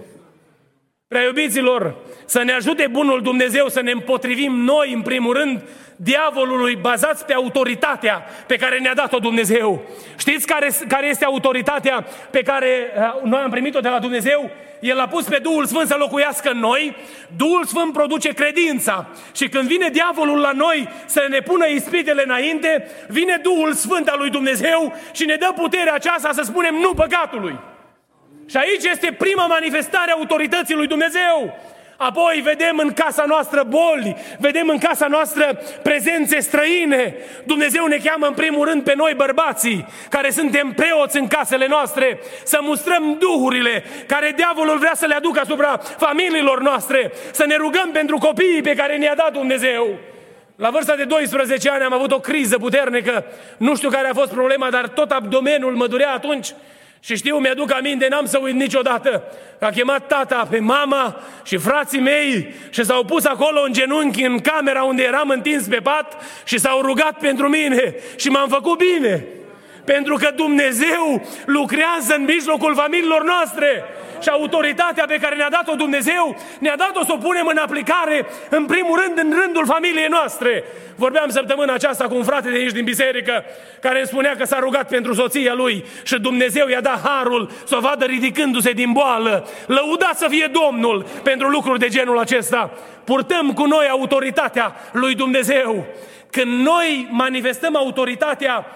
Prea 1.15 1.27
iubiților, 1.27 1.95
să 2.25 2.43
ne 2.43 2.53
ajute 2.53 2.87
Bunul 2.91 3.23
Dumnezeu 3.23 3.69
să 3.69 3.81
ne 3.81 3.91
împotrivim 3.91 4.53
noi, 4.53 4.93
în 4.93 5.03
primul 5.03 5.35
rând, 5.35 5.63
diavolului 5.97 6.77
bazați 6.77 7.25
pe 7.25 7.33
autoritatea 7.33 8.25
pe 8.47 8.57
care 8.57 8.79
ne-a 8.79 8.95
dat-o 8.95 9.19
Dumnezeu. 9.19 9.83
Știți 10.17 10.47
care, 10.47 10.71
care 10.89 11.09
este 11.09 11.25
autoritatea 11.25 12.07
pe 12.31 12.43
care 12.43 12.93
uh, 12.97 13.23
noi 13.23 13.41
am 13.41 13.51
primit-o 13.51 13.81
de 13.81 13.89
la 13.89 13.99
Dumnezeu? 13.99 14.51
El 14.81 14.99
a 14.99 15.09
pus 15.09 15.25
pe 15.25 15.39
Duhul 15.43 15.67
Sfânt 15.67 15.89
să 15.89 15.97
locuiască 15.99 16.51
în 16.51 16.59
noi, 16.59 16.97
Duhul 17.37 17.65
Sfânt 17.65 17.93
produce 17.93 18.29
credința 18.29 19.07
și 19.35 19.49
când 19.49 19.69
vine 19.69 19.89
diavolul 19.89 20.39
la 20.39 20.53
noi 20.53 20.89
să 21.07 21.27
ne 21.29 21.41
pună 21.41 21.67
ispitele 21.67 22.23
înainte, 22.25 22.91
vine 23.09 23.39
Duhul 23.43 23.73
Sfânt 23.73 24.09
al 24.09 24.19
lui 24.19 24.31
Dumnezeu 24.31 24.95
și 25.13 25.25
ne 25.25 25.37
dă 25.37 25.53
puterea 25.57 25.95
aceasta 25.95 26.33
să 26.33 26.43
spunem 26.43 26.75
nu 26.75 26.95
păcatului. 26.95 27.59
Și 28.47 28.57
aici 28.57 28.85
este 28.85 29.15
prima 29.19 29.47
manifestare 29.47 30.11
a 30.11 30.15
autorității 30.19 30.75
lui 30.75 30.87
Dumnezeu. 30.87 31.59
Apoi 31.97 32.41
vedem 32.45 32.79
în 32.79 32.93
casa 32.93 33.25
noastră 33.27 33.63
boli, 33.63 34.17
vedem 34.39 34.69
în 34.69 34.79
casa 34.79 35.07
noastră 35.07 35.63
prezențe 35.83 36.41
străine. 36.41 37.15
Dumnezeu 37.45 37.87
ne 37.87 37.97
cheamă 37.97 38.27
în 38.27 38.33
primul 38.33 38.69
rând 38.69 38.83
pe 38.83 38.93
noi 38.97 39.13
bărbații, 39.17 39.87
care 40.09 40.31
suntem 40.31 40.73
preoți 40.73 41.19
în 41.19 41.27
casele 41.27 41.67
noastre, 41.67 42.19
să 42.45 42.59
mustrăm 42.63 43.17
duhurile 43.19 43.85
care 44.07 44.33
diavolul 44.37 44.79
vrea 44.79 44.95
să 44.95 45.07
le 45.07 45.15
aducă 45.15 45.41
asupra 45.41 45.77
familiilor 45.77 46.61
noastre, 46.61 47.13
să 47.33 47.45
ne 47.47 47.57
rugăm 47.57 47.91
pentru 47.93 48.19
copiii 48.19 48.63
pe 48.63 48.75
care 48.75 48.97
ne-a 48.97 49.15
dat 49.15 49.33
Dumnezeu. 49.33 49.99
La 50.57 50.71
vârsta 50.71 50.95
de 50.95 51.05
12 51.05 51.71
ani 51.71 51.83
am 51.83 51.93
avut 51.93 52.13
o 52.13 52.21
criză 52.21 52.59
puternică, 52.59 53.25
nu 53.57 53.77
știu 53.77 53.89
care 53.89 54.09
a 54.09 54.15
fost 54.15 54.31
problema, 54.31 54.71
dar 54.71 54.89
tot 54.89 55.11
abdomenul 55.11 55.75
mă 55.75 55.87
durea 55.87 56.13
atunci 56.13 56.49
și 57.05 57.17
știu, 57.17 57.37
mi-aduc 57.37 57.73
aminte, 57.73 58.07
n-am 58.11 58.27
să 58.27 58.39
uit 58.43 58.55
niciodată, 58.55 59.23
că 59.59 59.65
a 59.65 59.71
chemat 59.71 60.07
tata 60.07 60.47
pe 60.51 60.59
mama 60.59 61.21
și 61.43 61.57
frații 61.57 62.01
mei 62.01 62.55
și 62.71 62.85
s-au 62.85 63.05
pus 63.05 63.25
acolo 63.25 63.61
în 63.61 63.73
genunchi 63.73 64.25
în 64.25 64.39
camera 64.39 64.83
unde 64.83 65.03
eram 65.03 65.29
întins 65.29 65.67
pe 65.67 65.77
pat 65.77 66.17
și 66.45 66.59
s-au 66.59 66.81
rugat 66.81 67.19
pentru 67.19 67.49
mine 67.49 67.95
și 68.17 68.29
m-am 68.29 68.49
făcut 68.49 68.79
bine. 68.79 69.27
Pentru 69.85 70.17
că 70.17 70.31
Dumnezeu 70.37 71.23
lucrează 71.45 72.15
în 72.17 72.25
mijlocul 72.25 72.75
familiilor 72.75 73.25
noastre 73.25 73.85
și 74.25 74.29
autoritatea 74.29 75.05
pe 75.09 75.19
care 75.23 75.37
ne-a 75.37 75.51
dat-o 75.51 75.75
Dumnezeu, 75.75 76.37
ne-a 76.59 76.77
dat-o 76.77 77.05
să 77.05 77.13
o 77.13 77.17
punem 77.17 77.47
în 77.47 77.57
aplicare, 77.57 78.27
în 78.49 78.65
primul 78.67 79.01
rând, 79.05 79.19
în 79.19 79.41
rândul 79.43 79.67
familiei 79.67 80.07
noastre. 80.11 80.65
Vorbeam 80.97 81.29
săptămâna 81.29 81.73
aceasta 81.73 82.05
cu 82.05 82.15
un 82.15 82.25
frate 82.25 82.51
de 82.51 82.57
aici 82.57 82.73
din 82.73 82.85
biserică, 82.85 83.45
care 83.81 83.99
îmi 83.99 84.07
spunea 84.07 84.37
că 84.37 84.45
s-a 84.45 84.59
rugat 84.59 84.89
pentru 84.89 85.15
soția 85.15 85.55
lui 85.55 85.85
și 86.03 86.21
Dumnezeu 86.21 86.69
i-a 86.69 86.81
dat 86.81 87.01
harul 87.05 87.51
să 87.67 87.77
o 87.77 87.81
vadă 87.81 88.05
ridicându-se 88.05 88.73
din 88.73 88.93
boală. 88.93 89.49
Lăudat 89.67 90.19
să 90.19 90.27
fie 90.29 90.51
Domnul 90.63 91.07
pentru 91.23 91.49
lucruri 91.49 91.79
de 91.79 91.89
genul 91.89 92.19
acesta. 92.19 92.71
Purtăm 93.05 93.53
cu 93.53 93.65
noi 93.65 93.89
autoritatea 93.91 94.75
lui 94.93 95.15
Dumnezeu. 95.15 95.87
Când 96.31 96.67
noi 96.67 97.09
manifestăm 97.11 97.77
autoritatea, 97.77 98.67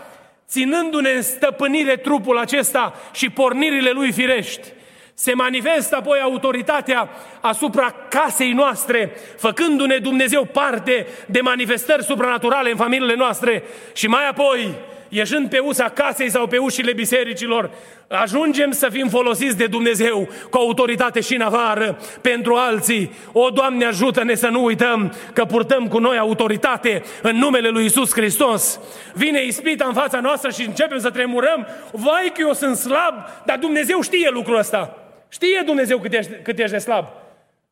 ținându-ne 0.49 1.11
în 1.11 1.23
stăpânire 1.23 1.97
trupul 1.97 2.39
acesta 2.39 2.95
și 3.13 3.31
pornirile 3.31 3.91
lui 3.91 4.13
firești, 4.13 4.69
se 5.15 5.35
manifestă 5.35 5.97
apoi 5.97 6.21
autoritatea 6.21 7.09
asupra 7.41 7.95
casei 8.09 8.53
noastre, 8.53 9.13
făcându-ne 9.37 9.97
Dumnezeu 9.97 10.45
parte 10.45 11.07
de 11.27 11.41
manifestări 11.41 12.05
supranaturale 12.05 12.71
în 12.71 12.77
familiile 12.77 13.15
noastre. 13.15 13.63
Și 13.93 14.07
mai 14.07 14.29
apoi 14.29 14.75
ieșind 15.09 15.49
pe 15.49 15.59
ușa 15.59 15.89
casei 15.89 16.31
sau 16.31 16.47
pe 16.47 16.59
ușile 16.59 16.93
bisericilor, 16.93 17.71
ajungem 18.09 18.71
să 18.71 18.89
fim 18.89 19.09
folosiți 19.09 19.57
de 19.57 19.67
Dumnezeu 19.67 20.29
cu 20.51 20.57
autoritate 20.57 21.21
și 21.21 21.35
în 21.35 21.41
afară 21.41 21.99
pentru 22.21 22.55
alții. 22.55 23.13
O, 23.33 23.51
Doamne, 23.51 23.85
ajută-ne 23.85 24.35
să 24.35 24.49
nu 24.49 24.65
uităm 24.65 25.15
că 25.33 25.45
purtăm 25.45 25.89
cu 25.89 25.99
noi 25.99 26.19
autoritate 26.19 27.03
în 27.23 27.37
numele 27.37 27.69
Lui 27.69 27.85
Isus 27.85 28.13
Hristos. 28.13 28.81
Vine 29.15 29.45
ispita 29.45 29.85
în 29.87 29.95
fața 29.95 30.21
noastră 30.21 30.51
și 30.51 30.67
începem 30.67 30.99
să 30.99 31.11
tremurăm. 31.11 31.67
Vai 31.93 32.33
că 32.35 32.41
eu 32.41 32.53
sunt 32.53 32.77
slab, 32.77 33.15
dar 33.45 33.59
Dumnezeu 33.59 34.01
știe 34.01 34.29
lucrul 34.33 34.59
ăsta. 34.59 34.97
Știe 35.29 35.63
Dumnezeu 35.65 35.99
cât 35.99 36.13
ești, 36.13 36.33
cât 36.43 36.59
ești 36.59 36.73
de 36.73 36.79
slab. 36.79 37.05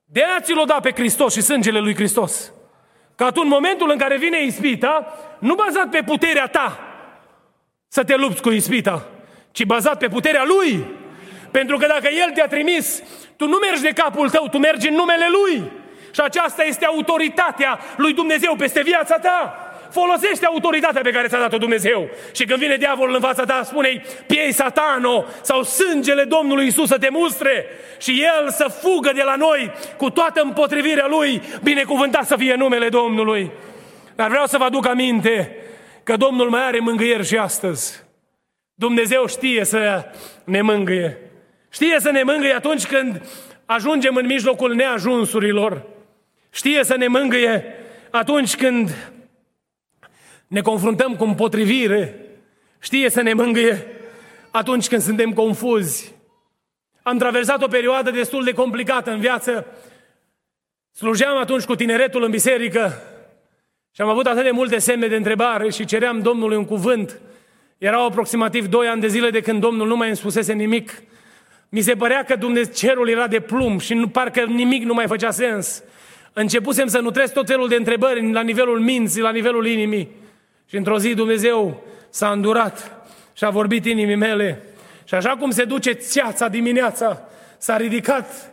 De 0.04 0.24
aia 0.24 0.40
ți-l 0.40 0.62
da 0.66 0.78
pe 0.82 0.92
Hristos 0.94 1.32
și 1.32 1.40
sângele 1.40 1.78
lui 1.78 1.94
Hristos. 1.94 2.52
Ca 3.16 3.30
tu 3.30 3.40
în 3.42 3.48
momentul 3.48 3.90
în 3.90 3.98
care 3.98 4.16
vine 4.16 4.44
ispita, 4.44 5.16
nu 5.38 5.54
bazat 5.54 5.88
pe 5.90 6.02
puterea 6.06 6.46
ta 6.46 6.85
să 7.96 8.04
te 8.04 8.16
lupți 8.16 8.42
cu 8.42 8.50
ispita, 8.50 9.06
ci 9.52 9.64
bazat 9.64 9.98
pe 9.98 10.08
puterea 10.08 10.44
Lui. 10.44 10.84
Pentru 11.50 11.76
că 11.76 11.86
dacă 11.86 12.08
El 12.24 12.30
te-a 12.34 12.46
trimis, 12.46 13.02
tu 13.36 13.46
nu 13.46 13.56
mergi 13.56 13.82
de 13.82 13.88
capul 13.88 14.30
tău, 14.30 14.48
tu 14.48 14.58
mergi 14.58 14.88
în 14.88 14.94
numele 14.94 15.26
Lui. 15.30 15.70
Și 16.14 16.20
aceasta 16.20 16.64
este 16.64 16.84
autoritatea 16.84 17.78
lui 17.96 18.12
Dumnezeu 18.12 18.54
peste 18.56 18.82
viața 18.82 19.18
ta. 19.18 19.70
Folosește 19.90 20.46
autoritatea 20.46 21.00
pe 21.02 21.10
care 21.10 21.26
ți-a 21.26 21.38
dat-o 21.38 21.58
Dumnezeu. 21.58 22.08
Și 22.34 22.44
când 22.44 22.58
vine 22.58 22.76
diavolul 22.76 23.14
în 23.14 23.20
fața 23.20 23.44
ta, 23.44 23.62
spune-i, 23.64 24.02
piei 24.26 24.52
satano 24.52 25.24
sau 25.42 25.62
sângele 25.62 26.24
Domnului 26.24 26.66
Isus 26.66 26.88
să 26.88 26.98
te 26.98 27.08
mustre 27.10 27.66
și 27.98 28.22
el 28.22 28.50
să 28.50 28.76
fugă 28.80 29.12
de 29.14 29.22
la 29.22 29.34
noi 29.36 29.72
cu 29.96 30.10
toată 30.10 30.40
împotrivirea 30.40 31.06
lui, 31.06 31.42
binecuvântat 31.62 32.26
să 32.26 32.36
fie 32.36 32.54
numele 32.54 32.88
Domnului. 32.88 33.50
Dar 34.14 34.28
vreau 34.28 34.46
să 34.46 34.58
vă 34.58 34.64
aduc 34.64 34.86
aminte 34.86 35.65
că 36.06 36.16
Domnul 36.16 36.50
mai 36.50 36.66
are 36.66 36.78
mângâieri 36.78 37.26
și 37.26 37.36
astăzi. 37.36 38.04
Dumnezeu 38.74 39.26
știe 39.26 39.64
să 39.64 40.04
ne 40.44 40.62
mângâie. 40.62 41.18
Știe 41.70 42.00
să 42.00 42.10
ne 42.10 42.22
mângâie 42.22 42.52
atunci 42.52 42.86
când 42.86 43.22
ajungem 43.64 44.16
în 44.16 44.26
mijlocul 44.26 44.74
neajunsurilor. 44.74 45.86
Știe 46.50 46.84
să 46.84 46.96
ne 46.96 47.06
mângâie 47.06 47.64
atunci 48.10 48.56
când 48.56 49.12
ne 50.46 50.60
confruntăm 50.60 51.16
cu 51.16 51.24
împotrivire, 51.24 52.20
știe 52.78 53.10
să 53.10 53.22
ne 53.22 53.32
mângâie 53.32 53.86
atunci 54.50 54.88
când 54.88 55.02
suntem 55.02 55.32
confuzi. 55.32 56.12
Am 57.02 57.18
traversat 57.18 57.62
o 57.62 57.68
perioadă 57.68 58.10
destul 58.10 58.44
de 58.44 58.52
complicată 58.52 59.10
în 59.10 59.20
viață. 59.20 59.66
Slujeam 60.92 61.36
atunci 61.36 61.64
cu 61.64 61.74
tineretul 61.74 62.22
în 62.22 62.30
biserică 62.30 63.02
și 63.96 64.02
am 64.02 64.08
avut 64.08 64.26
atât 64.26 64.42
de 64.42 64.50
multe 64.50 64.78
semne 64.78 65.06
de 65.06 65.16
întrebare 65.16 65.70
și 65.70 65.84
ceream 65.84 66.20
Domnului 66.20 66.56
un 66.56 66.64
cuvânt. 66.64 67.20
Erau 67.78 68.06
aproximativ 68.06 68.66
doi 68.66 68.86
ani 68.86 69.00
de 69.00 69.08
zile 69.08 69.30
de 69.30 69.40
când 69.40 69.60
Domnul 69.60 69.86
nu 69.86 69.96
mai 69.96 70.06
îmi 70.06 70.16
spusese 70.16 70.52
nimic. 70.52 71.02
Mi 71.68 71.80
se 71.80 71.94
părea 71.94 72.24
că 72.24 72.36
Dumnezeu 72.36 72.72
cerul 72.74 73.08
era 73.08 73.26
de 73.26 73.40
plumb 73.40 73.80
și 73.80 73.94
nu, 73.94 74.08
parcă 74.08 74.40
nimic 74.40 74.84
nu 74.84 74.94
mai 74.94 75.06
făcea 75.06 75.30
sens. 75.30 75.82
Începusem 76.32 76.86
să 76.86 76.98
nutresc 76.98 77.32
tot 77.32 77.46
felul 77.46 77.68
de 77.68 77.74
întrebări 77.74 78.32
la 78.32 78.40
nivelul 78.40 78.80
minții, 78.80 79.20
la 79.20 79.30
nivelul 79.30 79.66
inimii. 79.66 80.10
Și 80.68 80.76
într-o 80.76 80.98
zi 80.98 81.14
Dumnezeu 81.14 81.84
s-a 82.10 82.30
îndurat 82.30 83.06
și 83.32 83.44
a 83.44 83.50
vorbit 83.50 83.84
inimii 83.84 84.16
mele. 84.16 84.62
Și 85.04 85.14
așa 85.14 85.36
cum 85.36 85.50
se 85.50 85.64
duce 85.64 85.92
țeața 85.92 86.48
dimineața, 86.48 87.22
s-a 87.58 87.76
ridicat 87.76 88.52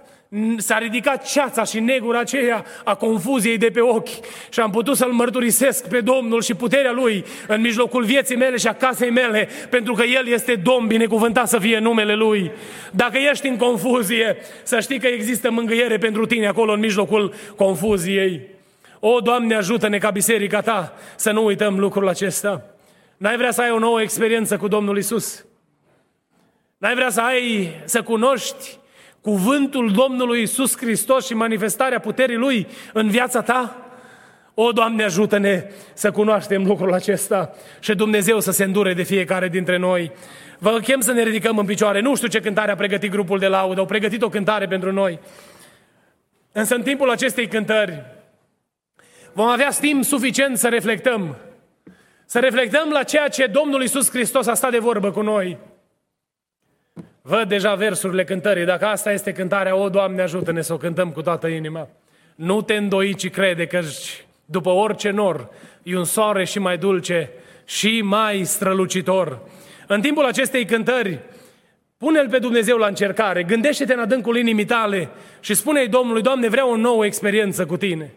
s-a 0.57 0.77
ridicat 0.77 1.27
ceața 1.27 1.63
și 1.63 1.79
negura 1.79 2.19
aceea 2.19 2.65
a 2.83 2.95
confuziei 2.95 3.57
de 3.57 3.69
pe 3.73 3.81
ochi 3.81 4.25
și 4.49 4.59
am 4.59 4.71
putut 4.71 4.97
să-L 4.97 5.11
mărturisesc 5.11 5.87
pe 5.87 6.01
Domnul 6.01 6.41
și 6.41 6.53
puterea 6.53 6.91
Lui 6.91 7.25
în 7.47 7.61
mijlocul 7.61 8.03
vieții 8.03 8.35
mele 8.35 8.57
și 8.57 8.67
a 8.67 8.73
casei 8.73 9.09
mele, 9.09 9.49
pentru 9.69 9.93
că 9.93 10.03
El 10.03 10.27
este 10.27 10.55
Domn, 10.55 10.87
binecuvântat 10.87 11.47
să 11.47 11.59
fie 11.59 11.79
numele 11.79 12.15
Lui. 12.15 12.51
Dacă 12.91 13.17
ești 13.17 13.47
în 13.47 13.57
confuzie, 13.57 14.37
să 14.63 14.79
știi 14.79 14.99
că 14.99 15.07
există 15.07 15.51
mângâiere 15.51 15.97
pentru 15.97 16.25
tine 16.25 16.47
acolo 16.47 16.71
în 16.71 16.79
mijlocul 16.79 17.33
confuziei. 17.55 18.41
O, 18.99 19.19
Doamne, 19.19 19.55
ajută-ne 19.55 19.97
ca 19.97 20.09
biserica 20.09 20.61
Ta 20.61 20.93
să 21.15 21.31
nu 21.31 21.45
uităm 21.45 21.79
lucrul 21.79 22.07
acesta. 22.07 22.65
N-ai 23.17 23.37
vrea 23.37 23.51
să 23.51 23.61
ai 23.61 23.71
o 23.71 23.79
nouă 23.79 24.01
experiență 24.01 24.57
cu 24.57 24.67
Domnul 24.67 24.97
Isus? 24.97 25.45
N-ai 26.77 26.95
vrea 26.95 27.09
să 27.09 27.21
ai, 27.21 27.69
să 27.85 28.01
cunoști 28.01 28.81
cuvântul 29.23 29.91
Domnului 29.91 30.41
Isus 30.41 30.77
Hristos 30.77 31.25
și 31.25 31.33
manifestarea 31.33 31.99
puterii 31.99 32.35
Lui 32.35 32.67
în 32.93 33.09
viața 33.09 33.41
ta? 33.41 33.77
O, 34.53 34.71
Doamne, 34.71 35.03
ajută-ne 35.03 35.71
să 35.93 36.11
cunoaștem 36.11 36.65
lucrul 36.65 36.93
acesta 36.93 37.53
și 37.79 37.95
Dumnezeu 37.95 38.39
să 38.39 38.51
se 38.51 38.63
îndure 38.63 38.93
de 38.93 39.03
fiecare 39.03 39.47
dintre 39.47 39.77
noi. 39.77 40.11
Vă 40.59 40.79
chem 40.79 40.99
să 40.99 41.11
ne 41.11 41.23
ridicăm 41.23 41.57
în 41.57 41.65
picioare. 41.65 42.01
Nu 42.01 42.15
știu 42.15 42.27
ce 42.27 42.39
cântare 42.39 42.71
a 42.71 42.75
pregătit 42.75 43.11
grupul 43.11 43.39
de 43.39 43.47
laudă, 43.47 43.79
au 43.79 43.85
pregătit 43.85 44.21
o 44.21 44.29
cântare 44.29 44.67
pentru 44.67 44.91
noi. 44.91 45.19
Însă 46.51 46.75
în 46.75 46.81
timpul 46.81 47.09
acestei 47.09 47.47
cântări, 47.47 48.03
vom 49.33 49.47
avea 49.47 49.69
timp 49.69 50.03
suficient 50.03 50.57
să 50.57 50.67
reflectăm. 50.67 51.37
Să 52.25 52.39
reflectăm 52.39 52.89
la 52.89 53.03
ceea 53.03 53.27
ce 53.27 53.45
Domnul 53.45 53.81
Iisus 53.81 54.09
Hristos 54.09 54.47
a 54.47 54.53
stat 54.53 54.71
de 54.71 54.77
vorbă 54.77 55.11
cu 55.11 55.21
noi. 55.21 55.57
Văd 57.25 57.47
deja 57.47 57.75
versurile 57.75 58.23
cântării. 58.23 58.65
Dacă 58.65 58.85
asta 58.85 59.11
este 59.11 59.31
cântarea, 59.31 59.75
o, 59.75 59.89
Doamne, 59.89 60.21
ajută-ne 60.21 60.61
să 60.61 60.73
o 60.73 60.77
cântăm 60.77 61.11
cu 61.11 61.21
toată 61.21 61.47
inima. 61.47 61.89
Nu 62.35 62.61
te 62.61 62.73
îndoi, 62.73 63.13
ci 63.13 63.29
crede 63.29 63.65
că 63.65 63.79
după 64.45 64.69
orice 64.69 65.09
nor 65.09 65.49
e 65.83 65.97
un 65.97 66.03
soare 66.03 66.43
și 66.43 66.59
mai 66.59 66.77
dulce 66.77 67.29
și 67.65 68.01
mai 68.01 68.43
strălucitor. 68.43 69.39
În 69.87 70.01
timpul 70.01 70.25
acestei 70.25 70.65
cântări, 70.65 71.19
pune-L 71.97 72.29
pe 72.29 72.39
Dumnezeu 72.39 72.77
la 72.77 72.87
încercare, 72.87 73.43
gândește-te 73.43 73.93
în 73.93 73.99
adâncul 73.99 74.37
inimii 74.37 74.65
tale 74.65 75.09
și 75.39 75.53
spune-i 75.53 75.87
Domnului, 75.87 76.21
Doamne, 76.21 76.47
vreau 76.47 76.71
o 76.71 76.77
nouă 76.77 77.05
experiență 77.05 77.65
cu 77.65 77.77
Tine. 77.77 78.13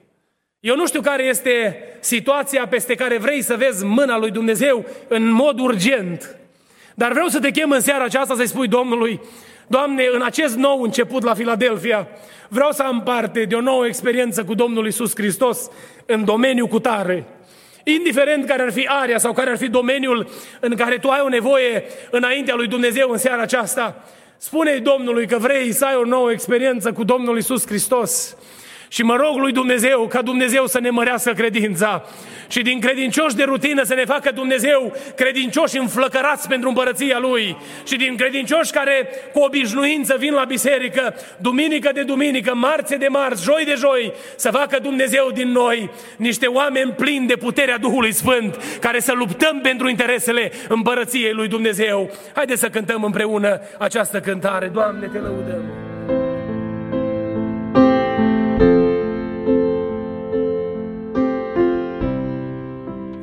Eu 0.60 0.76
nu 0.76 0.86
știu 0.86 1.00
care 1.00 1.22
este 1.22 1.82
situația 2.00 2.66
peste 2.66 2.94
care 2.94 3.18
vrei 3.18 3.42
să 3.42 3.56
vezi 3.56 3.84
mâna 3.84 4.18
lui 4.18 4.30
Dumnezeu 4.30 4.86
în 5.08 5.28
mod 5.28 5.60
urgent. 5.60 6.36
Dar 6.98 7.12
vreau 7.12 7.28
să 7.28 7.40
te 7.40 7.50
chem 7.50 7.70
în 7.70 7.80
seara 7.80 8.04
aceasta 8.04 8.34
să-i 8.34 8.46
spui 8.46 8.68
Domnului, 8.68 9.20
Doamne, 9.66 10.08
în 10.12 10.22
acest 10.22 10.56
nou 10.56 10.82
început 10.82 11.22
la 11.22 11.34
Filadelfia, 11.34 12.08
vreau 12.48 12.70
să 12.70 12.82
am 12.82 13.02
parte 13.02 13.44
de 13.44 13.54
o 13.54 13.60
nouă 13.60 13.86
experiență 13.86 14.44
cu 14.44 14.54
Domnul 14.54 14.86
Isus 14.86 15.12
Hristos 15.14 15.70
în 16.06 16.24
domeniul 16.24 16.66
cu 16.66 16.78
tare. 16.78 17.24
Indiferent 17.84 18.46
care 18.46 18.62
ar 18.62 18.72
fi 18.72 18.86
area 18.88 19.18
sau 19.18 19.32
care 19.32 19.50
ar 19.50 19.56
fi 19.56 19.68
domeniul 19.68 20.28
în 20.60 20.76
care 20.76 20.98
tu 20.98 21.08
ai 21.08 21.20
o 21.24 21.28
nevoie 21.28 21.84
înaintea 22.10 22.54
lui 22.54 22.66
Dumnezeu 22.66 23.10
în 23.10 23.18
seara 23.18 23.42
aceasta, 23.42 24.04
spune 24.36 24.76
Domnului 24.76 25.26
că 25.26 25.38
vrei 25.38 25.72
să 25.72 25.84
ai 25.84 25.96
o 25.96 26.04
nouă 26.04 26.30
experiență 26.30 26.92
cu 26.92 27.04
Domnul 27.04 27.38
Isus 27.38 27.66
Hristos. 27.66 28.36
Și 28.88 29.02
mă 29.02 29.16
rog 29.16 29.36
lui 29.36 29.52
Dumnezeu 29.52 30.06
ca 30.06 30.22
Dumnezeu 30.22 30.66
să 30.66 30.80
ne 30.80 30.90
mărească 30.90 31.32
credința 31.32 32.04
și 32.48 32.62
din 32.62 32.80
credincioși 32.80 33.34
de 33.36 33.42
rutină 33.42 33.82
să 33.82 33.94
ne 33.94 34.04
facă 34.04 34.30
Dumnezeu 34.34 34.96
credincioși 35.16 35.78
înflăcărați 35.78 36.48
pentru 36.48 36.68
împărăția 36.68 37.18
Lui 37.18 37.56
și 37.84 37.96
din 37.96 38.16
credincioși 38.16 38.72
care 38.72 39.08
cu 39.32 39.40
obișnuință 39.40 40.16
vin 40.18 40.32
la 40.32 40.44
biserică, 40.44 41.14
duminică 41.36 41.90
de 41.94 42.02
duminică, 42.02 42.54
marțe 42.54 42.96
de 42.96 43.08
marți, 43.08 43.42
joi 43.42 43.64
de 43.64 43.74
joi, 43.76 44.12
să 44.36 44.50
facă 44.50 44.78
Dumnezeu 44.82 45.30
din 45.34 45.48
noi 45.48 45.90
niște 46.16 46.46
oameni 46.46 46.92
plini 46.92 47.26
de 47.26 47.36
puterea 47.36 47.78
Duhului 47.78 48.12
Sfânt, 48.12 48.58
care 48.80 49.00
să 49.00 49.12
luptăm 49.12 49.60
pentru 49.60 49.88
interesele 49.88 50.52
împărăției 50.68 51.32
Lui 51.32 51.48
Dumnezeu. 51.48 52.10
Haideți 52.34 52.60
să 52.60 52.68
cântăm 52.68 53.04
împreună 53.04 53.60
această 53.78 54.20
cântare. 54.20 54.66
Doamne, 54.66 55.06
te 55.06 55.18
lăudăm! 55.18 55.85